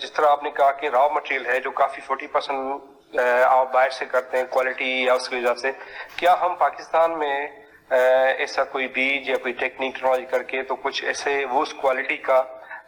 [0.00, 3.90] جس طرح آپ نے کہا کہ راؤ مٹیریل ہے جو کافی فورٹی پرسینٹ آپ باہر
[3.90, 5.70] سے کرتے ہیں کوالٹی یا اس کی وجہ سے۔
[6.16, 7.46] کیا ہم پاکستان میں
[7.90, 12.16] ایسا کوئی بیج یا کوئی ٹیکنیک ٹیکنالوجی کر کے تو کچھ ایسے وہ اس کوالٹی
[12.16, 12.42] کا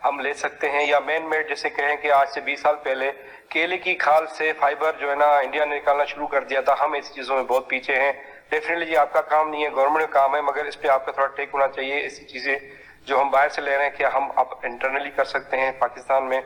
[0.04, 3.10] ہم لے سکتے ہیں، یا مین میڈ جیسے کہیں کہ آج سے بیس سال پہلے
[3.48, 6.74] کیلے کی کھال سے فائبر جو ہے نا انڈیا نے نکالنا شروع کر دیا تھا۔
[6.80, 8.12] ہم ایسی چیزوں میں بہت پیچھے ہیں۔
[8.50, 11.06] ڈیفینیٹلی جی آپ کا کام نہیں ہے گورنمنٹ کا کام ہے، مگر اس پہ آپ
[11.06, 12.58] کا تھوڑا ٹیک ہونا چاہیے۔ ایسی چیزیں
[13.06, 16.28] جو ہم باہر سے لے رہے ہیں کیا ہم اب انٹرنلی کر سکتے ہیں پاکستان
[16.28, 16.40] میں۔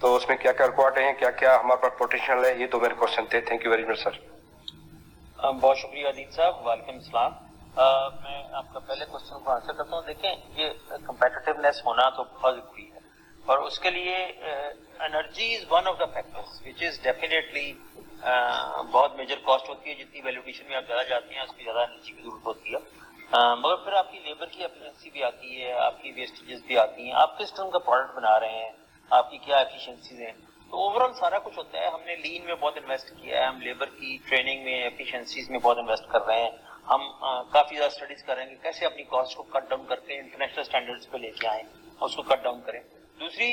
[0.00, 2.80] تو اس میں کیا کیا رکواٹ ہیں، کیا کیا ہمارے پاس پوٹینشیل ہے، یہ تو
[2.80, 4.10] میرے کوشچن تھے۔ Thank you very much sir
[5.60, 7.43] بہت شکریہ عدید صاحب۔ وعلیکم السلام۔
[8.24, 10.70] میں آپ کا پہلے کوشچن کو آنسر کرتا ہوں۔ دیکھیں، یہ
[11.06, 12.98] کمپیٹیونیس ہونا تو بہت ضروری ہے۔
[13.46, 14.16] اور اس کے لیے
[15.00, 17.72] energy is one of the factor which is definitely
[18.92, 21.78] بہت میجر کاسٹ ہوتی ہے۔ جتنی ویلیویشن میں آپ زیادہ جاتے ہیں، اس کی زیادہ
[21.78, 22.78] انرجی کی ضرورت ہوتی ہے۔
[23.56, 27.02] مگر پھر آپ کی لیبر کی ایفیشنسی بھی آتی ہے، آپ کی ویسٹیجز بھی آتی
[27.02, 28.72] ہیں۔ آپ کس قسم کا پروڈکٹ بنا رہے ہیں؟
[29.10, 30.32] آپ کی کیا ایفیشنسیز ہیں؟
[30.70, 33.46] تو اوور آل سارا کچھ ہوتا ہے۔ ہم نے لین میں بہت انویسٹ کیا ہے۔
[33.46, 36.50] ہم لیبر کی ٹریننگ میں ایفیشنسیز میں بہت انویسٹ کر رہے ہیں۔
[36.86, 37.02] ہم
[37.52, 40.18] کافی زیادہ اسٹڈیز کر رہے ہیں کہ کیسے اپنی کاسٹ کو کٹ ڈاؤن کر کے
[40.18, 41.62] انٹرنیشنل اسٹینڈرڈس پہ لے کے آئیں،
[41.98, 42.80] اور اس کو کٹ ڈاؤن کریں۔
[43.20, 43.50] دوسری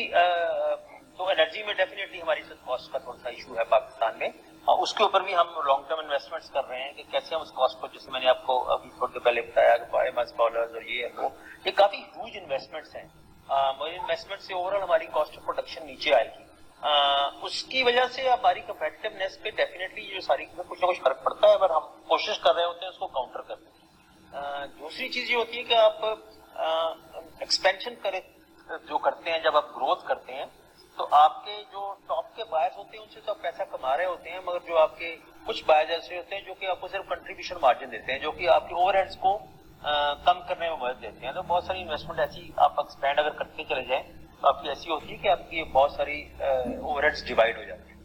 [1.18, 4.30] تو انرجی میں ڈیفینیٹلی ہماری کاسٹ کا تھوڑا سا ایشو ہے پاکستان میں۔
[4.68, 7.42] ہاں، اس کے اوپر بھی ہم لانگ ٹرم انویسٹمنٹس کر رہے ہیں کہ کیسے ہم
[7.42, 10.12] اس کاسٹ کو، جیسے میں نے آپ کو ابھی تھوڑی دیر پہلے بتایا کہ بائے
[10.16, 11.30] مس ڈالرز اور یہ وہ،
[11.66, 13.08] یہ کافی ہیوج انویسٹمنٹس ہیں۔
[13.50, 16.44] انویسٹمنٹ سے اوور آل ہماری کاسٹ آف پروڈکشن نیچے آئے گی۔
[16.82, 21.48] اس کی وجہ سے ہماری کمپیٹیونیس پہ ڈیفینیٹلی جو ساری کچھ نہ کچھ فرق پڑتا
[21.48, 25.30] ہے، اگر ہم کوشش کر رہے ہوتے ہیں اس کو کاؤنٹر کرنے کی۔ دوسری چیز
[25.32, 26.06] یہ ہوتی ہے کہ آپ
[27.40, 28.20] ایکسپینشن کریں
[28.88, 30.46] جو کرتے ہیں، جب آپ گروتھ کرتے ہیں،
[30.98, 33.96] تو آپ کے جو ٹاپ کے بائرز ہوتے ہیں، ان سے تو آپ پیسہ کما
[33.98, 35.16] رہے ہوتے ہیں، مگر جو آپ کے
[35.46, 38.32] کچھ بائرز ایسے ہوتے ہیں جو کہ آپ کو صرف کنٹریبیوشن مارجن دیتے ہیں، جو
[38.32, 39.38] کہ آپ کے اوور ہیڈس کو
[40.26, 43.64] کم کرنے میں مدد دیتے ہیں۔ تو بہت ساری انویسٹمنٹ ایسی آپ ایکسپینڈ اگر کرتے
[43.70, 44.04] چلے جائیں
[44.42, 47.90] آپ کی ایسی ہوتی ہے کہ آپ کی بہت ساری اوور ہیڈس ڈیوائڈ ہو جاتی
[47.90, 48.00] ہیں۔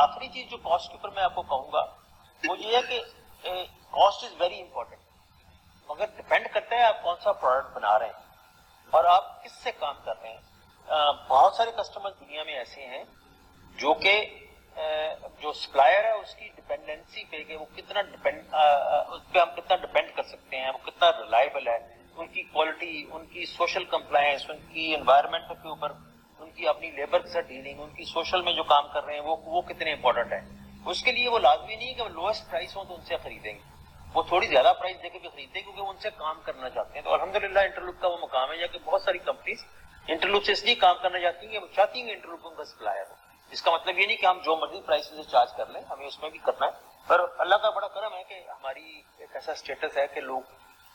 [0.00, 1.84] آخری چیز جو کاسٹ کے اوپر میں آپ کو کہوں گا،
[2.42, 3.00] وہ یہ ہے کہ
[3.92, 8.92] کاسٹ از ویری امپورٹینٹ مگر ڈپینڈ کرتا ہے آپ کون سا پروڈکٹ بنا رہے ہیں
[8.92, 10.38] اور آپ کس سے کام کر رہے ہیں۔
[11.28, 13.04] بہت سارے کسٹمر دنیا میں ایسے ہیں
[13.78, 14.14] جو کہ
[15.40, 19.76] جو سپلائر ہے، اس کی ڈپینڈنسی پہ کہ وہ کتنا ڈپینڈ اس پہ ہم کتنا
[19.76, 21.78] ڈپینڈ کر سکتے ہیں، وہ کتنا ریلائبل ہے۔
[22.32, 25.92] کی کوالٹی ان کی سوشل کمپلائنس ان کی انوائرمنٹ کے اوپر،
[26.38, 29.14] ان کی اپنی لیبر کے ساتھ ڈیلنگ ان کی سوشل میں جو کام کر رہے
[29.14, 32.50] ہیں، وہ وہ کتنے امپورٹنٹ ہیں۔ اس کے لیے وہ لازمی نہیں کہ وہ لوئسٹ
[32.50, 33.58] پرائس ہوں تو ان سے خریدیں گے۔
[34.14, 36.70] وہ تھوڑی زیادہ پرائز دے کے بھی خریدتے ہیں کیونکہ وہ ان سے کام کرنا
[36.70, 39.64] چاہتے ہیں۔ تو الحمد للہ انٹرلوپ کا وہ مقام ہے، یا کہ بہت ساری کمپنیز
[40.08, 42.54] انٹرلوپ سے اس لیے کام کرنا چاہتی ہیں کہ وہ چاہتی ہیں کہ انٹرلوپ ان
[42.54, 43.14] کا سپلائر ہو۔
[43.50, 46.06] اس کا مطلب یہ نہیں کہ ہم جو مرضی پرائز سے چارج کر لیں، ہمیں
[46.06, 46.70] اس میں بھی کرنا ہے۔
[47.06, 50.40] پر اللہ کا بڑا کرم ہے کہ ہماری ایک ایسا اسٹیٹس ہے کہ لوگ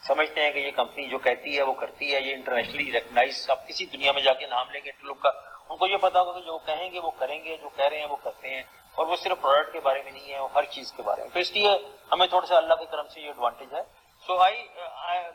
[0.07, 3.67] سمجھتے ہیں کہ یہ کمپنی جو کہتی ہے، وہ کرتی ہے، یہ انٹرنیشنلی ریکگنائز اب
[3.67, 5.29] کسی دنیا میں جا کے نام لیں گے انٹرلوپ کا۔
[5.69, 7.99] ان کو یہ پتا ہوگا کہ جو کہیں گے، وہ کریں گے، جو کہہ رہے
[7.99, 8.63] ہیں، وہ کرتے ہیں۔
[8.95, 11.29] اور وہ صرف پروڈکٹ کے بارے میں نہیں ہے، وہ ہر چیز کے بارے میں۔
[11.29, 11.69] تو اس لیے
[12.11, 13.81] ہمیں تھوڑا سا اللہ کی طرف سے یہ ایڈوانٹیج ہے۔
[14.27, 14.67] سو آئی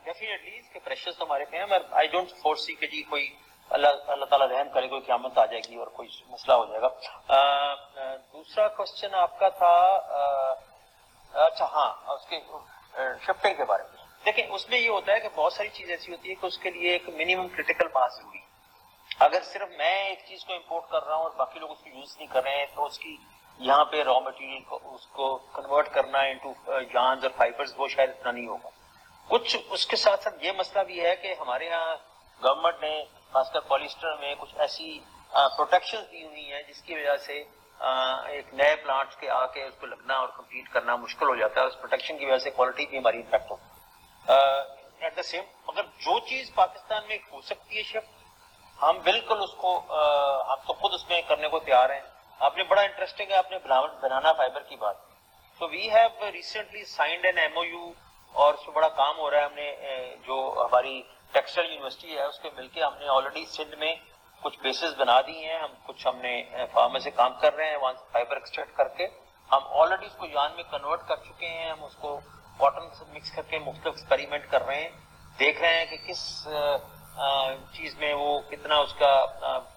[0.05, 3.35] ڈیفینیٹلی اس کے پریشرز ہمارے پہ ہیں آئی ڈونٹ فورس کہ جی کوئی
[3.71, 6.81] اللہ اللہ تعالیٰ رحم کرے، کوئی قیامت آ جائے گی اور کوئی مسئلہ ہو جائے
[6.81, 6.89] گا۔
[7.35, 10.57] uh, uh, دوسرا کوشچن آپ کا تھا uh,
[11.33, 12.41] اچھا ہاں اس کے
[13.27, 16.13] شفٹنگ کے بارے میں۔ دیکھیں، اس میں یہ ہوتا ہے کہ بہت ساری چیز ایسی
[16.13, 18.39] ہوتی ہے کہ اس کے لیے ایک منیمم کریٹیکل ماس ضروری
[19.21, 21.89] اگر صرف میں ایک چیز کو امپورٹ کر رہا ہوں اور باقی لوگ اس کو
[21.89, 23.17] یوز نہیں کر رہے ہیں، تو اس کی
[23.61, 26.53] یہاں پہ را مٹیریل کو، اس کو کنورٹ کرنا انٹو
[26.93, 28.69] جانز uh, اور فائبرز وہ شاید اتنا نہیں ہوگا۔
[29.29, 31.97] کچھ اس کے ساتھ ساتھ یہ مسئلہ بھی ہے کہ ہمارے یہاں
[32.43, 34.99] گورنمنٹ نے خاص کر پولیسٹر میں کچھ ایسی
[35.33, 37.43] uh, پروٹیکشن دی ہوئی ہیں، جس کی وجہ سے
[37.81, 41.35] uh, ایک نئے پلانٹ کے آ کے اس کو لگنا اور کمپلیٹ کرنا مشکل ہو
[41.35, 43.70] جاتا ہے اس پروٹیکشن کی وجہ سے کوالٹی بھی ہماری امپیکٹ ہوتی ہے۔
[44.29, 48.05] ایٹ دا سیم مگر جو چیز پاکستان میں ہو سکتی ہے شیف،
[48.83, 49.79] ہم بالکل اس کو
[50.49, 52.01] ہم تو خود اس میں کرنے کو تیار ہیں۔
[52.39, 53.59] آپ نے بڑا انٹرسٹنگ ہے، آپ نے
[54.03, 54.97] بنانا فائبر کی بات۔
[55.59, 57.93] تو we have recently signed an M O U
[58.33, 59.67] اور اس میں بڑا کام ہو رہا ہے۔ ہم نے
[60.27, 61.03] جو ہماری
[61.33, 63.95] ٹیکسٹائل یونیورسٹی ہے، اس کے مل کے ہم نے آلریڈی سندھ میں
[64.43, 66.43] کچھ بیسز بنا دی ہیں۔ ہم کچھ ہم نے
[66.73, 69.07] فارم سے کام کر رہے ہیں۔ وہاں سے فائبر ایکسٹریکٹ کر کے
[69.53, 72.21] ہم آلریڈی اس کو یان میں کنورٹ کر چکے ہیں۔ ہم اس کو
[72.61, 74.89] کاٹن سے مکس کر کے مختلف ایکسپیریمنٹ کر رہے ہیں
[75.39, 76.23] دیکھ رہے ہیں کہ کس
[77.73, 79.13] چیز میں وہ کتنا اس کا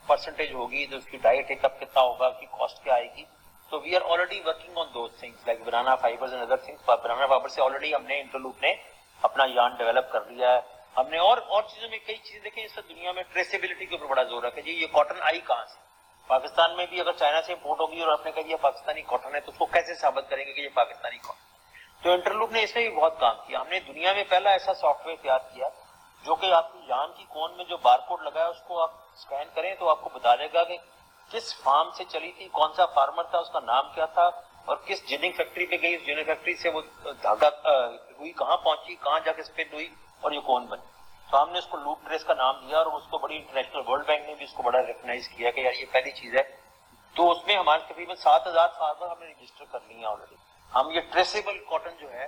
[0.08, 3.24] پرسنٹیج ہوگی جو اس کی ڈائٹ ایک اپ کتنا ہوگا کی کاسٹ کیا آئے گی
[3.72, 7.28] تو we are already working on those things like banana fibres and other things banana
[7.28, 8.74] fibre سے آلریڈی ہم نے انٹرلوپ نے
[9.22, 10.60] اپنا یان ڈیولپ کر لیا ہے
[10.98, 14.08] ہم نے اور اور چیزوں میں کئی چیزیں دیکھیں اس دنیا میں ٹریسیبلٹی کے اوپر
[14.08, 15.82] بڑا زور ہے کہ جی یہ کاٹن آئی کہاں سے
[16.30, 19.36] پاکستان میں بھی اگر چائنا سے امپورٹ ہوگی اور آپ نے کہا یہ پاکستانی کاٹن
[19.36, 21.53] ہے تو اس کو کیسے ثابت کریں گے کہ یہ پاکستانی کاٹن
[22.04, 24.74] تو انٹرلوپ نے اس میں بھی بہت کام کیا۔ ہم نے دنیا میں پہلا ایسا
[24.74, 25.68] سافٹ ویئر تیار کیا
[26.26, 28.82] جو کہ آپ کی جان کی کون میں جو بار کوڈ لگا ہے اس کو
[28.82, 30.78] آپ اسکین کریں تو آپ کو بتا دے گا کہ
[31.32, 34.30] کس فارم سے چلی تھی، کون سا فارمر تھا، اس کا نام کیا تھا
[34.66, 36.82] اور کس جننگ فیکٹری پہ گئی، اس جننگ فیکٹری سے وہ
[37.22, 37.50] دھاگا
[38.18, 39.88] ہوئی، کہاں پہنچی، کہاں جا کے اسپن ہوئی
[40.22, 40.92] اور یہ کون بنی
[41.32, 43.82] تو ہم نے اس کو لوپ ٹریس کا نام دیا اور اس کو بڑی انٹرنیشنل
[43.88, 46.44] ورلڈ بینک نے بھی اس کو بڑا ریکگنائز کیا کہ یار یہ پہلی چیز ہے۔
[47.16, 50.36] تو اس میں ہمارے تقریباً سات ہزار فارمر ہم نے رجسٹر کر لی ہیں آلریڈی
[50.76, 52.28] ہم یہ ٹریسیبل کاٹن جو ہے،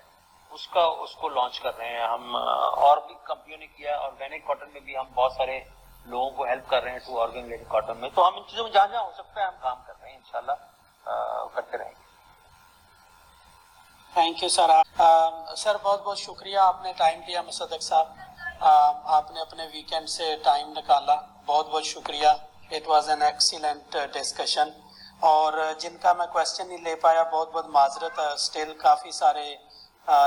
[0.50, 2.36] اس کا، اس کو لانچ کر رہے ہیں۔ ہم
[2.86, 5.60] اور بھی کمپنیوں نے کیا آرگینک کاٹن میں بھی ہم بہت سارے
[6.06, 8.72] لوگوں کو ہیلپ کر رہے ہیں ٹو آرگینک کاٹن میں۔ تو ہم ان چیزوں میں
[8.72, 10.52] جہاں جہاں ہو سکتا ہے ہم کام کر رہے ہیں، انشاءاللہ
[11.54, 12.04] کرتے رہیں گے۔
[14.14, 14.72] تھینک یو سر
[15.58, 18.08] سر، بہت بہت شکریہ آپ نے ٹائم دیا مصدق صاحب۔
[19.06, 21.16] آپ نے اپنے ویکینڈ سے ٹائم نکالا۔
[21.46, 22.28] بہت بہت شکریہ۔
[22.72, 24.70] It was an excellent discussion
[25.28, 29.56] اور جن کا میں کوشچن نہیں لے پایا بہت بہت معذرت اسٹل کافی سارے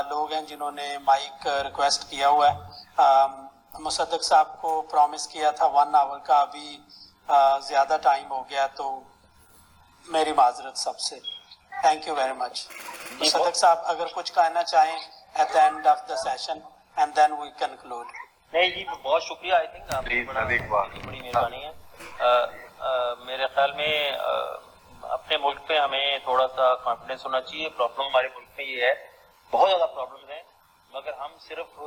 [0.08, 2.56] لوگ ہیں جنہوں نے مائک ریکویسٹ کیا ہوا ہے۔
[3.80, 6.76] مصدق صاحب کو پرومس کیا تھا ون آور کا ابھی
[7.68, 8.88] زیادہ ٹائم ہو گیا تو
[10.06, 11.18] میری معذرت سب سے۔
[11.80, 12.66] تھینک یو ویری مچ
[13.20, 14.98] مصدق صاحب اگر کچھ کہنا چاہیں
[15.34, 16.58] at the end of the session
[16.96, 18.06] and then we conclude
[18.52, 21.72] نہیں جی بہت شکریہ آئی تھنک آپ کی بڑی مہربانی ہے۔
[23.26, 23.94] میرے خیال میں
[25.09, 28.94] اپنے ملک پہ ہمیں تھوڑا سا کانفیڈنس ہونا چاہیے۔ پرابلم ہمارے ملک میں یہ ہے،
[29.51, 30.43] بہت زیادہ پرابلم ہیں،
[30.90, 31.80] مگر ہم صرف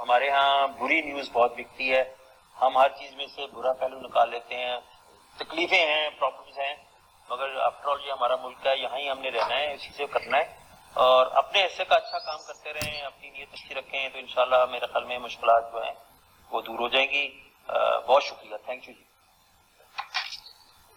[0.00, 2.14] ہمارے ہاں بری نیوز بہت بکتی ہے۔
[2.60, 4.76] ہم ہر چیز میں سے برا پہلو نکال لیتے ہیں۔
[5.38, 6.74] تکلیفیں ہیں پرابلمس ہیں،
[7.30, 10.06] مگر آفٹر آل یہ ہمارا ملک ہے، یہاں ہی ہم نے رہنا ہے، اسی سے
[10.06, 10.56] کرنا ہے۔
[10.94, 14.86] اور اپنے حصے کا اچھا کام کرتے رہیں، اپنی نیت اچھی رکھیں، تو انشاءاللہ میرے
[14.86, 15.94] خیال میں مشکلات جو ہیں
[16.50, 17.40] وہ دور ہو جائیں گی۔
[18.06, 19.13] بہت شکریہ۔ تھینک یو جی۔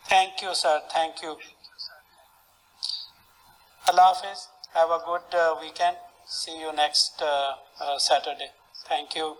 [0.07, 1.33] Thank you sir thank you
[3.83, 4.39] اللہ حافظ
[4.75, 5.97] have a good weekend
[6.37, 7.23] see you next
[8.07, 8.47] Saturday
[8.85, 9.33] thank you